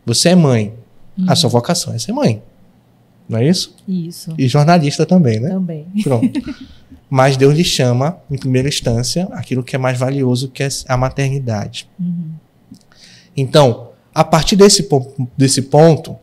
Você 0.06 0.30
é 0.30 0.36
mãe. 0.36 0.74
Uhum. 1.18 1.26
A 1.28 1.36
sua 1.36 1.49
vocação 1.49 1.93
é 1.93 1.99
ser 1.99 2.11
mãe. 2.11 2.41
Não 3.28 3.39
é 3.39 3.47
isso? 3.47 3.76
Isso. 3.88 4.34
E 4.38 4.47
jornalista 4.47 5.05
também, 5.05 5.39
né? 5.39 5.49
Também. 5.49 5.86
Pronto. 6.03 6.41
Mas 7.09 7.38
Deus 7.38 7.55
lhe 7.55 7.63
chama, 7.63 8.18
em 8.30 8.38
primeira 8.38 8.68
instância, 8.68 9.28
aquilo 9.32 9.63
que 9.63 9.76
é 9.76 9.80
mais 9.80 9.97
valioso, 9.97 10.49
que 10.49 10.63
é 10.63 10.68
a 10.88 10.97
maternidade. 10.97 11.88
Uhum. 11.99 12.32
Então, 13.36 13.89
a 14.13 14.24
partir 14.24 14.55
desse, 14.55 14.88
desse 15.38 15.63
ponto, 15.63 16.16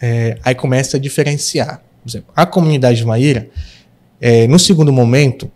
é, 0.00 0.38
aí 0.44 0.54
começa 0.54 0.96
a 0.96 1.00
diferenciar. 1.00 1.82
Por 2.02 2.10
exemplo, 2.10 2.32
a 2.34 2.44
comunidade 2.44 2.98
de 2.98 3.04
Maíra, 3.04 3.48
é, 4.20 4.46
no 4.48 4.58
segundo 4.58 4.92
momento, 4.92 5.50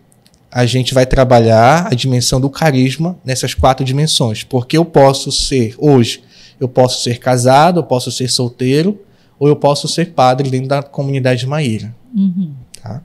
a 0.50 0.64
gente 0.64 0.94
vai 0.94 1.04
trabalhar 1.04 1.88
a 1.90 1.94
dimensão 1.94 2.40
do 2.40 2.48
carisma 2.48 3.18
nessas 3.24 3.52
quatro 3.52 3.84
dimensões. 3.84 4.44
Porque 4.44 4.76
eu 4.76 4.84
posso 4.84 5.30
ser, 5.32 5.74
hoje, 5.76 6.22
eu 6.60 6.68
posso 6.68 7.02
ser 7.02 7.18
casado, 7.18 7.80
eu 7.80 7.84
posso 7.84 8.10
ser 8.10 8.28
solteiro, 8.30 9.00
ou 9.38 9.48
eu 9.48 9.56
posso 9.56 9.86
ser 9.86 10.12
padre 10.12 10.50
dentro 10.50 10.68
da 10.68 10.82
comunidade 10.82 11.40
de 11.40 11.46
Maíra. 11.46 11.94
Uhum. 12.14 12.52
Tá? 12.82 13.02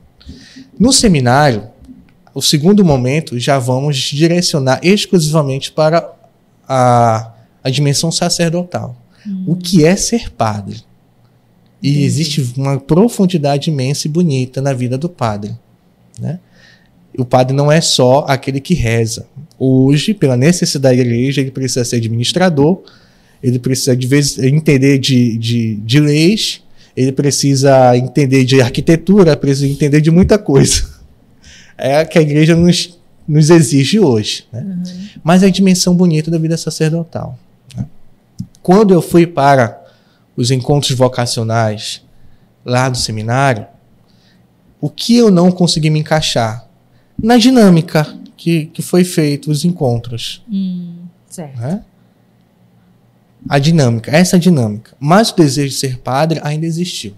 No 0.79 0.93
seminário, 0.93 1.69
o 2.33 2.41
segundo 2.41 2.83
momento, 2.85 3.37
já 3.37 3.59
vamos 3.59 3.97
direcionar 3.97 4.79
exclusivamente 4.81 5.71
para 5.71 6.13
a, 6.67 7.33
a 7.63 7.69
dimensão 7.69 8.11
sacerdotal. 8.11 8.95
Uhum. 9.25 9.45
O 9.47 9.55
que 9.55 9.85
é 9.85 9.95
ser 9.95 10.31
padre? 10.31 10.81
E 11.83 11.97
uhum. 11.97 12.03
existe 12.03 12.53
uma 12.55 12.79
profundidade 12.79 13.69
imensa 13.69 14.07
e 14.07 14.09
bonita 14.09 14.61
na 14.61 14.71
vida 14.71 14.97
do 14.97 15.09
padre. 15.09 15.53
Né? 16.19 16.39
O 17.17 17.25
padre 17.25 17.55
não 17.55 17.71
é 17.71 17.81
só 17.81 18.25
aquele 18.27 18.61
que 18.61 18.73
reza. 18.73 19.27
Hoje, 19.59 20.13
pela 20.13 20.37
necessidade 20.37 20.97
da 20.97 21.03
igreja, 21.03 21.41
ele 21.41 21.51
precisa 21.51 21.83
ser 21.83 21.97
administrador, 21.97 22.81
ele 23.41 23.59
precisa 23.59 23.95
de 23.95 24.07
vez 24.07 24.37
entender 24.37 24.97
de, 24.97 25.37
de, 25.37 25.75
de 25.75 25.99
leis, 25.99 26.61
ele 26.95 27.11
precisa 27.11 27.95
entender 27.97 28.43
de 28.43 28.61
arquitetura, 28.61 29.35
precisa 29.35 29.67
entender 29.67 30.01
de 30.01 30.11
muita 30.11 30.37
coisa. 30.37 30.89
É 31.83 32.05
que 32.05 32.19
a 32.19 32.21
igreja 32.21 32.55
nos, 32.55 32.99
nos 33.27 33.49
exige 33.49 33.99
hoje. 33.99 34.45
Né? 34.53 34.61
Uhum. 34.61 34.83
Mas 35.23 35.41
é 35.41 35.47
a 35.47 35.49
dimensão 35.49 35.95
bonita 35.95 36.29
da 36.29 36.37
vida 36.37 36.55
sacerdotal. 36.55 37.39
Né? 37.75 37.87
Quando 38.61 38.93
eu 38.93 39.01
fui 39.01 39.25
para 39.25 39.83
os 40.37 40.51
encontros 40.51 40.95
vocacionais 40.95 42.03
lá 42.63 42.87
do 42.87 42.97
seminário, 42.97 43.65
o 44.79 44.91
que 44.91 45.17
eu 45.17 45.31
não 45.31 45.51
consegui 45.51 45.89
me 45.89 45.99
encaixar? 45.99 46.67
Na 47.17 47.37
dinâmica 47.37 48.15
que, 48.37 48.65
que 48.67 48.81
foi 48.81 49.03
feito 49.03 49.49
os 49.49 49.63
encontros. 49.63 50.43
Hum, 50.51 51.05
certo. 51.27 51.59
Né? 51.59 51.83
A 53.47 53.59
dinâmica, 53.59 54.11
essa 54.11 54.37
dinâmica. 54.37 54.95
Mas 54.99 55.31
o 55.31 55.35
desejo 55.35 55.69
de 55.69 55.75
ser 55.75 55.97
padre 55.99 56.39
ainda 56.43 56.65
existiu. 56.65 57.13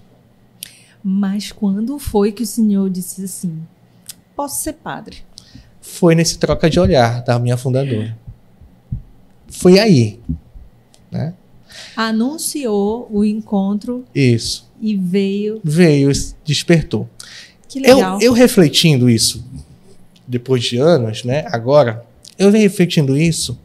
Mas 1.04 1.52
quando 1.52 2.00
foi 2.00 2.32
que 2.32 2.44
o 2.44 2.48
senhor 2.48 2.90
disse 2.90 3.24
assim: 3.24 3.62
posso 4.36 4.64
ser 4.64 4.74
padre? 4.74 5.18
Foi 5.82 6.16
nesse 6.16 6.38
troca 6.38 6.70
de 6.70 6.80
olhar 6.80 7.22
da 7.24 7.38
minha 7.38 7.58
fundadora. 7.58 8.18
Foi 9.48 9.80
aí. 9.80 10.20
Né? 11.12 11.34
Anunciou 11.96 13.08
o 13.12 13.24
encontro. 13.26 14.06
Isso. 14.16 14.70
E 14.82 14.96
veio. 14.96 15.60
Veio, 15.64 16.10
despertou. 16.46 17.10
Que 17.68 17.80
legal. 17.80 18.20
Eu, 18.22 18.28
eu 18.28 18.34
refletindo 18.34 19.10
isso, 19.10 19.46
depois 20.26 20.64
de 20.64 20.78
anos, 20.78 21.24
né? 21.24 21.46
Agora, 21.48 22.06
eu 22.38 22.50
venho 22.50 22.64
refletindo 22.64 23.18
isso 23.18 23.60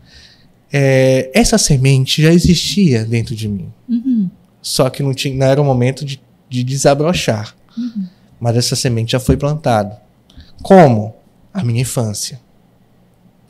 é, 0.73 1.31
essa 1.35 1.59
semente 1.59 2.23
já 2.23 2.33
existia 2.33 3.05
dentro 3.05 3.35
de 3.35 3.49
mim. 3.49 3.73
Uhum. 3.89 4.31
Só 4.61 4.91
que 4.91 5.03
não, 5.03 5.15
tinha, 5.15 5.35
não 5.35 5.47
era 5.47 5.61
o 5.61 5.65
momento 5.65 6.05
de, 6.05 6.21
de 6.49 6.63
desabrochar. 6.63 7.55
Uhum. 7.77 8.07
Mas 8.41 8.57
essa 8.57 8.77
semente 8.77 9.13
já 9.13 9.21
foi 9.21 9.37
plantada. 9.37 10.01
Como? 10.63 11.15
A 11.53 11.65
minha 11.65 11.81
infância. 11.81 12.41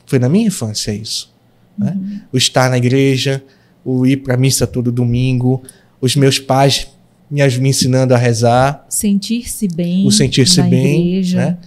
Foi 0.05 0.17
na 0.17 0.29
minha 0.29 0.47
infância 0.47 0.91
isso. 0.91 1.33
Né? 1.77 2.23
O 2.31 2.37
estar 2.37 2.69
na 2.69 2.77
igreja, 2.77 3.43
o 3.83 4.05
ir 4.05 4.17
para 4.17 4.33
a 4.33 4.37
missa 4.37 4.65
todo 4.65 4.91
domingo, 4.91 5.63
os 6.01 6.15
meus 6.15 6.39
pais 6.39 6.87
me, 7.29 7.45
me 7.59 7.69
ensinando 7.69 8.13
a 8.13 8.17
rezar. 8.17 8.85
Sentir-se 8.89 9.67
bem. 9.67 10.05
O 10.07 10.11
sentir-se 10.11 10.61
bem. 10.63 11.21
Né? 11.33 11.57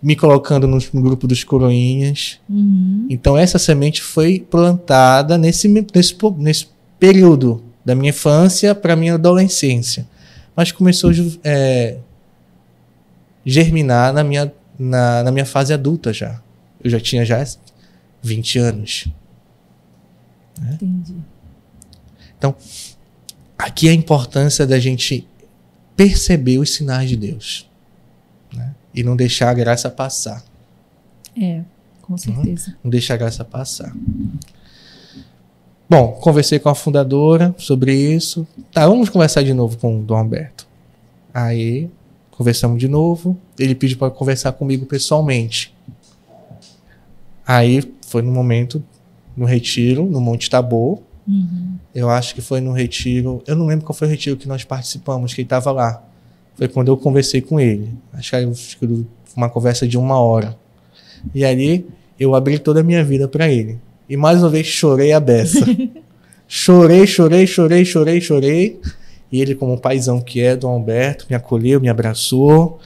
Me 0.00 0.14
colocando 0.14 0.66
no, 0.66 0.78
no, 0.92 1.02
grupo 1.02 1.26
dos 1.26 1.42
coroinhas. 1.42 2.38
Uhum. 2.48 3.06
Então, 3.10 3.36
essa 3.36 3.58
semente 3.58 4.00
foi 4.00 4.38
plantada 4.38 5.36
nesse, 5.36 5.68
nesse, 5.68 6.16
nesse 6.36 6.68
período 6.98 7.62
da 7.84 7.94
minha 7.94 8.10
infância 8.10 8.74
para 8.74 8.94
minha 8.94 9.14
adolescência. 9.14 10.06
Mas 10.54 10.70
começou 10.70 11.10
a 11.10 11.14
é, 11.42 11.98
germinar 13.44 14.12
na 14.12 14.22
minha, 14.22 14.52
na, 14.78 15.24
na 15.24 15.32
minha 15.32 15.46
fase 15.46 15.72
adulta 15.72 16.12
já. 16.12 16.40
Eu 16.82 16.90
já 16.90 17.00
tinha 17.00 17.24
já 17.24 17.44
20 18.22 18.58
anos. 18.58 19.08
Né? 20.60 20.74
Entendi. 20.74 21.14
Então, 22.36 22.54
aqui 23.58 23.88
é 23.88 23.90
a 23.90 23.94
importância 23.94 24.66
da 24.66 24.78
gente 24.78 25.26
perceber 25.96 26.58
os 26.58 26.74
sinais 26.74 27.08
de 27.08 27.16
Deus? 27.16 27.67
E 28.98 29.04
não 29.04 29.14
deixar 29.14 29.50
a 29.50 29.54
graça 29.54 29.88
passar. 29.88 30.42
É, 31.40 31.62
com 32.02 32.14
uhum. 32.14 32.18
certeza. 32.18 32.76
Não 32.82 32.90
deixar 32.90 33.14
a 33.14 33.16
graça 33.16 33.44
passar. 33.44 33.94
Bom, 35.88 36.18
conversei 36.20 36.58
com 36.58 36.68
a 36.68 36.74
fundadora 36.74 37.54
sobre 37.56 37.94
isso. 37.94 38.44
Tá, 38.72 38.88
vamos 38.88 39.08
conversar 39.08 39.44
de 39.44 39.54
novo 39.54 39.78
com 39.78 40.00
o 40.00 40.02
Dom 40.02 40.16
Alberto. 40.16 40.66
Aí, 41.32 41.88
conversamos 42.32 42.80
de 42.80 42.88
novo. 42.88 43.38
Ele 43.56 43.72
pediu 43.72 43.96
para 43.98 44.10
conversar 44.10 44.50
comigo 44.50 44.84
pessoalmente. 44.84 45.72
Aí, 47.46 47.80
foi 48.04 48.20
no 48.20 48.32
momento, 48.32 48.82
no 49.36 49.46
retiro, 49.46 50.06
no 50.06 50.20
Monte 50.20 50.50
Tabor. 50.50 50.98
Uhum. 51.26 51.76
Eu 51.94 52.10
acho 52.10 52.34
que 52.34 52.40
foi 52.40 52.60
no 52.60 52.72
retiro. 52.72 53.44
Eu 53.46 53.54
não 53.54 53.64
lembro 53.64 53.86
qual 53.86 53.94
foi 53.94 54.08
o 54.08 54.10
retiro 54.10 54.36
que 54.36 54.48
nós 54.48 54.64
participamos, 54.64 55.32
que 55.32 55.42
ele 55.42 55.46
estava 55.46 55.70
lá. 55.70 56.02
Foi 56.58 56.66
quando 56.68 56.88
eu 56.88 56.96
conversei 56.96 57.40
com 57.40 57.60
ele. 57.60 57.88
Acho 58.12 58.32
que 58.32 58.76
foi 58.76 59.06
uma 59.36 59.48
conversa 59.48 59.86
de 59.86 59.96
uma 59.96 60.18
hora. 60.18 60.58
E 61.32 61.44
ali 61.44 61.86
eu 62.18 62.34
abri 62.34 62.58
toda 62.58 62.80
a 62.80 62.82
minha 62.82 63.04
vida 63.04 63.28
para 63.28 63.48
ele. 63.48 63.78
E 64.08 64.16
mais 64.16 64.40
uma 64.40 64.50
vez 64.50 64.66
chorei 64.66 65.12
a 65.12 65.20
beça. 65.20 65.64
chorei, 66.48 67.06
chorei, 67.06 67.46
chorei, 67.46 67.84
chorei, 67.84 68.20
chorei. 68.20 68.80
E 69.30 69.40
ele, 69.40 69.54
como 69.54 69.78
paizão 69.78 70.20
que 70.20 70.40
é, 70.40 70.56
Dom 70.56 70.70
Alberto, 70.70 71.26
me 71.30 71.36
acolheu, 71.36 71.80
me 71.80 71.88
abraçou 71.88 72.80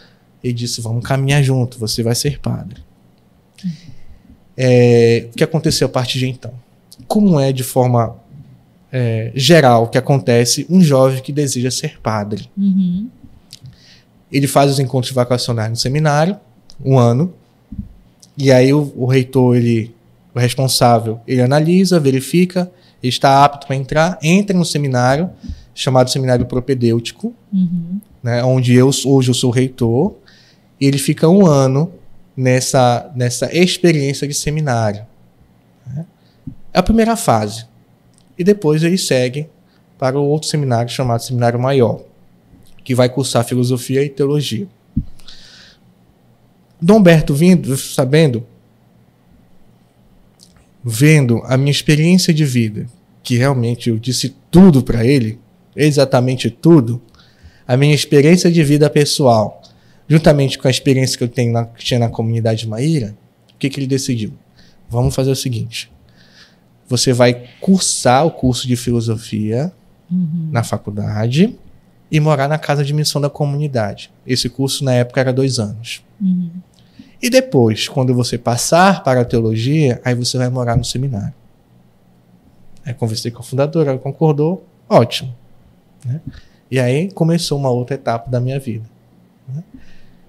e 0.44 0.52
disse: 0.52 0.82
Vamos 0.82 1.02
caminhar 1.02 1.42
junto, 1.42 1.78
você 1.78 2.02
vai 2.02 2.14
ser 2.14 2.40
padre. 2.40 2.82
É, 4.54 5.28
o 5.32 5.36
que 5.36 5.44
aconteceu 5.44 5.86
a 5.86 5.90
partir 5.90 6.18
de 6.18 6.28
então? 6.28 6.52
Como 7.08 7.40
é 7.40 7.52
de 7.52 7.62
forma 7.62 8.16
é, 8.92 9.32
geral 9.34 9.88
que 9.88 9.96
acontece 9.96 10.66
um 10.68 10.82
jovem 10.82 11.22
que 11.22 11.32
deseja 11.32 11.70
ser 11.70 11.98
padre. 12.00 12.50
Uhum. 12.56 13.08
Ele 14.32 14.46
faz 14.46 14.70
os 14.70 14.78
encontros 14.78 15.12
vacacionais 15.12 15.70
no 15.70 15.76
seminário, 15.76 16.36
um 16.84 16.98
ano, 16.98 17.34
e 18.36 18.50
aí 18.50 18.72
o, 18.72 18.92
o 18.96 19.06
reitor, 19.06 19.56
ele, 19.56 19.94
o 20.34 20.38
responsável, 20.38 21.20
ele 21.26 21.42
analisa, 21.42 22.00
verifica, 22.00 22.70
está 23.02 23.44
apto 23.44 23.66
para 23.66 23.76
entrar, 23.76 24.18
entra 24.22 24.56
no 24.56 24.64
seminário, 24.64 25.30
chamado 25.74 26.10
Seminário 26.10 26.46
Propedêutico, 26.46 27.34
uhum. 27.52 28.00
né, 28.22 28.42
onde 28.44 28.74
eu 28.74 28.90
hoje 29.06 29.30
eu 29.30 29.34
sou 29.34 29.50
reitor, 29.50 30.14
e 30.80 30.86
ele 30.86 30.98
fica 30.98 31.28
um 31.28 31.46
ano 31.46 31.92
nessa, 32.36 33.10
nessa 33.14 33.54
experiência 33.56 34.26
de 34.26 34.34
seminário. 34.34 35.04
Né? 35.86 36.06
É 36.72 36.78
a 36.78 36.82
primeira 36.82 37.16
fase 37.16 37.66
e 38.38 38.44
depois 38.44 38.82
ele 38.82 38.98
segue 38.98 39.48
para 39.98 40.18
o 40.18 40.24
outro 40.24 40.48
seminário 40.48 40.90
chamado 40.90 41.22
Seminário 41.22 41.60
Maior, 41.60 42.00
que 42.84 42.94
vai 42.94 43.08
cursar 43.08 43.44
filosofia 43.44 44.02
e 44.02 44.08
teologia. 44.08 44.66
Dom 46.80 47.00
Berto 47.00 47.32
vindo, 47.32 47.76
sabendo, 47.76 48.44
vendo 50.82 51.40
a 51.44 51.56
minha 51.56 51.70
experiência 51.70 52.34
de 52.34 52.44
vida, 52.44 52.86
que 53.22 53.36
realmente 53.36 53.88
eu 53.88 53.98
disse 53.98 54.34
tudo 54.50 54.82
para 54.82 55.06
ele, 55.06 55.38
exatamente 55.76 56.50
tudo, 56.50 57.00
a 57.66 57.76
minha 57.76 57.94
experiência 57.94 58.50
de 58.50 58.64
vida 58.64 58.90
pessoal, 58.90 59.62
juntamente 60.08 60.58
com 60.58 60.66
a 60.66 60.70
experiência 60.70 61.16
que 61.16 61.22
eu 61.22 61.28
tenho 61.28 61.52
na, 61.52 61.66
que 61.66 61.84
tinha 61.84 62.00
na 62.00 62.08
comunidade 62.08 62.66
Maíra, 62.66 63.16
o 63.54 63.58
que, 63.58 63.70
que 63.70 63.78
ele 63.78 63.86
decidiu? 63.86 64.32
Vamos 64.90 65.14
fazer 65.14 65.30
o 65.30 65.36
seguinte: 65.36 65.90
você 66.88 67.12
vai 67.12 67.48
cursar 67.60 68.26
o 68.26 68.30
curso 68.32 68.66
de 68.66 68.74
filosofia 68.74 69.72
uhum. 70.10 70.48
na 70.50 70.64
faculdade 70.64 71.56
e 72.12 72.20
morar 72.20 72.46
na 72.46 72.58
casa 72.58 72.84
de 72.84 72.92
missão 72.92 73.22
da 73.22 73.30
comunidade. 73.30 74.12
Esse 74.26 74.50
curso 74.50 74.84
na 74.84 74.92
época 74.92 75.18
era 75.18 75.32
dois 75.32 75.58
anos. 75.58 76.04
Uhum. 76.20 76.50
E 77.22 77.30
depois, 77.30 77.88
quando 77.88 78.14
você 78.14 78.36
passar 78.36 79.02
para 79.02 79.22
a 79.22 79.24
teologia, 79.24 79.98
aí 80.04 80.14
você 80.14 80.36
vai 80.36 80.50
morar 80.50 80.76
no 80.76 80.84
seminário. 80.84 81.32
Aí 82.84 82.92
conversei 82.92 83.30
com 83.30 83.40
a 83.40 83.42
fundadora, 83.42 83.90
ela 83.90 83.98
concordou, 83.98 84.62
ótimo. 84.86 85.34
Né? 86.04 86.20
E 86.70 86.78
aí 86.78 87.10
começou 87.12 87.58
uma 87.58 87.70
outra 87.70 87.94
etapa 87.94 88.30
da 88.30 88.40
minha 88.40 88.60
vida. 88.60 88.84
Né? 89.48 89.62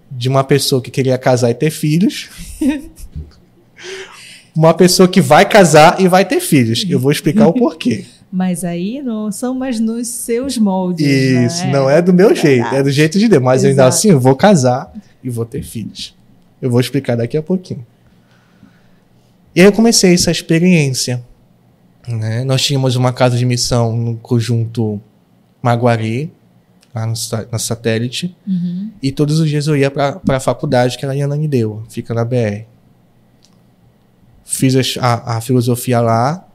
De 0.10 0.30
uma 0.30 0.44
pessoa 0.46 0.82
que 0.82 0.90
queria 0.90 1.18
casar 1.18 1.50
e 1.50 1.54
ter 1.54 1.70
filhos, 1.70 2.30
uma 4.56 4.74
pessoa 4.74 5.10
que 5.10 5.20
vai 5.20 5.50
casar 5.50 6.00
e 6.00 6.08
vai 6.08 6.24
ter 6.24 6.40
filhos. 6.40 6.86
Eu 6.88 7.00
vou 7.00 7.12
explicar 7.12 7.48
o 7.48 7.54
porquê. 7.54 8.06
Mas 8.36 8.64
aí 8.64 9.00
não 9.04 9.32
são 9.32 9.54
mais 9.54 9.80
nos 9.80 10.08
seus 10.08 10.58
moldes. 10.58 11.06
Isso, 11.06 11.66
né? 11.66 11.72
não 11.72 11.88
é 11.88 12.02
do 12.02 12.12
meu 12.12 12.32
é 12.32 12.36
jeito, 12.36 12.74
é 12.74 12.82
do 12.82 12.90
jeito 12.90 13.20
de 13.20 13.28
Deus. 13.28 13.44
Mas 13.44 13.64
Exato. 13.64 13.70
ainda 13.70 13.88
assim 13.88 14.10
eu 14.10 14.20
vou 14.20 14.36
casar 14.36 14.92
e 15.24 15.30
vou 15.30 15.46
ter 15.46 15.62
filhos. 15.62 16.16
Eu 16.60 16.72
vou 16.72 16.80
explicar 16.80 17.16
daqui 17.16 17.38
a 17.38 17.44
pouquinho. 17.44 17.86
E 19.56 19.62
aí 19.62 19.68
eu 19.68 19.72
comecei 19.72 20.16
essa 20.16 20.32
experiência. 20.32 21.24
Né? 22.08 22.44
Nós 22.44 22.64
tínhamos 22.64 22.96
uma 22.96 23.14
casa 23.14 23.38
de 23.38 23.46
missão 23.46 23.96
no 23.96 24.16
conjunto 24.16 25.00
Maguari, 25.62 26.32
lá 26.94 27.06
no, 27.06 27.14
na 27.52 27.60
satélite. 27.60 28.36
Uhum. 28.48 28.90
E 29.02 29.12
todos 29.12 29.40
os 29.40 29.48
dias 29.48 29.68
eu 29.68 29.78
ia 29.78 29.92
para 29.92 30.20
a 30.28 30.40
faculdade, 30.40 30.98
que 30.98 31.06
era 31.06 31.16
em 31.16 31.22
Ananindeua, 31.22 31.84
fica 31.88 32.16
na 32.16 32.26
BR 32.26 32.66
fiz 34.54 34.98
a, 34.98 35.38
a 35.38 35.42
filosofia 35.42 36.00
lá. 36.00 36.46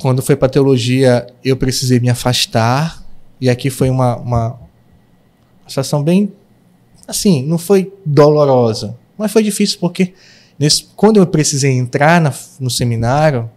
Quando 0.00 0.22
foi 0.22 0.36
para 0.36 0.48
teologia, 0.48 1.26
eu 1.44 1.56
precisei 1.56 2.00
me 2.00 2.08
afastar. 2.08 3.02
E 3.40 3.48
aqui 3.48 3.70
foi 3.70 3.90
uma, 3.90 4.16
uma 4.16 4.58
situação 5.66 6.02
bem. 6.02 6.32
Assim, 7.06 7.44
não 7.44 7.58
foi 7.58 7.92
dolorosa, 8.04 8.96
mas 9.16 9.32
foi 9.32 9.42
difícil 9.42 9.78
porque 9.80 10.12
nesse, 10.58 10.86
quando 10.94 11.16
eu 11.16 11.26
precisei 11.26 11.72
entrar 11.72 12.20
na, 12.20 12.32
no 12.60 12.70
seminário 12.70 13.50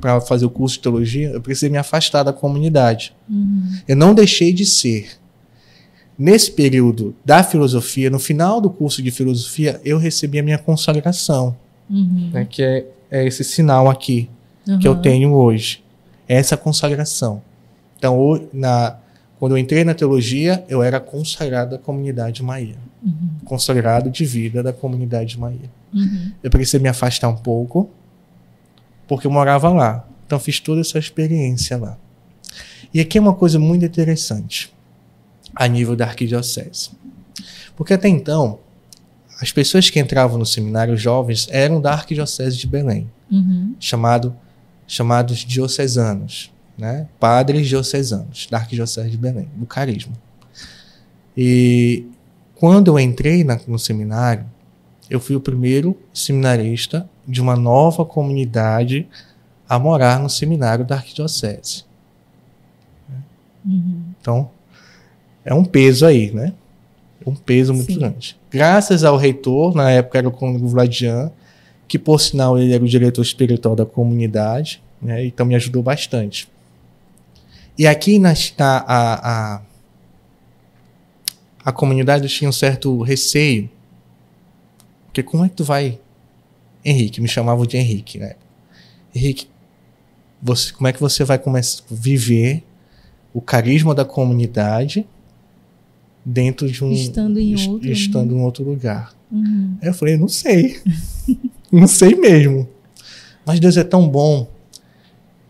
para 0.00 0.20
fazer 0.20 0.44
o 0.44 0.50
curso 0.50 0.76
de 0.76 0.82
teologia, 0.82 1.30
eu 1.30 1.40
precisei 1.40 1.70
me 1.70 1.78
afastar 1.78 2.22
da 2.22 2.32
comunidade. 2.32 3.14
Uhum. 3.28 3.78
Eu 3.88 3.96
não 3.96 4.14
deixei 4.14 4.52
de 4.52 4.64
ser. 4.66 5.18
Nesse 6.18 6.50
período 6.50 7.14
da 7.24 7.42
filosofia, 7.42 8.08
no 8.08 8.18
final 8.18 8.60
do 8.60 8.70
curso 8.70 9.02
de 9.02 9.10
filosofia, 9.10 9.80
eu 9.84 9.98
recebi 9.98 10.38
a 10.38 10.42
minha 10.42 10.58
consagração 10.58 11.56
uhum. 11.90 12.30
né, 12.32 12.46
que 12.48 12.62
é, 12.62 12.86
é, 13.10 13.26
esse 13.26 13.44
sinal 13.44 13.88
aqui 13.88 14.28
uhum. 14.66 14.78
que 14.78 14.86
eu 14.86 14.96
tenho 14.96 15.32
hoje. 15.32 15.82
Essa 16.28 16.56
consagração. 16.56 17.42
Então, 17.98 18.48
na, 18.52 18.96
quando 19.38 19.52
eu 19.52 19.58
entrei 19.58 19.84
na 19.84 19.94
teologia, 19.94 20.64
eu 20.68 20.82
era 20.82 21.00
consagrado 21.00 21.72
da 21.72 21.78
comunidade 21.78 22.42
Maia. 22.42 22.76
Uhum. 23.02 23.30
Consagrado 23.44 24.10
de 24.10 24.24
vida 24.24 24.62
da 24.62 24.72
comunidade 24.72 25.38
Maia. 25.38 25.70
Uhum. 25.92 26.32
Eu 26.42 26.50
precisei 26.50 26.80
me 26.80 26.88
afastar 26.88 27.28
um 27.28 27.36
pouco, 27.36 27.90
porque 29.06 29.26
eu 29.26 29.30
morava 29.30 29.68
lá. 29.68 30.06
Então, 30.26 30.38
fiz 30.38 30.58
toda 30.58 30.80
essa 30.80 30.98
experiência 30.98 31.76
lá. 31.76 31.96
E 32.92 33.00
aqui 33.00 33.18
é 33.18 33.20
uma 33.20 33.34
coisa 33.34 33.58
muito 33.58 33.84
interessante, 33.84 34.72
a 35.54 35.66
nível 35.66 35.94
da 35.94 36.06
arquidiocese. 36.06 36.90
Porque 37.76 37.92
até 37.94 38.08
então, 38.08 38.58
as 39.40 39.52
pessoas 39.52 39.90
que 39.90 40.00
entravam 40.00 40.38
no 40.38 40.46
seminário 40.46 40.96
jovens 40.96 41.46
eram 41.50 41.80
da 41.80 41.92
Arquidiocese 41.92 42.56
de 42.56 42.66
Belém, 42.66 43.10
uhum. 43.30 43.74
chamado, 43.78 44.34
chamados 44.86 45.38
diocesanos, 45.38 46.52
né? 46.76 47.08
padres 47.18 47.66
diocesanos 47.68 48.46
da 48.50 48.58
Arquidiocese 48.58 49.10
de 49.10 49.16
Belém, 49.16 49.48
do 49.54 49.66
carisma. 49.66 50.12
E 51.36 52.06
quando 52.54 52.88
eu 52.88 52.98
entrei 52.98 53.44
na, 53.44 53.58
no 53.66 53.78
seminário, 53.78 54.46
eu 55.08 55.20
fui 55.20 55.36
o 55.36 55.40
primeiro 55.40 55.96
seminarista 56.12 57.08
de 57.26 57.40
uma 57.40 57.56
nova 57.56 58.04
comunidade 58.04 59.06
a 59.68 59.78
morar 59.78 60.18
no 60.18 60.30
seminário 60.30 60.84
da 60.84 60.96
Arquidiocese. 60.96 61.84
Uhum. 63.64 64.02
Então, 64.20 64.50
é 65.44 65.52
um 65.52 65.64
peso 65.64 66.06
aí, 66.06 66.30
né? 66.30 66.52
Um 67.26 67.34
peso 67.34 67.74
muito 67.74 67.92
Sim. 67.92 67.98
grande 67.98 68.36
graças 68.56 69.04
ao 69.04 69.18
reitor, 69.18 69.74
na 69.74 69.90
época 69.90 70.16
era 70.16 70.26
o 70.26 70.32
cônego 70.32 70.66
Vladian, 70.66 71.30
que 71.88 71.98
por 71.98 72.20
sinal 72.20 72.58
ele 72.58 72.72
era 72.74 72.82
o 72.82 72.88
diretor 72.88 73.22
espiritual 73.22 73.76
da 73.76 73.86
comunidade, 73.86 74.82
né? 75.00 75.24
então 75.24 75.46
me 75.46 75.54
ajudou 75.54 75.82
bastante. 75.82 76.48
E 77.78 77.86
aqui 77.86 78.18
na, 78.18 78.32
a, 78.58 79.56
a, 79.56 79.62
a 81.64 81.72
comunidade 81.72 82.28
tinha 82.28 82.48
um 82.48 82.52
certo 82.52 83.02
receio, 83.02 83.68
porque 85.06 85.22
como 85.22 85.44
é 85.44 85.48
que 85.48 85.54
tu 85.54 85.64
vai, 85.64 85.98
Henrique, 86.84 87.20
me 87.20 87.28
chamavam 87.28 87.66
de 87.66 87.76
Henrique, 87.76 88.18
né? 88.18 88.34
Henrique, 89.14 89.48
você, 90.42 90.72
como 90.72 90.88
é 90.88 90.92
que 90.92 91.00
você 91.00 91.24
vai 91.24 91.38
começar 91.38 91.82
a 91.90 91.94
viver 91.94 92.62
o 93.32 93.40
carisma 93.40 93.94
da 93.94 94.04
comunidade 94.04 95.06
dentro 96.24 96.70
de 96.70 96.84
um 96.84 96.90
estando 96.92 97.38
em 97.38 97.54
outro, 97.68 97.90
estando 97.90 98.34
né? 98.34 98.40
em 98.40 98.44
outro 98.44 98.64
lugar? 98.64 99.14
Uhum. 99.30 99.76
Aí 99.80 99.88
eu 99.88 99.94
falei, 99.94 100.16
não 100.16 100.28
sei. 100.28 100.80
não 101.70 101.86
sei 101.86 102.14
mesmo. 102.14 102.68
Mas 103.44 103.60
Deus 103.60 103.76
é 103.76 103.84
tão 103.84 104.08
bom 104.08 104.48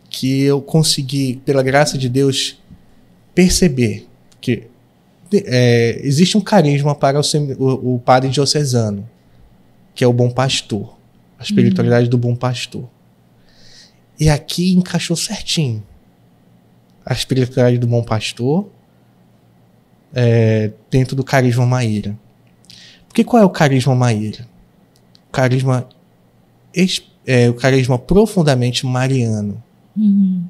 que 0.09 0.43
eu 0.43 0.61
consegui, 0.63 1.41
pela 1.45 1.63
graça 1.63 1.99
de 1.99 2.09
Deus, 2.09 2.59
perceber 3.35 4.07
que 4.41 4.65
é, 5.45 6.01
existe 6.03 6.37
um 6.39 6.41
carisma 6.41 6.95
para 6.95 7.21
o, 7.21 7.23
o, 7.59 7.95
o, 7.95 7.99
padre 7.99 8.31
diocesano, 8.31 9.09
que 9.95 10.05
é 10.05 10.07
o 10.07 10.13
bom 10.13 10.31
pastor, 10.31 10.97
a 11.39 11.43
espiritualidade 11.43 12.05
uhum. 12.05 12.11
do 12.11 12.19
bom 12.19 12.35
pastor. 12.35 12.89
E 14.19 14.31
aqui 14.31 14.73
encaixou 14.73 15.17
certinho 15.17 15.83
a 17.05 17.13
espiritualidade 17.13 17.79
do 17.79 17.87
bom 17.87 18.03
pastor 18.03 18.69
é, 20.15 20.73
dentro 20.91 21.15
do 21.15 21.23
carisma 21.23 21.67
maíra. 21.67 22.19
Porque 23.07 23.23
qual 23.23 23.43
é 23.43 23.47
o 23.47 23.51
carisma 23.51 23.95
maíra? 23.95 24.49
O 25.29 25.33
carisma, 25.33 25.89
é, 27.27 27.49
o 27.49 27.55
carisma 27.55 27.99
profundamente 27.99 28.85
mariano, 28.85 29.63
uhum. 29.97 30.45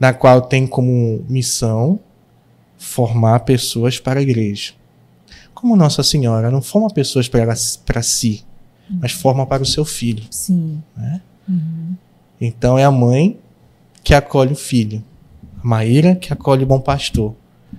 na 0.00 0.12
qual 0.12 0.40
tem 0.42 0.66
como 0.66 1.24
missão 1.28 2.00
formar 2.78 3.40
pessoas 3.40 3.98
para 4.00 4.20
a 4.20 4.22
igreja. 4.22 4.72
Como 5.54 5.76
Nossa 5.76 6.02
Senhora 6.02 6.50
não 6.50 6.60
forma 6.60 6.90
pessoas 6.90 7.28
para, 7.28 8.02
si, 8.02 8.44
uhum. 8.90 8.98
mas 9.00 9.12
forma 9.12 9.46
para 9.46 9.62
o 9.62 9.66
seu 9.66 9.84
filho. 9.84 10.24
Sim. 10.30 10.82
Né? 10.96 11.20
Uhum. 11.48 11.94
Então 12.40 12.78
é 12.78 12.84
a 12.84 12.90
mãe 12.90 13.38
que 14.02 14.14
acolhe 14.14 14.52
o 14.52 14.56
filho, 14.56 15.04
a 15.62 15.66
Maíra 15.66 16.16
que 16.16 16.32
acolhe 16.32 16.64
o 16.64 16.66
bom 16.66 16.80
pastor, 16.80 17.34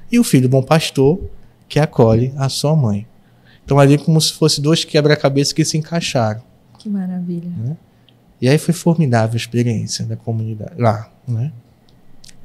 e 0.09 0.17
o 0.17 0.23
filho 0.23 0.47
bom 0.47 0.63
pastor 0.63 1.19
que 1.67 1.79
acolhe 1.79 2.33
a 2.37 2.47
sua 2.47 2.75
mãe. 2.75 3.05
Então 3.65 3.79
ali 3.79 3.97
como 3.97 4.21
se 4.21 4.31
fosse 4.33 4.61
dois 4.61 4.85
quebra-cabeças 4.85 5.51
que 5.51 5.65
se 5.65 5.77
encaixaram. 5.77 6.41
Que 6.83 6.89
maravilha. 6.89 7.49
Né? 7.49 7.77
E 8.41 8.49
aí 8.49 8.57
foi 8.57 8.73
formidável 8.73 9.35
a 9.35 9.37
experiência 9.37 10.03
da 10.05 10.17
comunidade 10.17 10.73
lá, 10.77 11.09
né? 11.25 11.53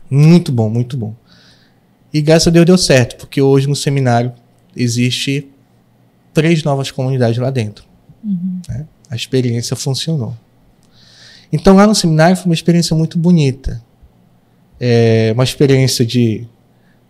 Muito 0.09 0.53
bom, 0.53 0.71
muito 0.71 0.97
bom. 0.97 1.13
E 2.15 2.23
graças 2.23 2.47
a 2.47 2.51
Deus 2.53 2.65
deu 2.65 2.79
certo, 2.79 3.17
porque 3.17 3.43
hoje 3.43 3.67
no 3.67 3.75
seminário 3.75 4.33
existe 4.77 5.49
três 6.33 6.63
novas 6.63 6.93
comunidades 6.93 7.37
lá 7.39 7.51
dentro. 7.51 7.85
Uhum. 8.23 8.61
Né? 8.69 8.87
A 9.11 9.17
experiência 9.17 9.75
funcionou. 9.75 10.37
Então 11.53 11.75
lá 11.75 11.85
no 11.85 11.97
seminário 11.97 12.37
foi 12.37 12.47
uma 12.47 12.55
experiência 12.55 12.95
muito 12.95 13.19
bonita. 13.19 13.83
É 14.79 15.33
uma 15.35 15.43
experiência 15.43 16.07
de 16.07 16.47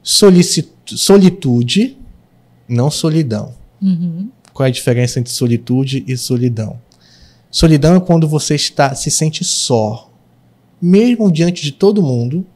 solitude, 0.02 1.98
não 2.66 2.90
solidão. 2.90 3.54
Uhum. 3.82 4.30
Qual 4.54 4.64
é 4.66 4.70
a 4.70 4.72
diferença 4.72 5.20
entre 5.20 5.30
solitude 5.30 6.02
e 6.08 6.16
solidão? 6.16 6.80
Solidão 7.50 7.96
é 7.96 8.00
quando 8.00 8.28
você 8.28 8.54
está 8.54 8.94
se 8.94 9.10
sente 9.10 9.44
só. 9.44 10.10
Mesmo 10.80 11.32
diante 11.32 11.62
de 11.62 11.72
todo 11.72 12.02
mundo, 12.02 12.46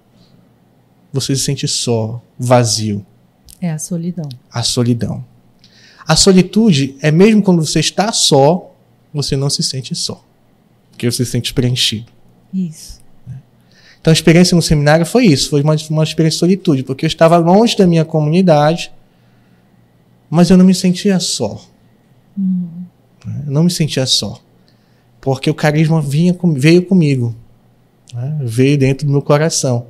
você 1.12 1.34
se 1.34 1.43
sente 1.43 1.66
só, 1.66 2.20
vazio. 2.38 3.05
É 3.61 3.70
a 3.70 3.78
solidão. 3.78 4.28
A 4.51 4.62
solidão. 4.62 5.24
A 6.07 6.16
solitude 6.16 6.97
é 7.01 7.11
mesmo 7.11 7.43
quando 7.43 7.64
você 7.64 7.80
está 7.80 8.12
só, 8.12 8.74
você 9.14 9.36
não 9.36 9.49
se 9.49 9.62
sente 9.62 9.95
só. 9.95 10.24
Porque 10.90 11.11
você 11.11 11.24
se 11.24 11.30
sente 11.30 11.55
preenchido. 11.55 12.11
Isso. 12.53 13.01
Então 14.01 14.11
a 14.11 14.12
experiência 14.12 14.57
no 14.57 14.62
seminário 14.62 15.07
foi 15.07 15.26
isso, 15.26 15.49
foi 15.49 15.62
uma, 15.62 15.76
uma 15.88 16.03
experiência 16.03 16.36
de 16.36 16.40
solitude, 16.40 16.82
porque 16.82 17.05
eu 17.05 17.09
estava 17.09 17.38
longe 17.38 17.76
da 17.76 17.86
minha 17.86 18.05
comunidade, 18.05 18.93
mas 20.28 20.51
eu 20.51 20.57
não 20.57 20.64
me 20.64 20.74
sentia 20.74 21.20
só. 21.20 21.64
Hum. 22.36 22.82
Eu 23.47 23.53
não 23.53 23.62
me 23.62 23.70
sentia 23.70 24.05
só. 24.05 24.41
Porque 25.22 25.48
o 25.48 25.54
carisma 25.54 26.02
vinha, 26.02 26.36
veio 26.56 26.84
comigo. 26.84 27.34
Né? 28.12 28.38
Veio 28.42 28.76
dentro 28.76 29.06
do 29.06 29.12
meu 29.12 29.22
coração. 29.22 29.86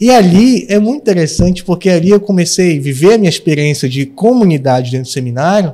E 0.00 0.10
ali 0.10 0.66
é 0.68 0.78
muito 0.80 1.02
interessante, 1.02 1.64
porque 1.64 1.88
ali 1.88 2.10
eu 2.10 2.20
comecei 2.20 2.76
a 2.76 2.82
viver 2.82 3.14
a 3.14 3.18
minha 3.18 3.30
experiência 3.30 3.88
de 3.88 4.04
comunidade 4.04 4.90
dentro 4.90 5.06
do 5.06 5.12
seminário, 5.12 5.72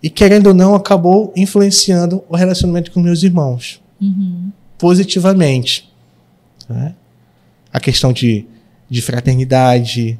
e 0.00 0.08
querendo 0.08 0.48
ou 0.48 0.54
não, 0.54 0.74
acabou 0.74 1.32
influenciando 1.36 2.24
o 2.28 2.36
relacionamento 2.36 2.90
com 2.92 3.00
meus 3.00 3.22
irmãos. 3.22 3.80
Uhum. 4.00 4.50
Positivamente. 4.78 5.92
Né? 6.68 6.94
A 7.72 7.80
questão 7.80 8.12
de, 8.12 8.46
de 8.88 9.02
fraternidade, 9.02 10.18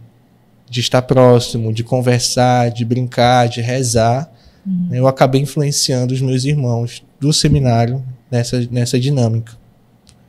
de 0.69 0.81
estar 0.81 1.03
próximo, 1.03 1.73
de 1.73 1.85
conversar, 1.85 2.71
de 2.71 2.85
brincar, 2.85 3.49
de 3.49 3.61
rezar, 3.61 4.33
uhum. 4.67 4.89
eu 4.93 5.07
acabei 5.07 5.41
influenciando 5.41 6.13
os 6.13 6.21
meus 6.21 6.45
irmãos 6.45 7.03
do 7.23 7.33
seminário 7.33 8.05
nessa, 8.29 8.67
nessa 8.69 8.99
dinâmica. 8.99 9.53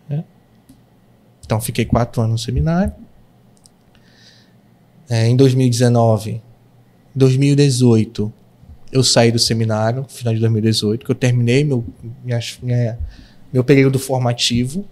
Né? 0.08 0.24
Então, 1.44 1.60
fiquei 1.60 1.86
quatro 1.86 2.22
anos 2.22 2.32
no 2.34 2.38
seminário. 2.38 2.94
É, 5.10 5.28
em 5.28 5.36
2019, 5.36 6.40
2018, 7.16 8.32
eu 8.92 9.04
saí 9.04 9.32
do 9.32 9.40
seminário, 9.40 10.06
final 10.08 10.36
de 10.36 10.40
2018, 10.40 11.04
que 11.04 11.12
eu 11.12 11.16
terminei 11.16 11.64
meu, 11.64 11.84
minha, 12.24 12.40
minha, 12.62 13.00
meu 13.52 13.64
período 13.64 13.98
formativo 13.98 14.86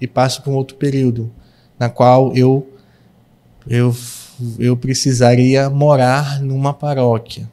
e 0.00 0.06
passo 0.06 0.40
para 0.40 0.50
um 0.50 0.54
outro 0.54 0.78
período, 0.78 1.30
na 1.78 1.90
qual 1.90 2.34
eu, 2.34 2.66
eu 3.68 3.94
eu 4.58 4.74
precisaria 4.74 5.68
morar 5.68 6.40
numa 6.40 6.72
paróquia 6.72 7.46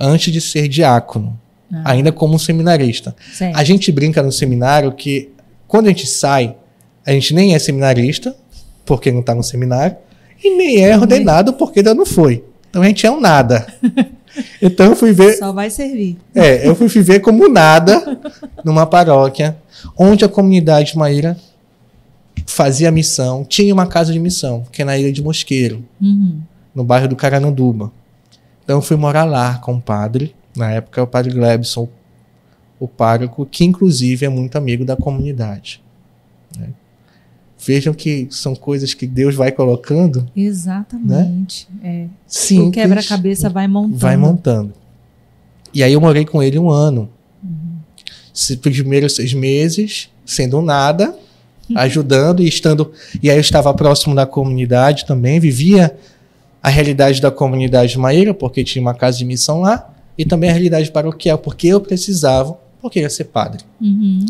antes 0.00 0.32
de 0.32 0.40
ser 0.40 0.66
diácono, 0.66 1.40
ah. 1.72 1.92
ainda 1.92 2.12
como 2.12 2.34
um 2.34 2.38
seminarista. 2.38 3.14
Certo. 3.32 3.56
A 3.56 3.64
gente 3.64 3.90
brinca 3.92 4.22
no 4.22 4.32
seminário 4.32 4.92
que 4.92 5.30
quando 5.66 5.86
a 5.86 5.88
gente 5.88 6.06
sai, 6.06 6.56
a 7.04 7.12
gente 7.12 7.34
nem 7.34 7.54
é 7.54 7.58
seminarista, 7.58 8.34
porque 8.84 9.10
não 9.10 9.20
está 9.20 9.34
no 9.34 9.42
seminário, 9.42 9.96
e 10.42 10.56
nem 10.56 10.84
é 10.84 10.96
ordenado 10.96 11.52
porque 11.52 11.80
ainda 11.80 11.94
não 11.94 12.06
foi. 12.06 12.44
Então 12.70 12.82
a 12.82 12.86
gente 12.86 13.06
é 13.06 13.10
um 13.10 13.20
nada. 13.20 13.66
Então 14.60 14.86
eu 14.90 14.96
fui 14.96 15.12
ver. 15.12 15.38
Só 15.38 15.50
vai 15.50 15.70
servir. 15.70 16.18
É, 16.34 16.68
eu 16.68 16.74
fui 16.74 16.88
viver 16.88 17.20
como 17.20 17.48
nada 17.48 18.20
numa 18.62 18.84
paróquia, 18.84 19.56
onde 19.96 20.26
a 20.26 20.28
comunidade 20.28 20.96
Maíra 20.96 21.38
fazia 22.46 22.90
missão, 22.90 23.44
tinha 23.44 23.72
uma 23.72 23.86
casa 23.86 24.12
de 24.12 24.18
missão, 24.18 24.64
que 24.70 24.82
é 24.82 24.84
na 24.84 24.96
Ilha 24.96 25.12
de 25.12 25.22
Mosqueiro, 25.22 25.84
uhum. 26.00 26.40
no 26.74 26.84
bairro 26.84 27.08
do 27.08 27.16
Carananduba. 27.16 27.90
Então 28.62 28.76
eu 28.76 28.82
fui 28.82 28.96
morar 28.96 29.24
lá 29.24 29.58
com 29.58 29.74
o 29.74 29.80
padre, 29.80 30.34
na 30.56 30.70
época 30.70 31.02
o 31.02 31.06
padre 31.06 31.32
Glebson, 31.32 31.88
o 32.80 32.88
pároco, 32.88 33.46
que 33.46 33.64
inclusive 33.64 34.26
é 34.26 34.28
muito 34.28 34.56
amigo 34.56 34.84
da 34.84 34.96
comunidade. 34.96 35.82
Né? 36.58 36.70
Vejam 37.64 37.94
que 37.94 38.28
são 38.30 38.54
coisas 38.54 38.94
que 38.94 39.06
Deus 39.06 39.34
vai 39.34 39.50
colocando. 39.50 40.28
Exatamente. 40.36 41.68
Né? 41.82 42.04
É. 42.04 42.06
Simples, 42.26 42.68
o 42.68 42.72
quebra-cabeça 42.72 43.48
vai 43.48 43.66
montando. 43.66 43.98
Vai 43.98 44.16
montando. 44.16 44.72
E 45.72 45.82
aí 45.82 45.92
eu 45.92 46.00
morei 46.00 46.24
com 46.24 46.42
ele 46.42 46.58
um 46.58 46.70
ano. 46.70 47.08
Uhum. 47.42 47.78
Os 48.32 48.54
primeiros 48.56 49.14
seis 49.14 49.32
meses, 49.32 50.10
sendo 50.24 50.60
nada, 50.60 51.16
ajudando 51.74 52.42
e 52.42 52.48
estando. 52.48 52.92
E 53.22 53.30
aí 53.30 53.36
eu 53.36 53.40
estava 53.40 53.72
próximo 53.74 54.14
da 54.14 54.26
comunidade 54.26 55.06
também, 55.06 55.40
vivia 55.40 55.96
a 56.62 56.68
realidade 56.68 57.20
da 57.20 57.30
comunidade 57.30 57.98
Maíra, 57.98 58.34
porque 58.34 58.64
tinha 58.64 58.82
uma 58.82 58.94
casa 58.94 59.18
de 59.18 59.24
missão 59.24 59.60
lá, 59.60 59.94
e 60.16 60.24
também 60.24 60.50
a 60.50 60.52
realidade 60.52 60.90
paroquial, 60.90 61.38
porque 61.38 61.68
eu 61.68 61.80
precisava, 61.80 62.58
porque 62.80 63.00
ia 63.00 63.10
ser 63.10 63.24
padre. 63.24 63.62
Uhum. 63.80 64.24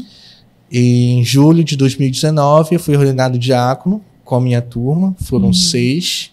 Em 0.70 1.22
julho 1.24 1.62
de 1.62 1.76
2019 1.76 2.74
eu 2.74 2.80
fui 2.80 2.96
ordenado 2.96 3.38
diácono 3.38 4.02
com 4.24 4.34
a 4.34 4.40
minha 4.40 4.60
turma, 4.60 5.14
foram 5.20 5.46
uhum. 5.46 5.52
seis, 5.52 6.32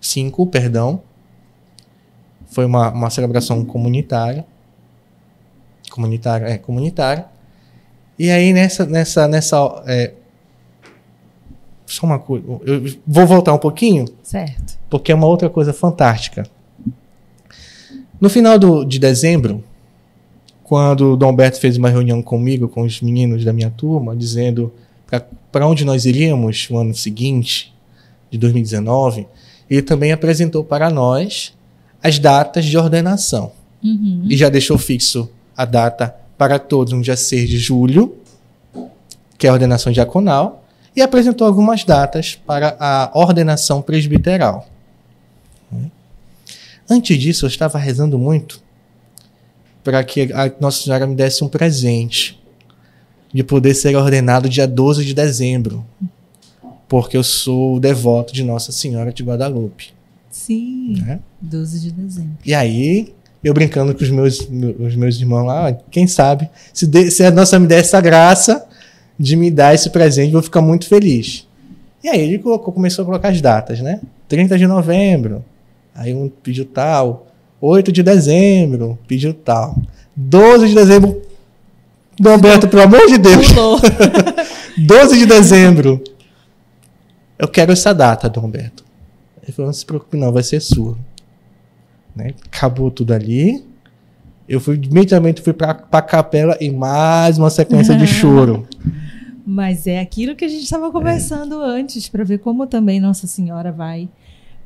cinco, 0.00 0.46
perdão. 0.46 1.02
Foi 2.46 2.64
uma, 2.64 2.90
uma 2.90 3.10
celebração 3.10 3.64
comunitária. 3.64 4.44
Comunitária, 5.90 6.46
é, 6.46 6.58
comunitária. 6.58 7.26
E 8.18 8.30
aí 8.30 8.52
nessa, 8.52 8.84
nessa, 8.84 9.28
nessa 9.28 9.82
é, 9.86 10.12
só 11.86 12.06
uma 12.06 12.18
coisa. 12.18 12.44
Eu 12.64 12.82
vou 13.06 13.26
voltar 13.26 13.52
um 13.52 13.58
pouquinho. 13.58 14.06
Certo. 14.22 14.78
Porque 14.88 15.12
é 15.12 15.14
uma 15.14 15.26
outra 15.26 15.48
coisa 15.48 15.72
fantástica. 15.72 16.44
No 18.22 18.30
final 18.30 18.56
do, 18.56 18.84
de 18.84 19.00
dezembro, 19.00 19.64
quando 20.62 21.14
o 21.14 21.16
Dom 21.16 21.26
Alberto 21.26 21.58
fez 21.58 21.76
uma 21.76 21.90
reunião 21.90 22.22
comigo, 22.22 22.68
com 22.68 22.82
os 22.82 23.00
meninos 23.00 23.44
da 23.44 23.52
minha 23.52 23.68
turma, 23.68 24.14
dizendo 24.14 24.72
para 25.50 25.66
onde 25.66 25.84
nós 25.84 26.06
iríamos 26.06 26.68
no 26.70 26.78
ano 26.78 26.94
seguinte, 26.94 27.74
de 28.30 28.38
2019, 28.38 29.26
ele 29.68 29.82
também 29.82 30.12
apresentou 30.12 30.62
para 30.62 30.88
nós 30.88 31.52
as 32.00 32.20
datas 32.20 32.64
de 32.64 32.78
ordenação. 32.78 33.50
Uhum. 33.82 34.24
E 34.30 34.36
já 34.36 34.48
deixou 34.48 34.78
fixo 34.78 35.28
a 35.56 35.64
data 35.64 36.14
para 36.38 36.60
todos 36.60 36.92
no 36.92 37.02
dia 37.02 37.16
6 37.16 37.50
de 37.50 37.58
julho, 37.58 38.14
que 39.36 39.48
é 39.48 39.50
a 39.50 39.52
ordenação 39.52 39.92
diaconal, 39.92 40.64
e 40.94 41.02
apresentou 41.02 41.44
algumas 41.44 41.82
datas 41.82 42.38
para 42.46 42.76
a 42.78 43.10
ordenação 43.14 43.82
presbiteral. 43.82 44.68
Antes 46.88 47.18
disso, 47.18 47.44
eu 47.44 47.48
estava 47.48 47.78
rezando 47.78 48.18
muito 48.18 48.60
para 49.84 50.02
que 50.04 50.32
a 50.32 50.50
Nossa 50.60 50.82
Senhora 50.84 51.06
me 51.06 51.14
desse 51.14 51.42
um 51.42 51.48
presente 51.48 52.40
de 53.32 53.42
poder 53.42 53.74
ser 53.74 53.96
ordenado 53.96 54.48
dia 54.48 54.66
12 54.66 55.04
de 55.04 55.14
dezembro, 55.14 55.84
porque 56.88 57.16
eu 57.16 57.24
sou 57.24 57.80
devoto 57.80 58.32
de 58.32 58.42
Nossa 58.44 58.70
Senhora 58.72 59.12
de 59.12 59.22
Guadalupe. 59.22 59.92
Sim, 60.30 61.02
Né? 61.04 61.20
12 61.40 61.80
de 61.80 61.90
dezembro. 61.92 62.36
E 62.44 62.54
aí, 62.54 63.12
eu 63.42 63.52
brincando 63.54 63.94
com 63.94 64.02
os 64.02 64.10
meus, 64.10 64.40
os 64.78 64.94
meus 64.94 65.16
irmãos 65.16 65.44
lá, 65.46 65.72
quem 65.90 66.06
sabe, 66.06 66.48
se, 66.72 66.86
de- 66.86 67.10
se 67.10 67.24
a 67.24 67.30
Nossa 67.30 67.58
me 67.58 67.66
der 67.66 67.80
essa 67.80 68.00
graça 68.00 68.64
de 69.18 69.34
me 69.36 69.50
dar 69.50 69.74
esse 69.74 69.90
presente, 69.90 70.26
eu 70.28 70.32
vou 70.34 70.42
ficar 70.42 70.60
muito 70.62 70.86
feliz. 70.86 71.46
E 72.04 72.08
aí 72.08 72.20
ele 72.20 72.38
colocou- 72.38 72.72
começou 72.72 73.02
a 73.02 73.06
colocar 73.06 73.28
as 73.30 73.40
datas, 73.40 73.80
né? 73.80 74.00
30 74.28 74.58
de 74.58 74.66
novembro, 74.66 75.44
aí 75.94 76.14
um 76.14 76.28
pediu 76.28 76.64
tal, 76.64 77.26
8 77.60 77.92
de 77.92 78.02
dezembro, 78.02 78.98
pediu 79.06 79.34
tal, 79.34 79.76
12 80.16 80.68
de 80.68 80.74
dezembro, 80.74 81.22
Dom 82.18 82.32
Alberto, 82.32 82.68
pelo 82.68 82.82
amor 82.82 83.06
de 83.06 83.18
Deus, 83.18 83.48
Pulou. 83.52 83.80
12 84.78 85.18
de 85.18 85.26
dezembro. 85.26 86.02
Eu 87.38 87.48
quero 87.48 87.72
essa 87.72 87.92
data, 87.92 88.28
Dom 88.28 88.48
Beto. 88.48 88.84
Ele 89.42 89.52
falou: 89.52 89.66
não 89.66 89.72
se 89.72 89.84
preocupe, 89.84 90.16
não, 90.16 90.32
vai 90.32 90.42
ser 90.42 90.60
sua. 90.60 90.96
Né? 92.14 92.34
Acabou 92.46 92.90
tudo 92.90 93.12
ali. 93.12 93.64
Eu 94.48 94.60
fui 94.60 94.76
imediatamente 94.76 95.40
fui 95.40 95.52
pra, 95.52 95.74
pra 95.74 96.02
capela 96.02 96.56
e 96.60 96.70
mais 96.70 97.38
uma 97.38 97.50
sequência 97.50 97.96
de 97.96 98.06
choro. 98.06 98.66
Mas 99.44 99.86
é 99.86 99.98
aquilo 99.98 100.36
que 100.36 100.44
a 100.44 100.48
gente 100.48 100.62
estava 100.62 100.90
conversando 100.92 101.60
antes, 101.60 102.08
para 102.08 102.22
ver 102.22 102.38
como 102.38 102.66
também 102.66 103.00
Nossa 103.00 103.26
Senhora 103.26 103.72
vai 103.72 104.08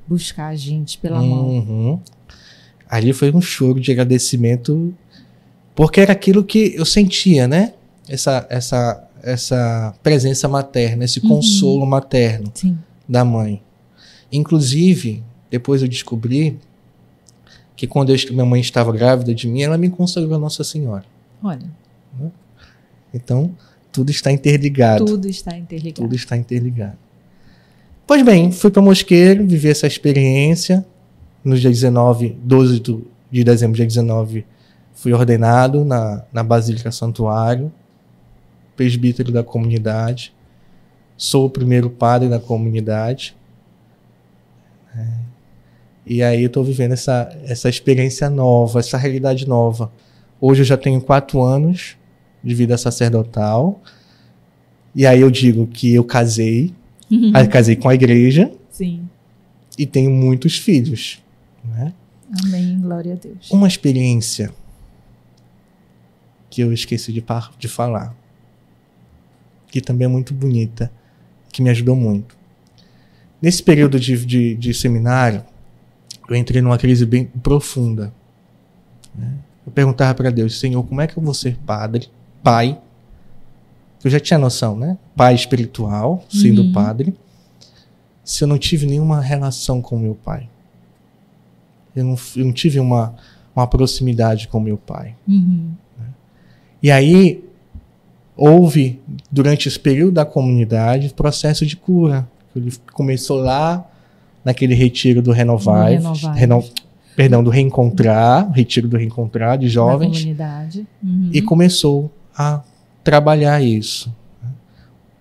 buscar 0.09 0.49
a 0.49 0.57
gente 0.57 0.99
pela 0.99 1.21
mão. 1.21 1.49
Uhum. 1.49 2.01
Ali 2.89 3.13
foi 3.13 3.33
um 3.33 3.41
choro 3.41 3.81
de 3.81 3.91
agradecimento, 3.91 4.95
porque 5.75 6.01
era 6.01 6.13
aquilo 6.13 6.45
que 6.45 6.75
eu 6.77 6.85
sentia, 6.85 7.49
né? 7.49 7.75
Essa, 8.09 8.47
essa, 8.49 9.09
essa 9.23 9.95
presença 10.03 10.47
materna, 10.49 11.05
esse 11.05 11.19
Uhum. 11.21 11.29
consolo 11.29 11.85
materno. 11.87 12.51
Sim. 12.55 12.79
da 13.09 13.25
mãe. 13.25 13.63
Inclusive, 14.33 15.23
depois 15.49 15.81
eu 15.81 15.87
descobri 15.89 16.59
que 17.77 17.87
quando 17.87 18.11
eu- 18.11 18.17
minha 18.33 18.45
mãe 18.45 18.61
estava 18.61 18.91
grávida 18.93 19.33
de 19.33 19.47
mim, 19.47 19.63
ela 19.63 19.79
me 19.79 19.89
consagrou 19.89 20.35
a 20.35 20.39
Nossa 20.39 20.65
Senhora. 20.65 21.05
Olha, 21.43 21.67
Então, 23.15 23.55
tudo 23.93 24.11
está 24.11 24.31
interligado. 24.33 25.05
tudo 25.05 25.29
está 25.29 25.57
interligado. 25.57 26.03
Tudo 26.03 26.15
está 26.17 26.37
interligado. 26.37 26.99
Pois 28.07 28.23
bem, 28.23 28.53
fui 28.53 28.71
para 28.71 28.83
Mosqueiro, 28.83 29.47
vivi 29.47 29.69
essa 29.69 29.87
experiência. 29.87 30.85
No 31.45 31.57
dia 31.57 31.71
19, 31.71 32.37
12 32.43 32.81
do- 32.81 33.07
de 33.31 33.43
dezembro, 33.45 33.77
dia 33.77 33.87
19, 33.87 34.45
fui 34.95 35.13
ordenado 35.13 35.85
na, 35.85 36.25
na 36.33 36.43
Basílica 36.43 36.91
Santuário, 36.91 37.73
presbítero 38.77 39.33
da 39.33 39.43
comunidade. 39.43 40.33
Sou 41.17 41.47
o 41.47 41.51
primeiro 41.51 41.89
padre 41.91 42.29
da 42.29 42.39
comunidade. 42.39 43.37
É. 44.97 45.07
E 46.07 46.23
aí 46.23 46.43
eu 46.43 46.47
estou 46.47 46.63
vivendo 46.63 46.93
essa, 46.93 47.37
essa 47.45 47.69
experiência 47.69 48.31
nova, 48.31 48.79
essa 48.79 48.97
realidade 48.97 49.49
nova. 49.49 49.91
Hoje 50.41 50.61
eu 50.63 50.65
já 50.67 50.77
tenho 50.77 51.01
quatro 51.01 51.43
anos 51.43 51.97
de 52.43 52.55
vida 52.55 52.77
sacerdotal. 52.79 53.81
E 54.95 55.05
aí 55.07 55.21
eu 55.21 55.31
digo 55.31 55.67
que 55.67 55.95
eu 55.95 56.05
casei, 56.05 56.73
aí 57.35 57.49
casei 57.49 57.77
com 57.77 57.89
a 57.89 57.95
igreja 57.95 58.53
Sim. 58.71 59.09
e 59.79 59.87
tenho 59.87 60.11
muitos 60.11 60.59
filhos. 60.59 61.23
Né? 61.65 61.93
Amém. 62.45 62.81
Glória 62.81 63.15
a 63.15 63.17
Deus. 63.17 63.51
Uma 63.51 63.69
experiência 63.69 64.53
que 66.51 66.61
eu 66.61 66.73
esqueci 66.73 67.13
de, 67.13 67.25
de 67.59 67.69
falar, 67.69 68.15
que 69.71 69.81
também 69.81 70.07
é 70.07 70.09
muito 70.09 70.33
bonita, 70.33 70.91
que 71.53 71.63
me 71.63 71.71
ajudou 71.71 71.95
muito. 71.95 72.37
Nesse 73.41 73.63
período 73.63 74.01
de, 74.01 74.25
de, 74.25 74.55
de 74.55 74.75
seminário, 74.75 75.45
eu 76.29 76.35
entrei 76.35 76.63
numa 76.63 76.79
crise 76.79 77.05
bem 77.05 77.27
profunda. 77.43 78.13
né? 79.15 79.35
Eu 79.65 79.73
perguntava 79.73 80.15
para 80.15 80.31
Deus, 80.31 80.59
Senhor, 80.59 80.83
como 80.85 81.01
é 81.01 81.07
que 81.07 81.17
eu 81.17 81.23
vou 81.23 81.35
ser 81.35 81.57
padre, 81.59 82.09
pai? 82.43 82.81
Eu 84.07 84.11
já 84.11 84.21
tinha 84.21 84.39
noção, 84.39 84.77
né? 84.77 84.97
Pai 85.17 85.35
espiritual, 85.35 86.25
sendo 86.31 86.63
Uhum. 86.63 86.73
padre, 86.73 87.13
se 88.23 88.45
eu 88.45 88.47
não 88.49 88.57
tive 88.57 88.87
nenhuma 88.87 89.21
relação 89.21 89.83
com 89.83 89.99
meu 89.99 90.15
pai. 90.15 90.49
Eu 91.95 92.05
não, 92.05 92.17
eu 92.37 92.45
não 92.45 92.53
tive 92.53 92.79
uma, 92.79 93.15
uma 93.55 93.67
proximidade 93.67 94.47
com 94.47 94.61
meu 94.61 94.77
pai. 94.77 95.17
Uhum. 95.27 95.71
E 96.81 96.91
aí 96.91 97.43
houve, 98.37 99.01
durante 99.31 99.67
esse 99.67 99.79
período 99.81 100.13
da 100.13 100.25
comunidade, 100.25 101.13
processo 101.15 101.67
de 101.67 101.77
cura. 101.77 102.29
Ele 102.55 102.73
começou 102.93 103.39
lá 103.39 103.85
naquele 104.45 104.75
retiro 104.75 105.21
do 105.21 105.33
Renovar, 105.33 105.87
No 105.87 105.91
Renovar. 106.15 106.35
Reno- 106.37 106.65
perdão, 107.17 107.43
do 107.43 107.51
Reencontrar, 107.51 108.53
retiro 108.53 108.87
do 108.87 108.97
Reencontrar 108.97 109.59
de 109.59 109.69
jovens. 109.69 110.25
Uhum. 111.03 111.31
e 111.33 111.43
começou 111.43 112.09
a 112.37 112.63
trabalhar 113.07 113.63
isso. 113.63 114.13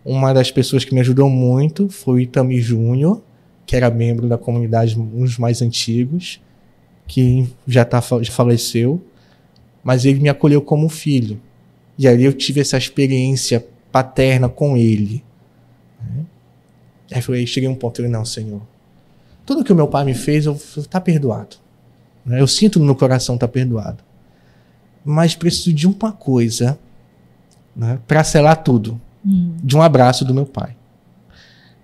Uma 0.04 0.34
das 0.34 0.50
pessoas 0.50 0.84
que 0.84 0.92
me 0.92 1.02
ajudou 1.02 1.30
muito 1.30 1.88
foi 1.88 2.16
o 2.16 2.20
Itami 2.20 2.60
Júnior, 2.60 3.22
que 3.64 3.76
era 3.76 3.92
membro 3.92 4.28
da 4.28 4.40
comunidade, 4.40 5.00
um 5.00 5.24
dos 5.24 5.38
mais 5.38 5.62
antigos, 5.62 6.42
que 7.06 7.48
já, 7.68 7.86
tá, 7.86 8.02
já 8.24 8.32
faleceu, 8.32 9.06
mas 9.84 10.04
ele 10.04 10.20
me 10.20 10.30
acolheu 10.30 10.64
como 10.64 10.90
filho. 10.90 11.40
E 11.96 12.08
aí 12.08 12.24
eu 12.24 12.34
tive 12.34 12.60
essa 12.60 12.76
experiência 12.76 13.64
paterna 13.92 14.50
com 14.50 14.76
ele. 14.76 15.24
Aí 17.12 17.20
eu 17.20 17.22
falei, 17.22 17.46
cheguei 17.46 17.70
a 17.70 17.72
um 17.72 17.76
ponto, 17.76 17.98
falei, 17.98 18.12
não, 18.12 18.26
Senhor, 18.26 18.64
tudo 19.46 19.64
que 19.64 19.72
o 19.72 19.76
meu 19.76 19.88
pai 19.88 20.04
me 20.06 20.16
fez, 20.16 20.48
eu 20.48 20.60
tá 20.90 21.00
perdoado. 21.00 21.58
né? 22.26 22.42
Eu 22.42 22.48
sinto 22.48 22.80
no 22.80 22.86
meu 22.86 22.96
coração 22.96 23.38
tá 23.38 23.48
perdoado. 23.48 24.04
Mas 25.04 25.36
preciso 25.36 25.72
de 25.72 25.86
uma 25.86 26.12
coisa 26.12 26.80
né, 27.76 28.00
para 28.08 28.24
selar 28.24 28.64
tudo 28.64 29.00
Hum. 29.26 29.56
de 29.64 29.76
um 29.76 29.82
abraço 29.82 30.24
do 30.24 30.34
meu 30.34 30.46
pai. 30.46 30.76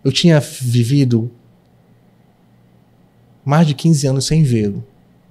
Eu 0.04 0.12
tinha 0.12 0.40
vivido 0.40 1.32
mais 3.44 3.66
de 3.66 3.74
15 3.74 4.08
anos 4.08 4.26
sem 4.26 4.44
vê-lo. 4.44 4.84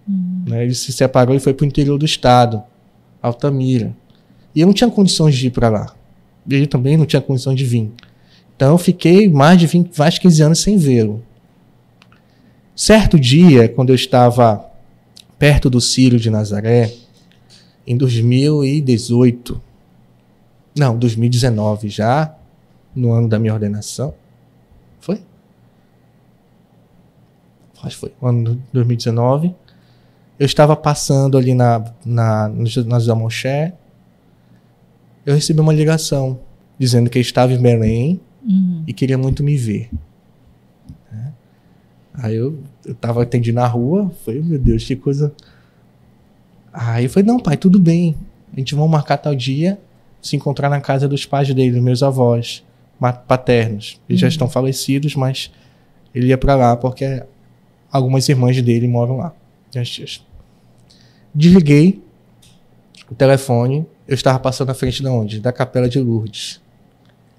Hum. 0.08 0.42
né? 0.46 0.64
Ele 0.64 0.74
se 0.74 0.92
separou 0.92 1.36
e 1.36 1.40
foi 1.40 1.54
para 1.54 1.64
o 1.64 1.68
interior 1.68 1.96
do 1.96 2.04
estado, 2.04 2.62
Altamira. 3.22 3.94
E 4.54 4.60
eu 4.60 4.66
não 4.66 4.74
tinha 4.74 4.90
condições 4.90 5.36
de 5.36 5.46
ir 5.46 5.50
para 5.50 5.68
lá. 5.68 5.94
Ele 6.48 6.66
também 6.66 6.96
não 6.96 7.06
tinha 7.06 7.22
condições 7.22 7.56
de 7.56 7.64
vir. 7.64 7.92
Então 8.56 8.72
eu 8.72 8.78
fiquei 8.78 9.28
mais 9.28 9.58
de 9.58 9.66
20, 9.68 9.96
mais 9.96 10.14
de 10.14 10.20
15 10.20 10.42
anos 10.42 10.58
sem 10.58 10.76
vê-lo. 10.76 11.22
Certo 12.74 13.20
dia, 13.20 13.68
quando 13.68 13.90
eu 13.90 13.94
estava 13.94 14.64
perto 15.38 15.70
do 15.70 15.80
Círio 15.80 16.18
de 16.18 16.28
Nazaré, 16.28 16.92
em 17.86 17.96
2018, 17.96 19.60
não, 20.80 20.98
2019 20.98 21.88
já, 21.88 22.34
no 22.96 23.12
ano 23.12 23.28
da 23.28 23.38
minha 23.38 23.52
ordenação. 23.52 24.14
Foi? 24.98 25.22
Acho 27.82 27.94
que 27.94 28.00
foi, 28.00 28.12
no 28.20 28.28
ano 28.28 28.54
de 28.56 28.62
2019. 28.72 29.54
Eu 30.38 30.46
estava 30.46 30.74
passando 30.74 31.36
ali 31.36 31.54
na, 31.54 31.84
na, 32.04 32.48
na 32.48 32.98
José 32.98 33.14
Monché. 33.14 33.74
Eu 35.24 35.34
recebi 35.34 35.60
uma 35.60 35.72
ligação 35.72 36.40
dizendo 36.78 37.10
que 37.10 37.18
eu 37.18 37.22
estava 37.22 37.52
em 37.52 37.60
Belém 37.60 38.20
Uhum. 38.42 38.84
e 38.86 38.92
queria 38.92 39.18
muito 39.18 39.42
me 39.42 39.56
ver. 39.56 39.90
Né? 41.12 41.32
Aí 42.14 42.36
eu, 42.36 42.58
eu 42.84 42.94
tava 42.94 43.22
atendi 43.22 43.52
na 43.52 43.66
rua, 43.66 44.10
falei, 44.24 44.42
meu 44.42 44.58
Deus, 44.58 44.84
que 44.84 44.96
coisa. 44.96 45.32
Aí 46.72 47.04
eu 47.04 47.10
falei, 47.10 47.26
não, 47.26 47.38
pai, 47.38 47.56
tudo 47.56 47.78
bem. 47.78 48.16
A 48.52 48.58
gente 48.58 48.74
vai 48.74 48.88
marcar 48.88 49.18
tal 49.18 49.34
dia, 49.34 49.78
se 50.22 50.36
encontrar 50.36 50.68
na 50.68 50.80
casa 50.80 51.08
dos 51.08 51.24
pais 51.26 51.52
dele, 51.54 51.72
dos 51.72 51.82
meus 51.82 52.02
avós 52.02 52.64
paternos. 53.26 54.00
Eles 54.08 54.20
já 54.20 54.26
Uhum. 54.26 54.30
estão 54.30 54.50
falecidos, 54.50 55.14
mas 55.14 55.50
ele 56.14 56.26
ia 56.28 56.36
pra 56.38 56.54
lá 56.54 56.76
porque 56.76 57.22
algumas 57.90 58.28
irmãs 58.28 58.60
dele 58.62 58.86
moram 58.86 59.16
lá. 59.18 59.32
minhas 59.74 59.88
tias. 59.88 60.24
Desliguei, 61.34 62.02
o 63.10 63.14
telefone, 63.14 63.86
eu 64.06 64.14
estava 64.14 64.38
passando 64.38 64.68
na 64.68 64.74
frente 64.74 65.00
de 65.02 65.08
onde? 65.08 65.40
Da 65.40 65.52
Capela 65.52 65.88
de 65.88 66.00
Lourdes. 66.00 66.60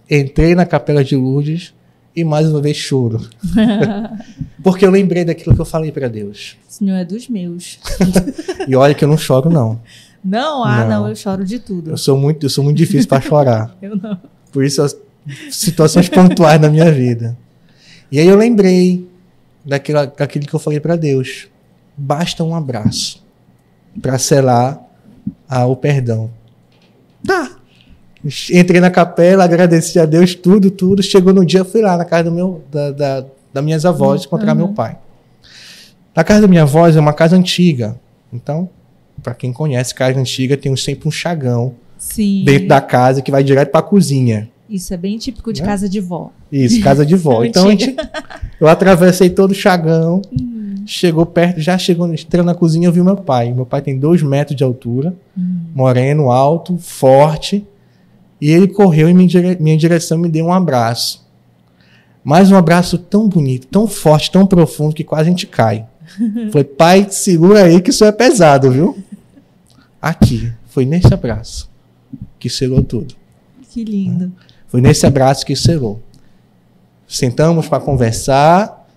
Entrei 0.10 0.56
na 0.56 0.66
Capela 0.66 1.04
de 1.04 1.16
Lourdes 1.16 1.74
e 2.16 2.24
mais 2.24 2.48
uma 2.50 2.62
vez 2.62 2.78
choro. 2.78 3.30
Porque 4.64 4.86
eu 4.86 4.92
lembrei 4.92 5.24
daquilo 5.26 5.56
que 5.56 5.62
eu 5.62 5.66
falei 5.66 5.92
para 5.92 6.08
Deus. 6.08 6.58
Senhor 6.68 6.96
é 6.96 7.06
dos 7.06 7.28
meus. 7.28 7.80
e 8.68 8.76
olha 8.76 8.94
que 8.94 9.04
eu 9.04 9.10
não 9.10 9.18
choro 9.18 9.50
não. 9.50 9.80
Não, 10.24 10.63
ah, 10.63 10.86
não, 10.86 11.01
não 11.01 11.09
eu 11.09 11.15
choro 11.15 11.43
de 11.43 11.59
tudo. 11.59 11.91
Eu 11.91 11.97
sou 11.97 12.17
muito, 12.17 12.45
eu 12.45 12.49
sou 12.49 12.63
muito 12.63 12.78
difícil 12.78 13.07
para 13.07 13.22
chorar. 13.22 13.76
eu 13.82 13.95
não. 13.95 14.19
Por 14.51 14.63
isso 14.63 14.82
as 14.82 14.95
situações 15.49 16.09
pontuais 16.09 16.59
na 16.59 16.69
minha 16.69 16.91
vida. 16.91 17.38
E 18.11 18.19
aí 18.19 18.28
eu 18.28 18.36
lembrei 18.36 19.07
daquilo, 19.65 20.05
daquilo 20.05 20.45
que 20.45 20.53
eu 20.53 20.59
falei 20.59 20.80
para 20.80 20.95
Deus. 20.95 21.47
Basta 21.95 22.43
um 22.43 22.55
abraço 22.55 23.24
para 24.01 24.17
selar 24.17 24.80
o 25.67 25.76
perdão. 25.76 26.30
Tá. 27.26 27.57
Entrei 28.51 28.80
na 28.80 28.91
capela, 28.91 29.43
agradeci 29.43 29.99
a 29.99 30.05
Deus, 30.05 30.36
tudo, 30.36 30.69
tudo. 30.69 31.01
Chegou 31.01 31.34
no 31.34 31.45
dia, 31.45 31.63
fui 31.63 31.82
lá 31.82 31.97
na 31.97 32.05
casa 32.05 32.26
do 32.26 32.32
meu, 32.32 32.63
da, 32.72 32.91
da, 32.91 33.26
das 33.53 33.63
minhas 33.63 33.86
avós 33.86 34.26
encontrar 34.26 34.51
uhum. 34.51 34.57
meu 34.57 34.67
pai. 34.69 34.97
Na 36.15 36.24
casa 36.24 36.41
da 36.41 36.47
minha 36.47 36.63
avó 36.63 36.88
é 36.88 36.99
uma 36.99 37.13
casa 37.13 37.36
antiga. 37.36 37.99
Então, 38.32 38.69
para 39.22 39.34
quem 39.34 39.53
conhece, 39.53 39.93
casa 39.93 40.19
antiga 40.19 40.57
tem 40.57 40.76
sempre 40.76 41.07
um 41.07 41.11
chagão 41.11 41.76
Sim. 41.97 42.43
dentro 42.45 42.67
da 42.67 42.82
casa 42.82 43.22
que 43.22 43.32
vai 43.32 43.43
direto 43.43 43.69
para 43.69 43.80
a 43.80 43.84
cozinha. 43.84 44.49
Isso 44.69 44.93
é 44.93 44.97
bem 44.97 45.17
típico 45.17 45.51
de 45.51 45.61
né? 45.61 45.67
casa 45.67 45.89
de 45.89 45.99
vó. 45.99 46.32
Isso, 46.49 46.82
casa 46.82 47.05
de 47.05 47.15
vó. 47.15 47.43
então 47.45 47.67
a 47.67 47.72
gente, 47.72 47.93
eu 48.59 48.67
atravessei 48.67 49.30
todo 49.30 49.51
o 49.51 49.55
chagão, 49.55 50.22
uhum. 50.32 50.84
chegou 50.86 51.26
perto, 51.26 51.59
já 51.59 51.78
chegou, 51.78 52.11
entrando 52.11 52.45
na 52.45 52.55
cozinha, 52.55 52.88
eu 52.88 52.91
vi 52.91 53.01
meu 53.01 53.17
pai. 53.17 53.53
Meu 53.53 53.65
pai 53.65 53.82
tem 53.82 53.99
dois 53.99 54.24
metros 54.24 54.55
de 54.55 54.63
altura, 54.63 55.13
uhum. 55.38 55.65
moreno, 55.76 56.32
alto, 56.32 56.78
forte. 56.78 57.67
E 58.39 58.49
ele 58.49 58.67
correu 58.67 59.09
em 59.09 59.13
minha 59.13 59.78
direção 59.78 60.17
e 60.17 60.22
me 60.22 60.30
deu 60.30 60.45
um 60.45 60.53
abraço. 60.53 61.28
Mas 62.24 62.49
um 62.51 62.55
abraço 62.55 62.97
tão 62.97 63.28
bonito, 63.28 63.67
tão 63.67 63.88
forte, 63.88 64.32
tão 64.32 64.45
profundo 64.47 64.95
que 64.95 65.03
quase 65.03 65.28
a 65.28 65.32
gente 65.32 65.47
cai. 65.47 65.86
Foi, 66.51 66.63
pai, 66.63 67.07
segura 67.09 67.63
aí 67.63 67.82
que 67.82 67.89
isso 67.89 68.05
é 68.05 68.11
pesado, 68.11 68.72
viu? 68.72 68.97
Aqui, 70.02 70.52
foi 70.66 70.86
nesse 70.86 71.14
abraço 71.14 71.70
que 72.39 72.49
selou 72.49 72.82
tudo. 72.82 73.16
Que 73.70 73.84
lindo. 73.84 74.32
Foi 74.68 74.82
nesse 74.82 75.06
abraço 75.06 75.45
que 75.45 75.56
selou. 75.56 76.02
Sentamos 77.08 77.68
para 77.68 77.80
conversar, 77.80 78.88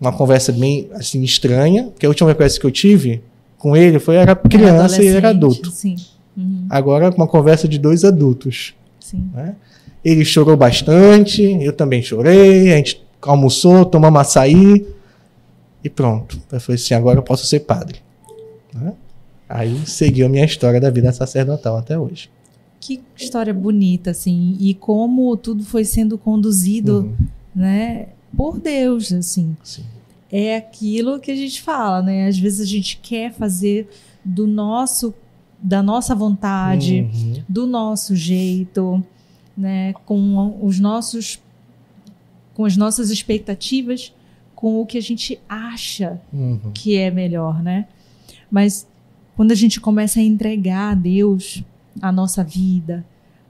uma 0.00 0.12
conversa 0.12 0.52
bem 0.52 0.88
assim 0.92 1.22
estranha, 1.22 1.84
porque 1.84 2.06
a 2.06 2.08
última 2.08 2.32
conversa 2.32 2.60
que 2.60 2.66
eu 2.66 2.70
tive 2.70 3.22
com 3.58 3.74
ele 3.74 3.98
foi 3.98 4.16
era 4.16 4.36
criança 4.36 4.96
era 4.96 5.04
e 5.04 5.08
era 5.08 5.30
adulto. 5.30 5.70
Sim. 5.70 5.96
Uhum. 6.36 6.66
Agora 6.68 7.10
uma 7.10 7.26
conversa 7.26 7.66
de 7.66 7.78
dois 7.78 8.04
adultos. 8.04 8.74
Sim. 9.00 9.30
Né? 9.32 9.56
Ele 10.04 10.24
chorou 10.24 10.56
bastante, 10.56 11.42
eu 11.42 11.72
também 11.72 12.02
chorei, 12.02 12.72
a 12.72 12.76
gente 12.76 13.02
almoçou, 13.22 13.84
tomamos 13.84 14.20
açaí 14.20 14.86
e 15.82 15.88
pronto. 15.88 16.38
Eu 16.52 16.60
falei 16.60 16.80
assim, 16.80 16.94
agora 16.94 17.18
eu 17.18 17.22
posso 17.22 17.46
ser 17.46 17.60
padre. 17.60 18.00
Né? 18.74 18.92
Aí 19.54 19.86
seguiu 19.86 20.26
a 20.26 20.28
minha 20.28 20.44
história 20.44 20.80
da 20.80 20.90
vida 20.90 21.12
sacerdotal 21.12 21.76
até 21.76 21.96
hoje. 21.96 22.28
Que 22.80 23.00
história 23.16 23.54
bonita, 23.54 24.10
assim, 24.10 24.56
e 24.58 24.74
como 24.74 25.36
tudo 25.36 25.62
foi 25.62 25.84
sendo 25.84 26.18
conduzido, 26.18 27.02
uhum. 27.02 27.26
né, 27.54 28.08
por 28.36 28.58
Deus, 28.58 29.12
assim. 29.12 29.56
Sim. 29.62 29.84
É 30.30 30.56
aquilo 30.56 31.20
que 31.20 31.30
a 31.30 31.36
gente 31.36 31.62
fala, 31.62 32.02
né? 32.02 32.26
Às 32.26 32.36
vezes 32.36 32.60
a 32.60 32.68
gente 32.68 32.98
quer 33.00 33.32
fazer 33.32 33.88
do 34.24 34.44
nosso, 34.44 35.14
da 35.62 35.80
nossa 35.84 36.16
vontade, 36.16 37.08
uhum. 37.14 37.42
do 37.48 37.64
nosso 37.64 38.16
jeito, 38.16 39.04
né, 39.56 39.92
com 40.04 40.58
os 40.60 40.80
nossos, 40.80 41.40
com 42.54 42.64
as 42.64 42.76
nossas 42.76 43.08
expectativas, 43.08 44.12
com 44.56 44.80
o 44.80 44.84
que 44.84 44.98
a 44.98 45.02
gente 45.02 45.38
acha 45.48 46.20
uhum. 46.32 46.72
que 46.74 46.96
é 46.96 47.08
melhor, 47.08 47.62
né? 47.62 47.86
Mas 48.50 48.84
quando 49.36 49.52
a 49.52 49.54
gente 49.54 49.80
começa 49.80 50.20
a 50.20 50.22
entregar 50.22 50.92
a 50.92 50.94
Deus 50.94 51.62
a 52.00 52.10
nossa 52.10 52.42
vida, 52.42 53.04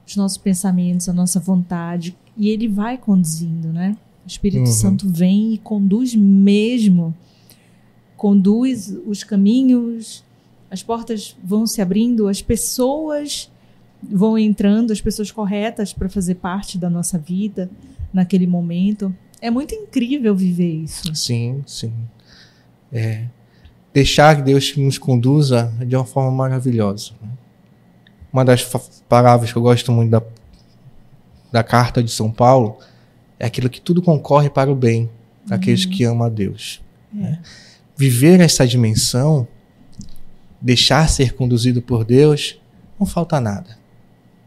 os 0.05 0.15
nossos 0.15 0.37
pensamentos, 0.37 1.09
a 1.09 1.13
nossa 1.13 1.39
vontade, 1.39 2.15
e 2.37 2.49
ele 2.49 2.67
vai 2.67 2.97
conduzindo, 2.97 3.69
né? 3.69 3.95
O 4.23 4.27
Espírito 4.27 4.67
uhum. 4.67 4.73
Santo 4.73 5.09
vem 5.09 5.53
e 5.53 5.57
conduz 5.57 6.15
mesmo. 6.15 7.15
Conduz 8.17 8.95
os 9.05 9.23
caminhos, 9.23 10.23
as 10.69 10.81
portas 10.81 11.35
vão 11.43 11.67
se 11.67 11.81
abrindo, 11.81 12.27
as 12.27 12.41
pessoas 12.41 13.51
vão 14.01 14.37
entrando, 14.37 14.91
as 14.91 15.01
pessoas 15.01 15.31
corretas 15.31 15.93
para 15.93 16.09
fazer 16.09 16.35
parte 16.35 16.77
da 16.77 16.89
nossa 16.89 17.17
vida 17.17 17.69
naquele 18.13 18.47
momento. 18.47 19.15
É 19.41 19.51
muito 19.51 19.75
incrível 19.75 20.35
viver 20.35 20.83
isso. 20.83 21.13
Sim, 21.13 21.63
sim. 21.65 21.93
É, 22.91 23.25
deixar 23.95 24.35
que 24.35 24.41
Deus 24.41 24.75
nos 24.75 24.97
conduza 24.97 25.73
de 25.87 25.95
uma 25.95 26.03
forma 26.03 26.29
maravilhosa. 26.29 27.13
Uma 28.31 28.43
das 28.43 28.61
palavras 29.07 29.53
que 29.53 29.57
eu 29.57 29.61
gosto 29.61 29.89
muito 29.89 30.11
da, 30.11 30.21
da 31.49 31.63
carta 31.63 32.03
de 32.03 32.11
São 32.11 32.29
Paulo 32.29 32.77
é 33.39 33.45
aquilo 33.45 33.69
que 33.69 33.79
tudo 33.79 34.01
concorre 34.01 34.49
para 34.49 34.69
o 34.69 34.75
bem 34.75 35.09
daqueles 35.47 35.85
uhum. 35.85 35.91
que 35.91 36.03
amam 36.03 36.27
a 36.27 36.29
Deus. 36.29 36.81
É. 37.13 37.17
Né? 37.17 37.41
Viver 37.95 38.41
essa 38.41 38.67
dimensão, 38.67 39.47
deixar 40.59 41.07
ser 41.07 41.31
conduzido 41.33 41.81
por 41.81 42.03
Deus, 42.03 42.59
não 42.99 43.07
falta 43.07 43.39
nada. 43.39 43.77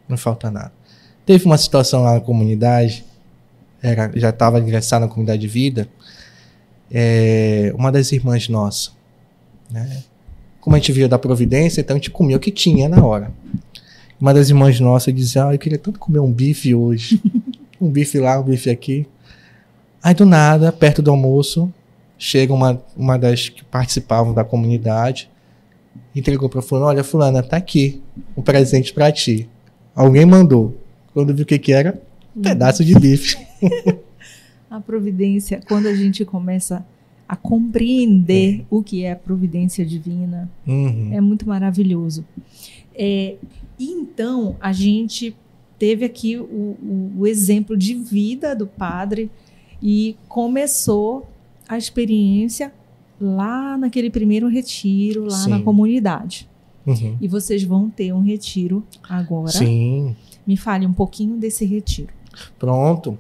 Não 0.07 0.19
falta 0.19 0.51
nada. 0.51 0.73
Teve 1.25 1.47
uma 1.47 1.57
situação 1.57 2.03
lá 2.03 2.15
na 2.15 2.21
comunidade, 2.21 3.03
era, 3.83 4.13
já 4.15 4.29
estava 4.29 4.61
ingressado 4.61 5.07
na 5.07 5.11
comunidade 5.11 5.41
de 5.41 5.49
vida, 5.49 5.89
é, 6.91 7.73
uma 7.75 7.91
das 7.91 8.13
irmãs 8.13 8.47
nossas, 8.51 8.98
né? 9.71 10.03
Como 10.61 10.75
a 10.75 10.79
gente 10.79 10.93
via 10.93 11.09
da 11.09 11.19
providência, 11.19 11.81
então 11.81 11.95
a 11.95 11.99
gente 11.99 12.11
comia 12.11 12.37
o 12.37 12.41
que 12.41 12.51
tinha 12.51 12.89
na 12.89 13.05
hora. 13.05 13.33
Uma 14.21 14.35
das 14.35 14.49
irmãs 14.49 14.79
nossas 14.81 15.15
dizia: 15.15 15.47
Ah, 15.47 15.55
eu 15.55 15.59
queria 15.59 15.79
tanto 15.79 15.99
comer 15.99 16.19
um 16.19 16.33
bife 16.33 16.75
hoje. 16.75 17.21
um 17.81 17.89
bife 17.89 18.19
lá, 18.19 18.41
um 18.41 18.43
bife 18.43 18.69
aqui. 18.69 19.07
Aí 20.03 20.15
do 20.15 20.27
nada, 20.27 20.73
perto 20.73 21.01
do 21.01 21.11
almoço, 21.11 21.73
chega 22.19 22.53
uma, 22.53 22.83
uma 22.97 23.17
das 23.19 23.49
que 23.49 23.65
participavam 23.65 24.35
da 24.35 24.45
comunidade, 24.45 25.31
entregou 26.15 26.49
para 26.49 26.61
fulano: 26.61 26.87
Olha, 26.87 27.05
fulana, 27.05 27.43
tá 27.43 27.57
aqui 27.57 28.03
um 28.37 28.43
presente 28.43 28.93
para 28.93 29.13
ti. 29.13 29.49
Alguém 29.95 30.27
mandou. 30.27 30.77
Quando 31.15 31.35
viu 31.35 31.45
o 31.45 31.47
que 31.47 31.59
que 31.59 31.73
era, 31.73 32.01
um 32.37 32.43
pedaço 32.43 32.85
de 32.85 32.95
bife. 32.95 33.37
a 34.71 34.81
providência, 34.81 35.61
quando 35.67 35.87
a 35.87 35.95
gente 35.95 36.25
começa 36.25 36.85
a 37.29 37.37
compreender 37.37 38.61
é. 38.61 38.65
o 38.71 38.83
que 38.83 39.05
é 39.05 39.13
a 39.13 39.17
providência 39.17 39.85
divina, 39.85 40.51
uhum. 40.67 41.11
é 41.13 41.21
muito 41.21 41.47
maravilhoso. 41.47 42.25
É, 42.95 43.37
e 43.79 43.91
então 43.91 44.57
a 44.61 44.73
gente 44.73 45.37
teve 45.79 46.05
aqui 46.05 46.37
o, 46.39 46.43
o, 46.43 47.13
o 47.19 47.27
exemplo 47.27 47.77
de 47.77 47.95
vida 47.95 48.57
do 48.57 48.67
padre 48.67 49.31
e 49.81 50.17
começou 50.27 51.29
a 51.69 51.77
experiência 51.77 52.73
lá 53.21 53.77
naquele 53.77 54.11
primeiro 54.11 54.49
retiro, 54.49 55.25
lá 55.25 55.37
Sim. 55.37 55.51
na 55.51 55.61
comunidade. 55.61 56.49
Uhum. 56.87 57.19
E 57.21 57.29
vocês 57.29 57.63
vão 57.63 57.91
ter 57.91 58.13
um 58.13 58.23
retiro 58.23 58.83
agora. 59.07 59.53
Sim. 59.53 60.17
Me 60.47 60.57
fale 60.57 60.87
um 60.87 60.93
pouquinho 60.93 61.37
desse 61.37 61.65
retiro. 61.67 62.09
Pronto. 62.59 63.19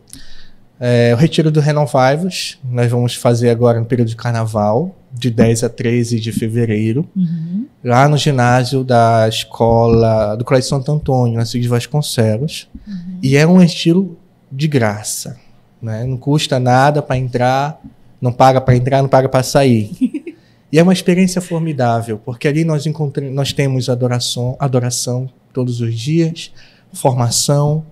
É, 0.80 1.12
o 1.12 1.16
retiro 1.16 1.50
do 1.50 1.60
Renovivos, 1.60 2.58
nós 2.64 2.90
vamos 2.90 3.14
fazer 3.14 3.50
agora 3.50 3.80
no 3.80 3.86
período 3.86 4.08
de 4.08 4.16
carnaval 4.16 4.94
de 5.12 5.30
10 5.30 5.64
a 5.64 5.68
13 5.68 6.20
de 6.20 6.30
fevereiro, 6.30 7.08
uhum. 7.16 7.66
lá 7.82 8.08
no 8.08 8.16
ginásio 8.16 8.84
da 8.84 9.26
escola 9.28 10.36
do 10.36 10.44
Colégio 10.44 10.68
Santo 10.68 10.92
Antônio, 10.92 11.36
na 11.36 11.44
Cidade 11.44 11.62
de 11.62 11.68
Vasconcelos. 11.68 12.68
Uhum. 12.86 13.18
E 13.22 13.36
é 13.36 13.46
um 13.46 13.60
estilo 13.60 14.16
de 14.52 14.68
graça. 14.68 15.36
Né? 15.82 16.04
Não 16.04 16.16
custa 16.16 16.60
nada 16.60 17.02
para 17.02 17.16
entrar, 17.16 17.80
não 18.20 18.32
paga 18.32 18.60
para 18.60 18.76
entrar, 18.76 19.02
não 19.02 19.08
paga 19.08 19.28
para 19.28 19.42
sair. 19.42 19.90
e 20.70 20.78
é 20.78 20.82
uma 20.82 20.92
experiência 20.92 21.40
formidável, 21.40 22.20
porque 22.24 22.46
ali 22.46 22.64
nós, 22.64 22.86
encontramos, 22.86 23.34
nós 23.34 23.52
temos 23.52 23.88
adoração, 23.88 24.56
adoração 24.60 25.28
todos 25.52 25.80
os 25.80 25.94
dias, 25.94 26.52
formação, 26.92 27.84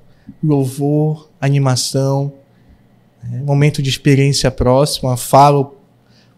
louvor, 0.42 1.30
animação, 1.40 2.32
momento 3.44 3.82
de 3.82 3.90
experiência 3.90 4.50
próxima. 4.50 5.16
Falo 5.16 5.76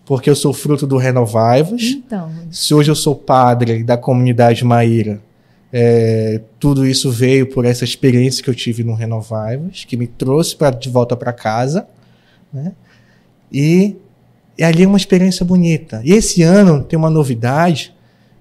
porque 0.09 0.31
eu 0.31 0.35
sou 0.35 0.55
fruto 0.55 0.87
do 0.87 0.97
Renovivos. 0.97 1.83
Então. 1.83 2.33
Se 2.51 2.73
hoje 2.73 2.91
eu 2.91 2.95
sou 2.95 3.15
padre 3.15 3.85
da 3.85 3.97
comunidade 3.97 4.65
Maíra, 4.65 5.21
é, 5.71 6.41
tudo 6.59 6.87
isso 6.87 7.11
veio 7.11 7.47
por 7.47 7.67
essa 7.67 7.85
experiência 7.85 8.43
que 8.43 8.49
eu 8.49 8.55
tive 8.55 8.83
no 8.83 8.95
Renovivos, 8.95 9.85
que 9.85 9.99
me 9.99 10.07
trouxe 10.07 10.57
pra, 10.57 10.71
de 10.71 10.89
volta 10.89 11.15
para 11.15 11.31
casa. 11.31 11.87
Né? 12.51 12.73
E, 13.53 13.97
e 14.57 14.65
ali 14.65 14.85
é 14.85 14.87
uma 14.87 14.97
experiência 14.97 15.45
bonita. 15.45 16.01
E 16.03 16.13
esse 16.13 16.43
ano 16.43 16.83
tem 16.83 16.99
uma 16.99 17.11
novidade. 17.11 17.95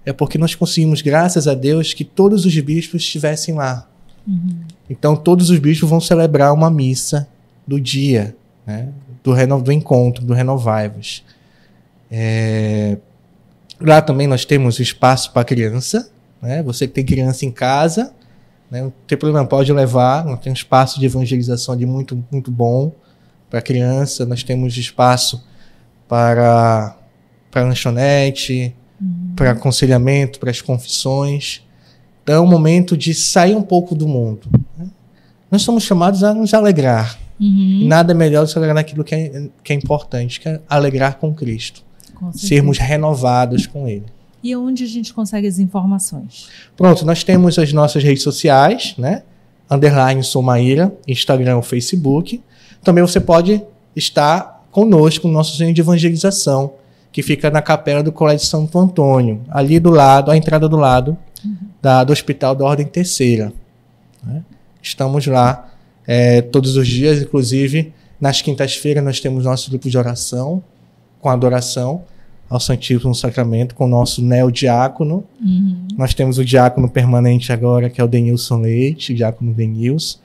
é 0.06 0.14
porque 0.14 0.38
nós 0.38 0.56
conseguimos, 0.56 1.02
graças 1.02 1.50
a 1.50 1.54
Deus, 1.54 1.94
que 1.94 2.06
todos 2.06 2.46
os 2.46 2.60
bispos 2.60 3.02
estivessem 3.02 3.56
lá. 3.56 3.90
Uhum. 4.26 4.60
Então, 4.90 5.18
todos 5.18 5.50
os 5.50 5.60
bispos 5.60 5.90
vão 5.90 6.00
celebrar 6.00 6.54
uma 6.54 6.72
missa 6.72 7.28
do 7.68 7.80
dia, 7.80 8.36
né? 8.66 8.90
do, 9.24 9.34
reno, 9.34 9.62
do 9.62 9.72
encontro, 9.72 10.24
do 10.24 10.34
Renovai-vos. 10.34 11.24
É... 12.10 12.98
Lá 13.80 14.02
também 14.02 14.26
nós 14.26 14.46
temos 14.46 14.80
espaço 14.80 15.32
para 15.34 15.44
criança. 15.44 16.10
Né? 16.42 16.64
Você 16.64 16.88
que 16.88 16.94
tem 16.94 17.06
criança 17.06 17.46
em 17.46 17.52
casa, 17.52 18.14
né? 18.72 18.82
não 18.82 18.94
tem 19.06 19.18
problema, 19.18 19.46
pode 19.46 19.72
levar. 19.72 20.26
Nós 20.26 20.40
temos 20.40 20.60
espaço 20.60 21.00
de 21.00 21.06
evangelização 21.06 21.76
de 21.76 21.86
muito, 21.86 22.24
muito 22.32 22.50
bom 22.50 22.92
para 23.50 23.62
criança. 23.62 24.26
Nós 24.26 24.44
temos 24.44 24.78
espaço 24.78 25.46
para, 26.08 26.96
para 27.52 27.64
lanchonete, 27.64 28.74
uhum. 29.00 29.34
para 29.36 29.52
aconselhamento, 29.52 30.40
para 30.40 30.50
as 30.50 30.62
confissões. 30.62 31.64
Então 32.24 32.36
é 32.36 32.40
um 32.40 32.50
momento 32.50 32.98
de 32.98 33.14
sair 33.14 33.56
um 33.56 33.62
pouco 33.62 33.94
do 33.94 34.08
mundo. 34.08 34.50
Né? 34.78 34.88
Nós 35.52 35.62
somos 35.62 35.84
chamados 35.84 36.24
a 36.24 36.34
nos 36.34 36.54
alegrar. 36.54 37.18
Uhum. 37.40 37.88
Nada 37.88 38.14
melhor 38.14 38.46
do 38.46 38.52
que 38.52 38.58
alegrar 38.58 38.76
naquilo 38.76 39.04
que 39.04 39.16
é, 39.16 39.50
que 39.64 39.74
é 39.74 39.76
importante, 39.76 40.40
que 40.40 40.50
é 40.50 40.60
alegrar 40.68 41.18
com 41.18 41.34
Cristo. 41.34 41.84
Com 42.16 42.34
sermos 42.34 42.78
renovados 42.78 43.68
com 43.68 43.88
Ele. 43.88 44.06
E 44.44 44.56
onde 44.56 44.84
a 44.84 44.88
gente 44.88 45.14
consegue 45.14 45.48
as 45.48 45.60
informações? 45.60 46.48
Pronto, 46.76 47.06
nós 47.06 47.24
temos 47.24 47.60
as 47.60 47.74
nossas 47.74 48.04
redes 48.04 48.24
sociais, 48.24 48.96
né? 48.98 49.24
Underline 49.70 50.24
Somaíra, 50.24 50.94
Instagram 51.08 51.58
ou 51.58 51.62
Facebook. 51.62 52.42
Também 52.84 53.04
você 53.04 53.20
pode 53.20 53.62
estar 53.96 54.66
conosco 54.72 55.28
no 55.28 55.34
nosso 55.34 55.58
centro 55.58 55.74
de 55.74 55.82
evangelização, 55.82 56.74
que 57.12 57.22
fica 57.24 57.50
na 57.50 57.62
capela 57.62 58.04
do 58.04 58.12
Colégio 58.12 58.46
Santo 58.46 58.78
Antônio, 58.78 59.42
ali 59.50 59.80
do 59.80 59.90
lado, 59.90 60.30
a 60.30 60.38
entrada 60.38 60.70
do 60.70 60.78
lado 60.78 61.18
uhum. 61.44 61.56
da, 61.82 62.04
do 62.04 62.14
Hospital 62.14 62.56
da 62.56 62.64
Ordem 62.64 62.86
Terceira. 62.86 63.52
Né? 64.24 64.44
Estamos 64.82 65.26
lá 65.26 65.68
é, 66.08 66.42
todos 66.42 66.78
os 66.78 66.88
dias, 66.88 67.22
inclusive 67.22 67.94
nas 68.20 68.42
quintas-feiras 68.42 69.04
nós 69.04 69.20
temos 69.20 69.46
nosso 69.46 69.70
grupo 69.70 69.90
de 69.90 69.98
oração, 69.98 70.64
com 71.22 71.30
adoração 71.30 72.04
ao 72.50 72.60
Santíssimo 72.60 73.14
Sacramento, 73.14 73.76
com 73.76 73.86
o 73.86 73.88
nosso 73.88 74.24
neodiácono. 74.24 75.24
Uhum. 75.40 75.88
Nós 75.98 76.14
temos 76.14 76.38
o 76.38 76.46
diácono 76.46 76.90
permanente 76.90 77.52
agora, 77.52 77.90
que 77.90 78.00
é 78.00 78.04
o 78.04 78.08
Denilson 78.08 78.60
Leite, 78.60 79.14
o 79.14 79.16
diácono 79.16 79.54
Denilson, 79.54 80.20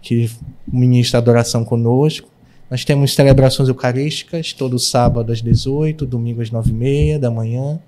que 0.00 0.30
ministra 0.66 1.18
adoração 1.18 1.64
conosco. 1.64 2.28
Nós 2.70 2.84
temos 2.84 3.14
celebrações 3.14 3.68
eucarísticas 3.68 4.52
todo 4.52 4.78
sábado 4.78 5.32
às 5.32 5.42
18, 5.42 6.06
domingo 6.06 6.40
às 6.40 6.50
9h30 6.50 7.18
da 7.18 7.30
manhã. 7.30 7.78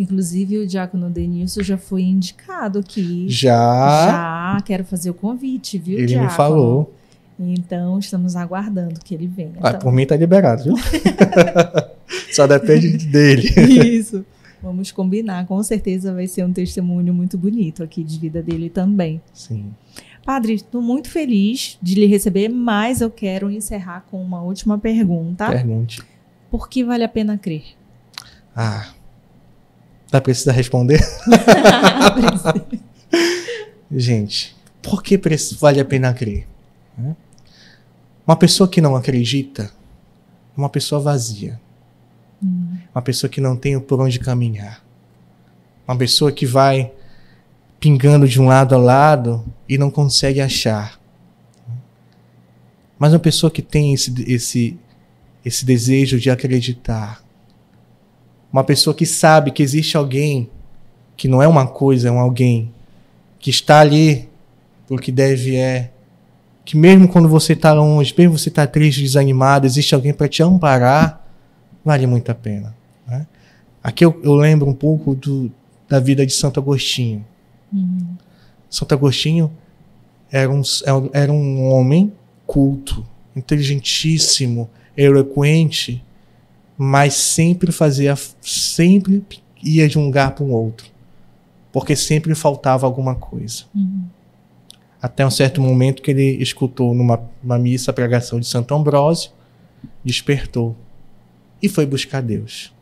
Inclusive, 0.00 0.56
o 0.56 0.66
diácono 0.66 1.10
Denilson 1.10 1.62
já 1.62 1.76
foi 1.76 2.04
indicado 2.04 2.78
aqui. 2.78 3.26
Já? 3.28 3.52
Já, 4.56 4.60
quero 4.64 4.82
fazer 4.82 5.10
o 5.10 5.14
convite, 5.14 5.76
viu, 5.76 5.98
Ele 5.98 6.06
diácono? 6.06 6.30
me 6.30 6.34
falou. 6.34 6.94
Então, 7.38 7.98
estamos 7.98 8.34
aguardando 8.34 8.98
que 9.04 9.14
ele 9.14 9.26
venha. 9.26 9.52
Ah, 9.60 9.68
então. 9.68 9.80
por 9.80 9.92
mim 9.92 10.06
tá 10.06 10.16
liberado, 10.16 10.64
viu? 10.64 10.74
Só 12.32 12.46
depende 12.46 12.96
dele. 13.06 13.42
Isso. 13.94 14.24
Vamos 14.62 14.90
combinar. 14.90 15.46
Com 15.46 15.62
certeza 15.62 16.14
vai 16.14 16.26
ser 16.26 16.46
um 16.46 16.52
testemunho 16.52 17.12
muito 17.12 17.36
bonito 17.36 17.82
aqui 17.82 18.02
de 18.02 18.18
vida 18.18 18.42
dele 18.42 18.70
também. 18.70 19.20
Sim. 19.34 19.66
Padre, 20.24 20.54
estou 20.54 20.80
muito 20.80 21.10
feliz 21.10 21.78
de 21.82 21.94
lhe 21.94 22.06
receber, 22.06 22.48
mas 22.48 23.02
eu 23.02 23.10
quero 23.10 23.50
encerrar 23.50 24.06
com 24.10 24.22
uma 24.22 24.40
última 24.40 24.78
pergunta. 24.78 25.46
Pergunte. 25.46 26.02
Por 26.50 26.70
que 26.70 26.84
vale 26.84 27.04
a 27.04 27.08
pena 27.08 27.36
crer? 27.36 27.64
Ah, 28.56 28.88
Dá 30.10 30.20
precisa 30.20 30.52
responder? 30.52 31.00
Gente, 33.90 34.56
por 34.82 35.02
que 35.02 35.18
vale 35.58 35.80
a 35.80 35.84
pena 35.84 36.12
crer? 36.12 36.46
Uma 38.26 38.36
pessoa 38.36 38.68
que 38.68 38.80
não 38.80 38.96
acredita 38.96 39.64
é 39.64 40.60
uma 40.60 40.68
pessoa 40.68 41.00
vazia. 41.00 41.60
Hum. 42.42 42.76
Uma 42.94 43.02
pessoa 43.02 43.30
que 43.30 43.40
não 43.40 43.56
tem 43.56 43.78
por 43.80 44.00
onde 44.00 44.18
caminhar. 44.18 44.84
Uma 45.86 45.96
pessoa 45.96 46.30
que 46.30 46.46
vai 46.46 46.92
pingando 47.80 48.28
de 48.28 48.40
um 48.40 48.46
lado 48.46 48.74
a 48.74 48.78
lado 48.78 49.44
e 49.68 49.78
não 49.78 49.90
consegue 49.90 50.40
achar. 50.40 51.00
Mas 52.98 53.12
uma 53.12 53.18
pessoa 53.18 53.50
que 53.50 53.62
tem 53.62 53.94
esse, 53.94 54.12
esse, 54.30 54.78
esse 55.44 55.64
desejo 55.64 56.20
de 56.20 56.30
acreditar, 56.30 57.24
uma 58.52 58.64
pessoa 58.64 58.94
que 58.94 59.06
sabe 59.06 59.50
que 59.50 59.62
existe 59.62 59.96
alguém 59.96 60.50
que 61.16 61.28
não 61.28 61.42
é 61.42 61.46
uma 61.46 61.66
coisa, 61.66 62.08
é 62.08 62.10
um 62.10 62.18
alguém 62.18 62.72
que 63.38 63.50
está 63.50 63.80
ali 63.80 64.28
porque 64.86 65.12
deve 65.12 65.56
é 65.56 65.92
que 66.64 66.76
mesmo 66.76 67.08
quando 67.08 67.28
você 67.28 67.52
está 67.52 67.72
longe, 67.72 68.14
mesmo 68.16 68.38
você 68.38 68.48
está 68.48 68.66
triste, 68.66 69.02
desanimado, 69.02 69.66
existe 69.66 69.94
alguém 69.94 70.12
para 70.12 70.28
te 70.28 70.42
amparar, 70.42 71.24
vale 71.84 72.06
muito 72.06 72.30
a 72.30 72.34
pena. 72.34 72.74
Né? 73.06 73.26
Aqui 73.82 74.04
eu, 74.04 74.20
eu, 74.22 74.34
lembro 74.34 74.68
um 74.68 74.74
pouco 74.74 75.14
do, 75.14 75.50
da 75.88 75.98
vida 75.98 76.24
de 76.26 76.32
Santo 76.32 76.60
Agostinho. 76.60 77.24
Uhum. 77.72 78.16
Santo 78.68 78.94
Agostinho 78.94 79.50
era 80.30 80.50
um, 80.50 80.62
era 81.12 81.32
um 81.32 81.70
homem 81.70 82.12
culto, 82.46 83.06
inteligentíssimo, 83.34 84.68
eloquente, 84.96 86.04
mas 86.82 87.12
sempre 87.12 87.70
fazia, 87.70 88.16
sempre 88.40 89.22
ia 89.62 89.86
de 89.86 89.98
um 89.98 90.06
lugar 90.06 90.34
para 90.34 90.42
um 90.42 90.50
outro, 90.50 90.90
porque 91.70 91.94
sempre 91.94 92.34
faltava 92.34 92.86
alguma 92.86 93.14
coisa. 93.14 93.64
Uhum. 93.74 94.06
Até 95.02 95.26
um 95.26 95.30
certo 95.30 95.60
momento 95.60 96.00
que 96.00 96.10
ele 96.10 96.42
escutou 96.42 96.94
numa 96.94 97.58
missa 97.58 97.90
a 97.90 97.94
pregação 97.94 98.40
de 98.40 98.46
Santo 98.46 98.74
Ambrósio, 98.74 99.30
despertou 100.02 100.74
e 101.60 101.68
foi 101.68 101.84
buscar 101.84 102.22
Deus. 102.22 102.72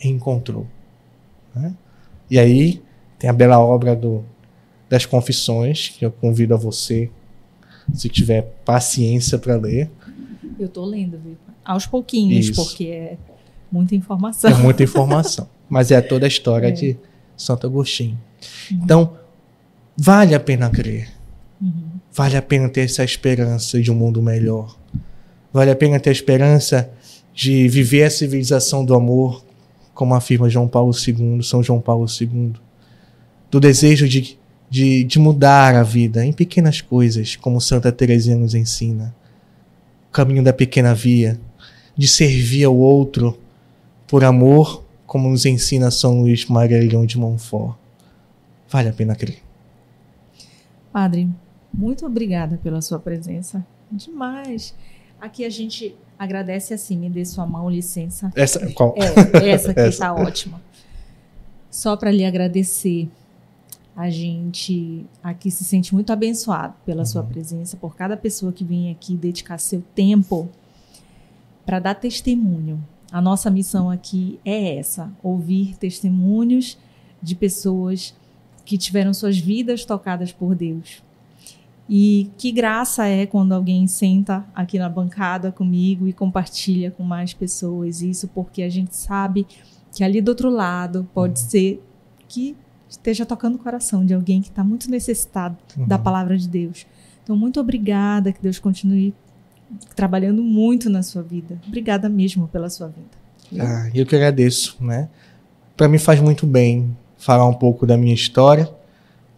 E 0.00 0.08
encontrou. 0.08 0.68
Né? 1.52 1.74
E 2.30 2.38
aí 2.38 2.80
tem 3.18 3.28
a 3.28 3.32
bela 3.32 3.58
obra 3.58 3.96
do, 3.96 4.24
das 4.88 5.04
Confissões, 5.04 5.88
que 5.88 6.06
eu 6.06 6.12
convido 6.12 6.54
a 6.54 6.56
você, 6.56 7.10
se 7.92 8.08
tiver 8.08 8.42
paciência 8.64 9.36
para 9.36 9.56
ler. 9.56 9.90
Eu 10.56 10.66
estou 10.66 10.84
lendo, 10.84 11.18
viu? 11.18 11.36
Aos 11.64 11.86
pouquinhos, 11.86 12.46
Isso. 12.46 12.54
porque 12.54 12.84
é 12.84 13.18
muita 13.70 13.94
informação. 13.94 14.50
É 14.50 14.54
muita 14.54 14.82
informação. 14.82 15.48
mas 15.70 15.92
é 15.92 16.00
toda 16.00 16.26
a 16.26 16.28
história 16.28 16.66
é. 16.66 16.72
de 16.72 16.98
Santo 17.36 17.66
Agostinho. 17.66 18.18
Uhum. 18.70 18.80
Então, 18.82 19.16
vale 19.96 20.34
a 20.34 20.40
pena 20.40 20.68
crer. 20.68 21.08
Uhum. 21.62 21.90
Vale 22.12 22.36
a 22.36 22.42
pena 22.42 22.68
ter 22.68 22.80
essa 22.80 23.04
esperança 23.04 23.80
de 23.80 23.90
um 23.90 23.94
mundo 23.94 24.20
melhor. 24.20 24.76
Vale 25.52 25.70
a 25.70 25.76
pena 25.76 26.00
ter 26.00 26.10
a 26.10 26.12
esperança 26.12 26.90
de 27.32 27.68
viver 27.68 28.02
a 28.02 28.10
civilização 28.10 28.84
do 28.84 28.94
amor, 28.94 29.44
como 29.94 30.14
afirma 30.14 30.50
João 30.50 30.66
Paulo 30.66 30.92
II, 30.92 31.42
São 31.42 31.62
João 31.62 31.80
Paulo 31.80 32.06
II. 32.20 32.52
Do 33.48 33.60
desejo 33.60 34.08
de, 34.08 34.36
de, 34.68 35.04
de 35.04 35.18
mudar 35.18 35.74
a 35.76 35.84
vida 35.84 36.24
em 36.24 36.32
pequenas 36.32 36.80
coisas, 36.80 37.36
como 37.36 37.60
Santa 37.60 37.92
Teresinha 37.92 38.36
nos 38.36 38.54
ensina. 38.54 39.14
O 40.08 40.12
caminho 40.12 40.42
da 40.42 40.52
pequena 40.52 40.94
via, 40.94 41.40
de 42.00 42.08
servir 42.08 42.64
ao 42.64 42.74
outro 42.74 43.38
por 44.08 44.24
amor, 44.24 44.82
como 45.06 45.28
nos 45.28 45.44
ensina 45.44 45.90
São 45.90 46.22
Luís 46.22 46.46
Maria 46.46 46.80
Leão 46.80 47.04
de 47.04 47.18
Montfort. 47.18 47.76
Vale 48.70 48.88
a 48.88 48.92
pena 48.94 49.14
crer. 49.14 49.42
Padre, 50.90 51.28
muito 51.70 52.06
obrigada 52.06 52.58
pela 52.62 52.80
sua 52.80 52.98
presença. 52.98 53.62
Demais. 53.92 54.74
Aqui 55.20 55.44
a 55.44 55.50
gente 55.50 55.94
agradece 56.18 56.72
assim, 56.72 56.96
me 56.96 57.10
dê 57.10 57.22
sua 57.22 57.44
mão, 57.44 57.68
licença. 57.68 58.32
Essa, 58.34 58.66
qual? 58.72 58.94
É, 58.96 59.50
essa 59.50 59.72
aqui 59.72 59.80
está 59.92 60.14
ótima. 60.14 60.58
Só 61.70 61.98
para 61.98 62.10
lhe 62.10 62.24
agradecer. 62.24 63.10
A 63.94 64.08
gente 64.08 65.04
aqui 65.22 65.50
se 65.50 65.64
sente 65.64 65.92
muito 65.92 66.10
abençoado 66.10 66.72
pela 66.86 67.00
uhum. 67.00 67.04
sua 67.04 67.22
presença, 67.22 67.76
por 67.76 67.94
cada 67.94 68.16
pessoa 68.16 68.54
que 68.54 68.64
vem 68.64 68.90
aqui 68.90 69.14
dedicar 69.14 69.58
seu 69.58 69.82
tempo 69.94 70.48
para 71.64 71.78
dar 71.78 71.94
testemunho. 71.94 72.82
A 73.12 73.20
nossa 73.20 73.50
missão 73.50 73.90
aqui 73.90 74.38
é 74.44 74.76
essa: 74.76 75.12
ouvir 75.22 75.76
testemunhos 75.76 76.78
de 77.22 77.34
pessoas 77.34 78.14
que 78.64 78.78
tiveram 78.78 79.12
suas 79.12 79.38
vidas 79.38 79.84
tocadas 79.84 80.32
por 80.32 80.54
Deus. 80.54 81.02
E 81.88 82.30
que 82.38 82.52
graça 82.52 83.04
é 83.06 83.26
quando 83.26 83.52
alguém 83.52 83.86
senta 83.88 84.46
aqui 84.54 84.78
na 84.78 84.88
bancada 84.88 85.50
comigo 85.50 86.06
e 86.06 86.12
compartilha 86.12 86.90
com 86.90 87.02
mais 87.02 87.34
pessoas 87.34 88.00
isso, 88.00 88.28
porque 88.28 88.62
a 88.62 88.68
gente 88.68 88.94
sabe 88.94 89.44
que 89.92 90.04
ali 90.04 90.20
do 90.20 90.28
outro 90.28 90.48
lado 90.48 91.08
pode 91.12 91.40
ser 91.40 91.82
que 92.28 92.56
esteja 92.88 93.26
tocando 93.26 93.56
o 93.56 93.58
coração 93.58 94.06
de 94.06 94.14
alguém 94.14 94.40
que 94.40 94.48
está 94.48 94.62
muito 94.62 94.88
necessitado 94.88 95.56
uhum. 95.76 95.86
da 95.86 95.98
palavra 95.98 96.38
de 96.38 96.48
Deus. 96.48 96.86
Então, 97.22 97.36
muito 97.36 97.60
obrigada, 97.60 98.32
que 98.32 98.42
Deus 98.42 98.58
continue 98.58 99.14
trabalhando 99.94 100.42
muito 100.42 100.88
na 100.90 101.02
sua 101.02 101.22
vida. 101.22 101.60
Obrigada 101.66 102.08
mesmo 102.08 102.48
pela 102.48 102.68
sua 102.68 102.88
vida. 102.88 103.64
Ah, 103.64 103.90
eu 103.94 104.06
que 104.06 104.14
agradeço, 104.14 104.76
né? 104.80 105.08
para 105.80 105.88
mim 105.88 105.96
faz 105.96 106.20
muito 106.20 106.46
bem 106.46 106.94
falar 107.16 107.48
um 107.48 107.54
pouco 107.54 107.86
da 107.86 107.96
minha 107.96 108.12
história, 108.12 108.70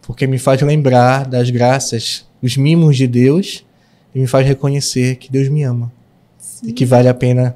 porque 0.01 0.27
me 0.27 0.37
faz 0.37 0.61
lembrar 0.61 1.25
das 1.25 1.49
graças, 1.49 2.27
dos 2.41 2.57
mimos 2.57 2.97
de 2.97 3.07
Deus 3.07 3.65
e 4.13 4.19
me 4.19 4.27
faz 4.27 4.45
reconhecer 4.45 5.15
que 5.15 5.31
Deus 5.31 5.47
me 5.47 5.63
ama 5.63 5.89
Sim. 6.37 6.67
e 6.67 6.73
que 6.73 6.85
vale 6.85 7.07
a 7.07 7.13
pena 7.13 7.55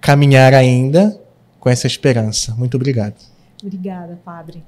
caminhar 0.00 0.54
ainda 0.54 1.20
com 1.58 1.68
essa 1.68 1.88
esperança. 1.88 2.54
Muito 2.54 2.76
obrigado. 2.76 3.16
Obrigada, 3.60 4.16
Padre. 4.24 4.62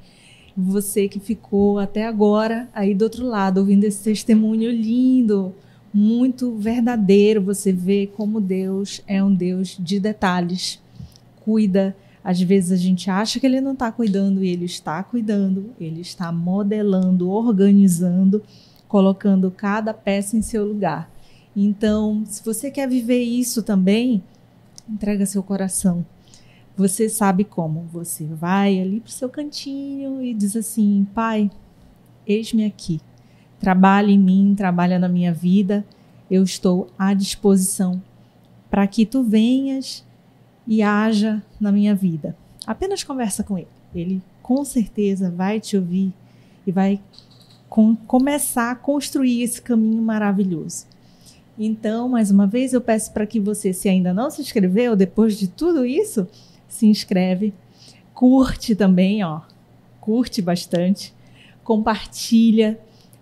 Você 0.57 1.07
que 1.07 1.21
ficou 1.21 1.79
até 1.79 2.09
agora 2.09 2.69
aí 2.75 2.93
do 2.93 3.03
outro 3.03 3.25
lado, 3.25 3.59
ouvindo 3.59 3.85
esse 3.85 4.03
testemunho 4.03 4.69
lindo, 4.69 5.55
muito 5.99 6.57
verdadeiro. 6.57 7.43
Você 7.43 7.73
vê 7.73 8.07
como 8.07 8.41
Deus 8.41 9.03
é 9.07 9.23
um 9.23 9.35
Deus 9.35 9.77
de 9.79 9.99
detalhes, 9.99 10.81
cuida. 11.45 11.97
Às 12.23 12.41
vezes 12.41 12.73
a 12.73 12.77
gente 12.77 13.11
acha 13.11 13.41
que 13.41 13.47
ele 13.47 13.61
não 13.61 13.73
está 13.73 13.91
cuidando 13.91 14.45
e 14.45 14.49
ele 14.49 14.67
está 14.67 15.03
cuidando, 15.03 15.71
ele 15.81 16.01
está 16.01 16.31
modelando, 16.31 17.29
organizando, 17.29 18.43
colocando 18.87 19.51
cada 19.51 19.93
peça 19.93 20.37
em 20.37 20.43
seu 20.43 20.65
lugar. 20.65 21.11
Então, 21.57 22.23
se 22.27 22.45
você 22.45 22.71
quer 22.71 22.89
viver 22.89 23.23
isso 23.23 23.63
também, 23.63 24.23
entrega 24.89 25.27
seu 25.27 25.43
coração. 25.43 26.07
Você 26.77 27.09
sabe 27.09 27.43
como. 27.43 27.89
Você 27.93 28.25
vai 28.25 28.79
ali 28.79 29.01
para 29.01 29.09
o 29.09 29.13
seu 29.13 29.29
cantinho 29.29 30.23
e 30.23 30.33
diz 30.33 30.55
assim: 30.55 31.07
Pai, 31.13 31.51
eis-me 32.25 32.65
aqui. 32.65 33.01
Trabalha 33.61 34.11
em 34.11 34.19
mim, 34.19 34.55
trabalha 34.57 34.99
na 34.99 35.09
minha 35.09 35.33
vida. 35.33 35.85
Eu 36.31 36.43
estou 36.43 36.89
à 36.99 37.15
disposição 37.15 38.01
para 38.71 38.87
que 38.87 39.05
tu 39.05 39.23
venhas 39.23 40.05
e 40.67 40.83
haja 40.83 41.43
na 41.61 41.73
minha 41.73 41.95
vida. 41.95 42.37
Apenas 42.67 43.03
conversa 43.03 43.43
com 43.43 43.57
ele. 43.57 43.69
Ele 43.95 44.23
com 44.43 44.65
certeza 44.65 45.31
vai 45.31 45.61
te 45.61 45.77
ouvir 45.77 46.13
e 46.67 46.73
vai 46.73 47.01
com, 47.69 47.95
começar 47.95 48.71
a 48.71 48.75
construir 48.75 49.43
esse 49.43 49.61
caminho 49.61 50.03
maravilhoso. 50.03 50.87
Então, 51.59 52.09
mais 52.09 52.31
uma 52.31 52.47
vez, 52.47 52.73
eu 52.73 52.81
peço 52.81 53.13
para 53.13 53.27
que 53.27 53.41
você, 53.41 53.73
se 53.73 53.89
ainda 53.89 54.15
não 54.15 54.31
se 54.31 54.41
inscreveu, 54.41 54.95
depois 54.95 55.37
de 55.37 55.49
tudo 55.49 55.85
isso, 55.85 56.29
se 56.69 56.87
inscreve, 56.87 57.53
curte 58.15 58.77
também, 58.77 59.25
ó, 59.25 59.41
curte 60.01 60.41
bastante, 60.41 61.13
compartilha 61.65 62.79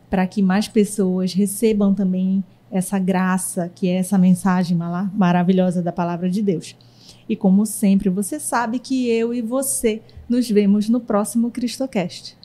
para 0.09 0.27
que 0.27 0.43
mais 0.43 0.69
pessoas 0.69 1.33
recebam 1.33 1.95
também 1.95 2.45
essa 2.71 2.99
graça, 2.99 3.71
que 3.75 3.89
é 3.89 3.97
essa 3.97 4.19
mensagem 4.19 4.77
maravilhosa 5.15 5.83
da 5.83 5.93
palavra 5.93 6.29
de 6.29 6.43
Deus. 6.43 6.77
E 7.29 7.35
como 7.35 7.67
sempre, 7.67 8.09
você 8.09 8.39
sabe 8.39 8.79
que 8.79 9.09
eu 9.09 9.35
e 9.35 9.41
você 9.43 10.01
nos 10.29 10.49
vemos 10.49 10.89
no 10.89 11.01
próximo 11.01 11.51
Cristocast. 11.51 12.36